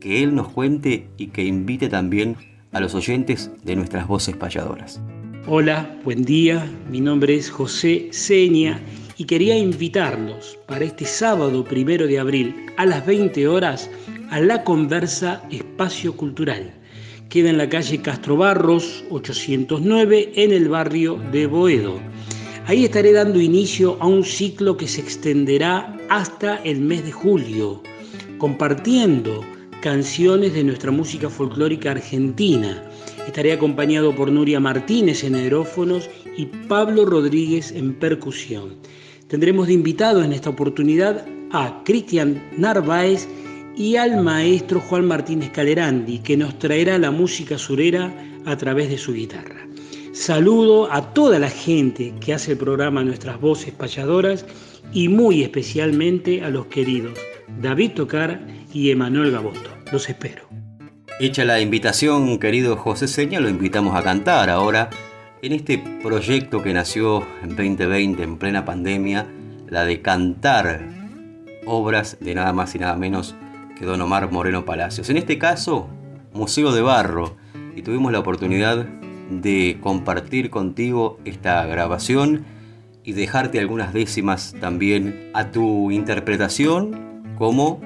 que 0.00 0.24
él 0.24 0.34
nos 0.34 0.48
cuente 0.48 1.06
y 1.16 1.28
que 1.28 1.44
invite 1.44 1.88
también 1.88 2.36
a 2.72 2.80
los 2.80 2.96
oyentes 2.96 3.52
de 3.62 3.76
nuestras 3.76 4.08
voces 4.08 4.34
payadoras. 4.36 5.00
Hola, 5.46 5.88
buen 6.02 6.24
día, 6.24 6.68
mi 6.90 7.00
nombre 7.00 7.36
es 7.36 7.48
José 7.48 8.08
Seña 8.10 8.80
y 9.16 9.24
quería 9.24 9.56
invitarlos 9.56 10.58
para 10.66 10.84
este 10.84 11.04
sábado 11.04 11.62
primero 11.62 12.08
de 12.08 12.18
abril 12.18 12.66
a 12.76 12.86
las 12.86 13.06
20 13.06 13.46
horas 13.46 13.88
a 14.30 14.40
La 14.40 14.64
Conversa 14.64 15.40
Espacio 15.52 16.16
Cultural. 16.16 16.74
Queda 17.28 17.50
en 17.50 17.58
la 17.58 17.68
calle 17.68 18.02
Castro 18.02 18.36
Barros 18.36 19.04
809 19.10 20.32
en 20.34 20.52
el 20.52 20.68
barrio 20.68 21.20
de 21.30 21.46
Boedo. 21.46 22.00
Ahí 22.66 22.84
estaré 22.84 23.12
dando 23.12 23.40
inicio 23.40 23.96
a 24.00 24.08
un 24.08 24.24
ciclo 24.24 24.76
que 24.76 24.88
se 24.88 25.00
extenderá 25.00 25.97
hasta 26.08 26.56
el 26.64 26.80
mes 26.80 27.04
de 27.04 27.12
julio, 27.12 27.82
compartiendo 28.38 29.44
canciones 29.80 30.54
de 30.54 30.64
nuestra 30.64 30.90
música 30.90 31.30
folclórica 31.30 31.92
argentina. 31.92 32.82
Estaré 33.26 33.52
acompañado 33.52 34.14
por 34.14 34.30
Nuria 34.30 34.58
Martínez 34.58 35.22
en 35.22 35.34
aerófonos 35.34 36.08
y 36.36 36.46
Pablo 36.46 37.04
Rodríguez 37.04 37.72
en 37.72 37.94
percusión. 37.94 38.76
Tendremos 39.28 39.66
de 39.66 39.74
invitado 39.74 40.22
en 40.24 40.32
esta 40.32 40.50
oportunidad 40.50 41.26
a 41.52 41.82
Cristian 41.84 42.42
Narváez 42.56 43.28
y 43.76 43.96
al 43.96 44.22
maestro 44.22 44.80
Juan 44.80 45.06
Martínez 45.06 45.50
Calerandi, 45.50 46.18
que 46.18 46.36
nos 46.36 46.58
traerá 46.58 46.98
la 46.98 47.10
música 47.10 47.58
surera 47.58 48.12
a 48.44 48.56
través 48.56 48.88
de 48.88 48.98
su 48.98 49.12
guitarra. 49.12 49.68
Saludo 50.12 50.90
a 50.90 51.12
toda 51.14 51.38
la 51.38 51.50
gente 51.50 52.12
que 52.18 52.34
hace 52.34 52.52
el 52.52 52.58
programa 52.58 53.04
Nuestras 53.04 53.40
Voces 53.40 53.72
Payadoras 53.72 54.44
y 54.92 55.08
muy 55.08 55.42
especialmente 55.42 56.42
a 56.42 56.50
los 56.50 56.66
queridos 56.66 57.18
David 57.60 57.92
Tocar 57.92 58.40
y 58.72 58.90
Emanuel 58.90 59.30
Gaboto. 59.30 59.70
Los 59.92 60.08
espero. 60.08 60.48
Hecha 61.20 61.44
la 61.44 61.60
invitación, 61.60 62.38
querido 62.38 62.76
José 62.76 63.08
Seña, 63.08 63.40
lo 63.40 63.48
invitamos 63.48 63.96
a 63.96 64.02
cantar 64.02 64.50
ahora 64.50 64.90
en 65.42 65.52
este 65.52 65.82
proyecto 66.02 66.62
que 66.62 66.72
nació 66.72 67.26
en 67.42 67.50
2020, 67.50 68.22
en 68.22 68.38
plena 68.38 68.64
pandemia, 68.64 69.26
la 69.68 69.84
de 69.84 70.00
cantar 70.00 70.88
obras 71.66 72.18
de 72.20 72.34
nada 72.34 72.52
más 72.52 72.74
y 72.74 72.78
nada 72.78 72.96
menos 72.96 73.34
que 73.78 73.84
Don 73.84 74.00
Omar 74.00 74.30
Moreno 74.30 74.64
Palacios. 74.64 75.10
En 75.10 75.16
este 75.16 75.38
caso, 75.38 75.88
Museo 76.32 76.72
de 76.72 76.82
Barro, 76.82 77.36
y 77.74 77.82
tuvimos 77.82 78.12
la 78.12 78.20
oportunidad 78.20 78.86
de 79.30 79.78
compartir 79.80 80.50
contigo 80.50 81.18
esta 81.24 81.64
grabación 81.66 82.44
y 83.08 83.14
dejarte 83.14 83.58
algunas 83.58 83.94
décimas 83.94 84.54
también 84.60 85.30
a 85.32 85.50
tu 85.50 85.90
interpretación 85.90 87.22
como 87.38 87.80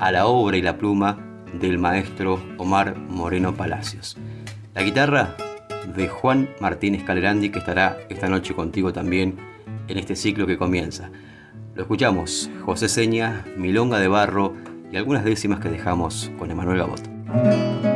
a 0.00 0.12
la 0.12 0.26
obra 0.26 0.58
y 0.58 0.60
la 0.60 0.76
pluma 0.76 1.18
del 1.58 1.78
maestro 1.78 2.38
Omar 2.58 2.94
Moreno 2.94 3.54
Palacios. 3.54 4.18
La 4.74 4.82
guitarra 4.82 5.34
de 5.96 6.08
Juan 6.08 6.50
Martínez 6.60 7.04
Calerandi 7.04 7.48
que 7.48 7.60
estará 7.60 7.96
esta 8.10 8.28
noche 8.28 8.54
contigo 8.54 8.92
también 8.92 9.38
en 9.88 9.96
este 9.96 10.14
ciclo 10.14 10.46
que 10.46 10.58
comienza. 10.58 11.10
Lo 11.74 11.80
escuchamos, 11.80 12.50
José 12.62 12.90
Seña, 12.90 13.46
Milonga 13.56 13.98
de 13.98 14.08
Barro 14.08 14.56
y 14.92 14.96
algunas 14.98 15.24
décimas 15.24 15.60
que 15.60 15.70
dejamos 15.70 16.30
con 16.38 16.50
Emanuel 16.50 16.80
Gabot. 16.80 17.89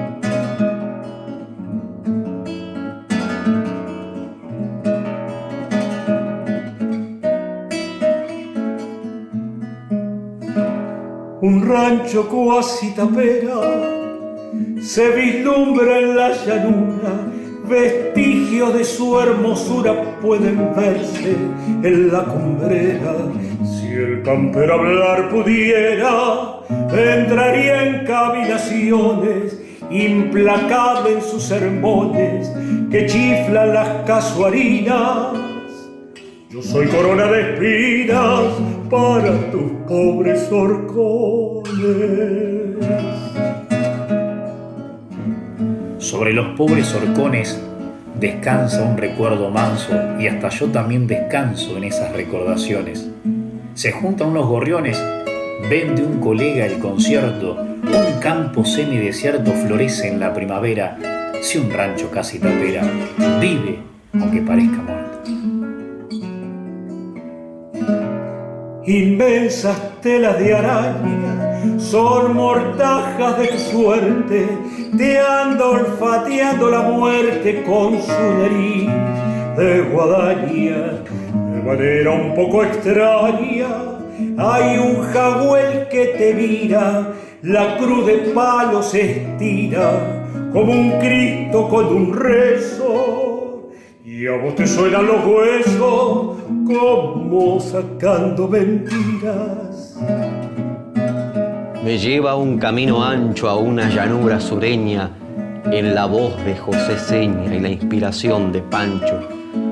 Cuasi 12.23 12.93
tapera 12.93 13.61
se 14.81 15.11
vislumbra 15.11 15.99
en 15.99 16.17
la 16.17 16.33
llanura 16.45 17.35
vestigios 17.69 18.75
de 18.75 18.85
su 18.85 19.19
hermosura 19.19 20.19
pueden 20.21 20.75
verse 20.77 21.37
en 21.83 22.13
la 22.13 22.25
cumbrera. 22.25 23.15
Si 23.65 23.89
el 23.89 24.23
campero 24.23 24.75
hablar 24.75 25.31
pudiera, 25.31 26.61
entraría 26.93 27.85
en 27.85 28.07
cavilaciones, 28.07 29.61
implacable 29.91 31.15
en 31.15 31.23
sus 31.23 31.43
sermones 31.43 32.51
que 32.91 33.07
chiflan 33.07 33.75
las 33.75 33.89
casuarinas. 34.07 35.33
Yo 36.51 36.63
soy 36.63 36.87
corona 36.87 37.27
de 37.27 37.55
espinas 37.55 38.74
para 38.91 39.51
tus 39.51 39.73
pobres 39.89 40.49
horcones. 40.51 41.65
Sobre 45.99 46.33
los 46.33 46.57
pobres 46.57 46.95
horcones 46.95 47.61
descansa 48.21 48.83
un 48.83 48.97
recuerdo 48.97 49.51
manso 49.51 49.93
y 50.19 50.27
hasta 50.27 50.49
yo 50.51 50.67
también 50.69 51.07
descanso 51.07 51.77
en 51.77 51.85
esas 51.85 52.13
recordaciones. 52.13 53.09
Se 53.75 53.93
juntan 53.93 54.29
unos 54.29 54.47
gorriones, 54.47 55.03
vende 55.69 56.03
un 56.03 56.21
colega 56.21 56.67
el 56.67 56.79
concierto, 56.79 57.57
un 57.57 58.21
campo 58.21 58.65
semidesierto 58.65 59.53
florece 59.53 60.09
en 60.09 60.21
la 60.21 60.33
primavera, 60.33 60.99
si 61.41 61.59
un 61.59 61.71
rancho 61.71 62.11
casi 62.11 62.39
tapera 62.39 62.83
vive 63.41 63.79
aunque 64.21 64.41
parezca 64.43 64.83
muerto. 64.83 65.04
Inmensas 68.87 70.01
telas 70.03 70.39
de 70.39 70.55
araña 70.55 71.79
son 71.79 72.35
mortajas 72.35 73.39
de 73.39 73.59
suerte 73.59 74.47
te 74.97 75.19
anda 75.19 75.67
olfateando 75.67 76.71
la 76.71 76.83
muerte 76.83 77.63
con 77.65 78.01
su 78.01 78.13
nariz 78.13 78.89
de 79.57 79.81
guadaña. 79.91 81.03
De 81.33 81.63
manera 81.63 82.11
un 82.13 82.35
poco 82.35 82.63
extraña, 82.63 83.69
hay 84.37 84.79
un 84.79 85.03
jaguel 85.03 85.89
que 85.89 86.07
te 86.19 86.35
mira, 86.35 87.13
la 87.43 87.77
cruz 87.77 88.07
de 88.07 88.19
palo 88.35 88.83
se 88.83 89.23
estira 89.23 89.93
como 90.53 90.73
un 90.73 90.99
Cristo 91.01 91.69
con 91.69 91.87
un 91.87 92.13
rezo. 92.15 93.34
Y 94.25 94.27
a 94.27 94.39
vos 94.39 94.55
te 94.55 94.67
suenan 94.67 95.07
los 95.07 95.23
huesos 95.27 96.39
como 96.67 97.61
sacando 97.61 98.49
mentiras 98.49 99.99
me 101.85 101.99
lleva 101.99 102.35
un 102.35 102.57
camino 102.57 103.05
ancho 103.05 103.51
a 103.51 103.57
una 103.57 103.91
llanura 103.91 104.41
sureña 104.41 105.11
en 105.71 105.95
la 105.95 106.07
voz 106.07 106.43
de 106.47 106.57
José 106.57 106.99
Seña 106.99 107.55
y 107.55 107.61
la 107.61 107.69
inspiración 107.69 108.51
de 108.51 108.63
Pancho. 108.63 109.21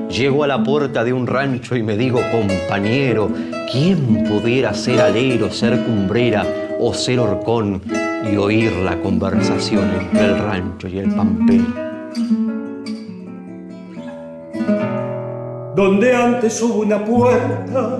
Llego 0.07 0.43
a 0.43 0.47
la 0.47 0.61
puerta 0.61 1.03
de 1.03 1.13
un 1.13 1.25
rancho 1.25 1.75
y 1.75 1.81
me 1.81 1.97
digo, 1.97 2.19
compañero, 2.31 3.31
¿quién 3.71 4.23
pudiera 4.25 4.75
ser 4.75 5.01
alero, 5.01 5.49
ser 5.49 5.83
cumbrera 5.83 6.45
o 6.79 6.93
ser 6.93 7.19
horcón 7.19 7.81
y 8.31 8.37
oír 8.37 8.71
la 8.83 9.01
conversación 9.01 9.89
entre 9.99 10.25
el 10.25 10.37
rancho 10.37 10.87
y 10.87 10.99
el 10.99 11.09
pampero? 11.15 11.92
Donde 15.83 16.15
antes 16.15 16.61
hubo 16.61 16.83
una 16.83 17.03
puerta, 17.03 17.99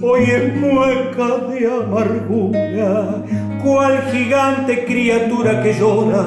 hoy 0.00 0.22
es 0.22 0.56
mueca 0.56 1.36
de 1.50 1.66
amargura. 1.66 3.22
Cual 3.62 4.02
gigante 4.10 4.86
criatura 4.86 5.62
que 5.62 5.74
llora 5.74 6.24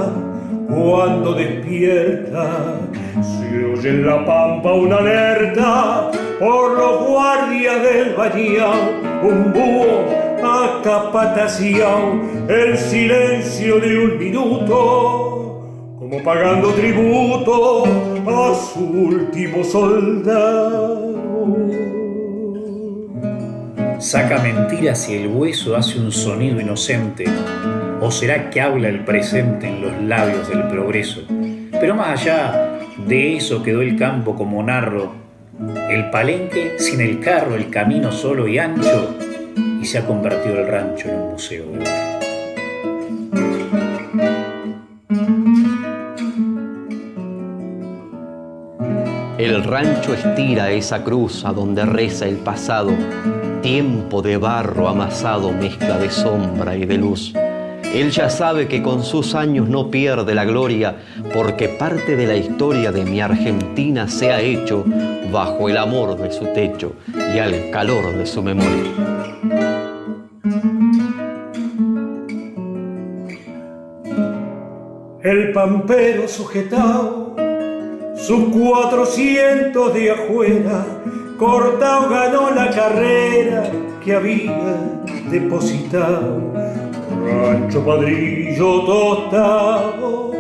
cuando 0.70 1.34
despierta. 1.34 2.78
Se 3.20 3.66
oye 3.66 3.90
en 3.90 4.06
la 4.06 4.24
pampa 4.24 4.74
una 4.74 4.98
alerta 4.98 6.12
por 6.40 6.78
los 6.78 7.08
guardias 7.08 7.82
del 7.82 8.14
Bahía, 8.14 8.70
un 9.24 9.52
búho 9.52 10.06
acapataciao, 10.44 12.22
el 12.48 12.78
silencio 12.78 13.80
de 13.80 14.06
un 14.06 14.20
minuto, 14.20 15.41
como 16.12 16.24
pagando 16.26 16.74
tributo 16.74 17.86
a 18.28 18.54
su 18.54 18.82
último 18.82 19.64
soldado. 19.64 21.16
Saca 23.98 24.40
mentiras 24.40 25.04
si 25.04 25.16
el 25.16 25.28
hueso 25.28 25.78
hace 25.78 26.00
un 26.00 26.12
sonido 26.12 26.60
inocente, 26.60 27.24
o 28.02 28.12
será 28.12 28.50
que 28.50 28.60
habla 28.60 28.90
el 28.90 29.06
presente 29.06 29.70
en 29.70 29.82
los 29.82 30.02
labios 30.02 30.50
del 30.50 30.68
progreso. 30.68 31.22
Pero 31.80 31.96
más 31.96 32.20
allá 32.20 32.82
de 33.08 33.38
eso 33.38 33.64
quedó 33.64 33.82
el 33.82 33.96
campo 33.98 34.36
como 34.36 34.62
narro, 34.62 35.14
el 35.90 36.10
palenque 36.10 36.76
sin 36.78 37.00
el 37.00 37.22
carro, 37.22 37.56
el 37.56 37.70
camino 37.70 38.12
solo 38.12 38.50
y 38.50 38.58
ancho, 38.58 39.16
y 39.82 39.86
se 39.86 40.00
ha 40.00 40.06
convertido 40.06 40.60
el 40.60 40.68
rancho 40.68 41.08
en 41.08 41.16
un 41.16 41.32
museo 41.32 41.68
de 41.68 42.21
El 49.42 49.64
rancho 49.64 50.14
estira 50.14 50.70
esa 50.70 51.04
cruz 51.04 51.46
a 51.46 51.52
donde 51.52 51.84
reza 51.84 52.28
el 52.28 52.36
pasado 52.36 52.92
tiempo 53.64 54.22
de 54.22 54.38
barro 54.38 54.88
amasado 54.88 55.52
mezcla 55.52 55.98
de 55.98 56.12
sombra 56.12 56.78
y 56.78 56.86
de 56.86 57.00
luz. 57.00 57.34
Él 57.92 58.12
ya 58.12 58.30
sabe 58.30 58.68
que 58.68 58.84
con 58.84 59.04
sus 59.04 59.34
años 59.34 59.68
no 59.68 59.90
pierde 59.90 60.36
la 60.36 60.46
gloria, 60.46 60.96
porque 61.34 61.70
parte 61.70 62.16
de 62.16 62.28
la 62.28 62.36
historia 62.36 62.92
de 62.92 63.04
mi 63.04 63.20
Argentina 63.20 64.08
se 64.08 64.32
ha 64.32 64.42
hecho 64.42 64.86
bajo 65.32 65.70
el 65.70 65.78
amor 65.78 66.20
de 66.20 66.32
su 66.32 66.46
techo 66.54 66.94
y 67.34 67.40
al 67.40 67.72
calor 67.72 68.16
de 68.16 68.28
su 68.28 68.44
memoria. 68.44 68.92
El 75.24 75.52
pampero 75.52 76.28
sujetado, 76.28 77.36
sus 78.32 78.46
cuatrocientos 78.46 79.94
de 79.94 80.10
afuera, 80.10 80.86
Cortao 81.38 82.10
ganó 82.10 82.50
la 82.52 82.70
carrera 82.70 83.64
que 84.02 84.16
había 84.16 84.78
depositado. 85.30 86.40
Rancho 87.26 87.84
padrillo 87.84 88.86
tostado, 88.86 90.32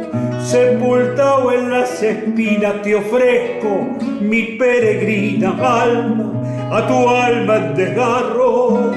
sepultado 0.41 1.51
en 1.51 1.69
las 1.69 2.01
espinas, 2.01 2.81
te 2.81 2.95
ofrezco 2.95 3.89
mi 4.21 4.43
peregrina 4.57 5.49
alma, 5.59 6.31
a 6.71 6.87
tu 6.87 7.09
alma 7.09 7.57
en 7.57 7.75
desgarro, 7.75 8.91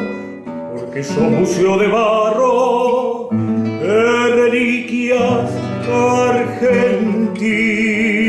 porque 0.79 1.03
soy 1.03 1.31
museo 1.31 1.79
de 1.79 1.89
barro, 1.89 3.29
de 3.33 4.29
reliquias 4.37 5.51
Y 7.47 8.24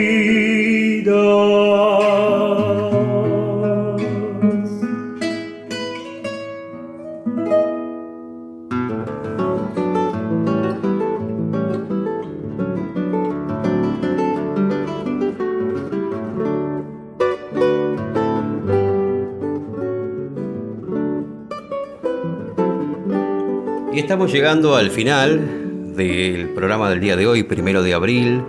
estamos 24.16 24.32
llegando 24.32 24.78
al 24.78 24.92
final 24.92 25.94
del 25.94 26.48
programa 26.52 26.90
del 26.90 27.02
día 27.02 27.18
de 27.18 27.28
hoy, 27.28 27.44
primero 27.44 27.84
de 27.84 27.94
abril, 27.94 28.42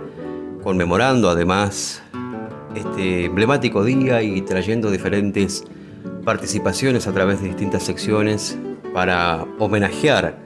conmemorando 0.63 1.29
además 1.29 2.01
este 2.73 3.25
emblemático 3.25 3.83
día 3.83 4.23
y 4.23 4.39
trayendo 4.43 4.89
diferentes 4.89 5.65
participaciones 6.23 7.05
a 7.05 7.11
través 7.11 7.41
de 7.41 7.49
distintas 7.49 7.83
secciones 7.83 8.57
para 8.93 9.45
homenajear 9.59 10.37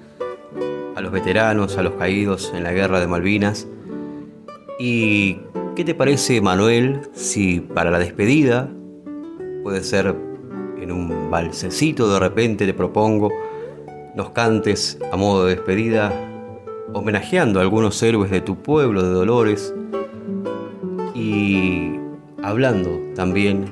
a 0.96 1.02
los 1.02 1.12
veteranos, 1.12 1.78
a 1.78 1.84
los 1.84 1.94
caídos 1.94 2.52
en 2.56 2.64
la 2.64 2.72
guerra 2.72 3.00
de 3.00 3.06
Malvinas. 3.06 3.68
¿Y 4.80 5.38
qué 5.76 5.86
te 5.86 5.94
parece, 5.94 6.42
Manuel, 6.42 7.02
si 7.14 7.60
para 7.60 7.92
la 7.92 8.00
despedida, 8.00 8.72
puede 9.62 9.84
ser 9.84 10.16
en 10.82 10.92
un 10.92 11.30
balsecito 11.30 12.12
de 12.12 12.20
repente, 12.20 12.66
te 12.66 12.74
propongo, 12.74 13.32
nos 14.16 14.32
cantes 14.32 14.98
a 15.12 15.18
modo 15.18 15.46
de 15.46 15.56
despedida, 15.56 16.12
homenajeando 16.94 17.60
a 17.60 17.64
algunos 17.64 18.02
héroes 18.04 18.30
de 18.30 18.42
tu 18.42 18.58
pueblo 18.58 19.04
de 19.04 19.10
Dolores 19.10 19.74
y 21.16 21.92
hablando 22.44 23.00
también 23.16 23.66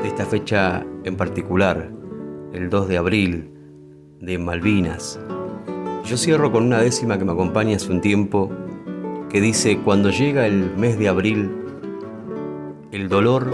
de 0.00 0.08
esta 0.08 0.24
fecha 0.24 0.84
en 1.04 1.16
particular, 1.16 1.90
el 2.52 2.70
2 2.70 2.88
de 2.88 2.96
abril 2.96 3.50
de 4.20 4.38
Malvinas. 4.38 5.18
Yo 6.04 6.16
cierro 6.16 6.52
con 6.52 6.64
una 6.64 6.80
décima 6.80 7.18
que 7.18 7.24
me 7.24 7.32
acompaña 7.32 7.76
hace 7.76 7.90
un 7.90 8.00
tiempo 8.00 8.50
que 9.28 9.40
dice, 9.40 9.78
cuando 9.78 10.10
llega 10.10 10.46
el 10.46 10.76
mes 10.76 10.98
de 10.98 11.08
abril, 11.08 11.50
el 12.92 13.08
dolor 13.08 13.52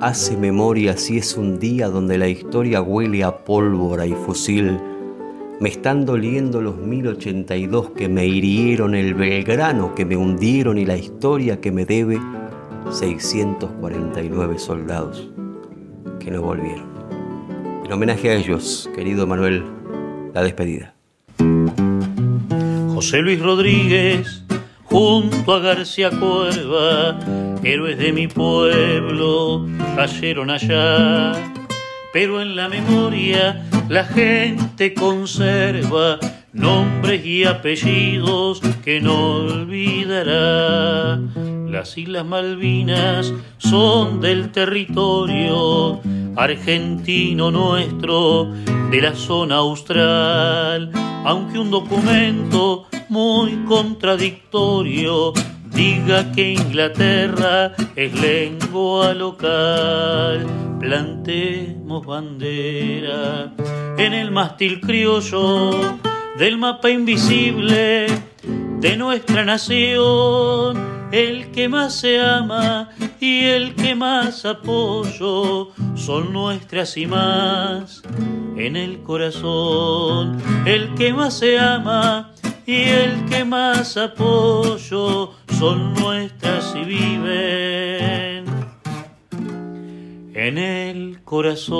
hace 0.00 0.36
memoria 0.36 0.96
si 0.96 1.18
es 1.18 1.36
un 1.36 1.58
día 1.58 1.88
donde 1.88 2.16
la 2.16 2.28
historia 2.28 2.80
huele 2.80 3.24
a 3.24 3.44
pólvora 3.44 4.06
y 4.06 4.14
fusil 4.14 4.78
me 5.60 5.68
están 5.68 6.06
doliendo 6.06 6.60
los 6.60 6.76
1082 6.76 7.90
que 7.90 8.08
me 8.08 8.26
hirieron, 8.26 8.94
el 8.94 9.14
Belgrano 9.14 9.94
que 9.94 10.04
me 10.04 10.16
hundieron 10.16 10.78
y 10.78 10.86
la 10.86 10.96
historia 10.96 11.60
que 11.60 11.72
me 11.72 11.84
debe 11.84 12.20
649 12.90 14.58
soldados 14.58 15.28
que 16.20 16.30
no 16.30 16.42
volvieron. 16.42 16.86
En 17.84 17.92
homenaje 17.92 18.30
a 18.30 18.34
ellos, 18.34 18.88
querido 18.94 19.26
Manuel, 19.26 19.64
la 20.34 20.42
despedida. 20.42 20.94
José 22.94 23.18
Luis 23.18 23.40
Rodríguez, 23.40 24.44
junto 24.84 25.54
a 25.54 25.58
García 25.60 26.10
Cuerva, 26.10 27.18
héroes 27.62 27.98
de 27.98 28.12
mi 28.12 28.28
pueblo, 28.28 29.66
cayeron 29.96 30.50
allá, 30.50 31.32
pero 32.20 32.42
en 32.42 32.56
la 32.56 32.68
memoria 32.68 33.64
la 33.88 34.02
gente 34.02 34.92
conserva 34.92 36.18
nombres 36.52 37.24
y 37.24 37.44
apellidos 37.44 38.60
que 38.84 39.00
no 39.00 39.36
olvidará. 39.36 41.20
Las 41.70 41.96
Islas 41.96 42.26
Malvinas 42.26 43.32
son 43.58 44.20
del 44.20 44.50
territorio 44.50 46.00
argentino 46.34 47.52
nuestro, 47.52 48.50
de 48.90 49.00
la 49.00 49.14
zona 49.14 49.58
austral, 49.58 50.90
aunque 51.24 51.60
un 51.60 51.70
documento 51.70 52.88
muy 53.08 53.64
contradictorio 53.68 55.34
diga 55.70 56.32
que 56.32 56.52
Inglaterra 56.52 57.72
es 57.96 58.12
lengua 58.20 59.14
local. 59.14 60.46
Plantemos 60.80 62.06
bandera 62.06 63.52
en 63.98 64.14
el 64.14 64.30
mástil 64.30 64.80
criollo 64.80 65.98
del 66.38 66.56
mapa 66.56 66.90
invisible 66.90 68.06
de 68.80 68.96
nuestra 68.96 69.44
nación. 69.44 70.98
El 71.10 71.50
que 71.52 71.68
más 71.68 71.94
se 71.94 72.20
ama 72.20 72.90
y 73.18 73.44
el 73.44 73.74
que 73.74 73.94
más 73.94 74.44
apoyo 74.44 75.70
son 75.96 76.32
nuestras 76.32 76.96
y 76.96 77.06
más 77.06 78.02
en 78.56 78.76
el 78.76 79.02
corazón. 79.02 80.38
El 80.66 80.94
que 80.94 81.12
más 81.12 81.38
se 81.38 81.58
ama 81.58 82.32
y 82.68 82.82
el 82.82 83.24
que 83.24 83.44
más 83.46 83.96
apoyo 83.96 85.32
son 85.58 85.94
nuestras 85.94 86.74
y 86.76 86.84
viven 86.84 88.44
en 90.34 90.58
el 90.58 91.22
corazón. 91.24 91.78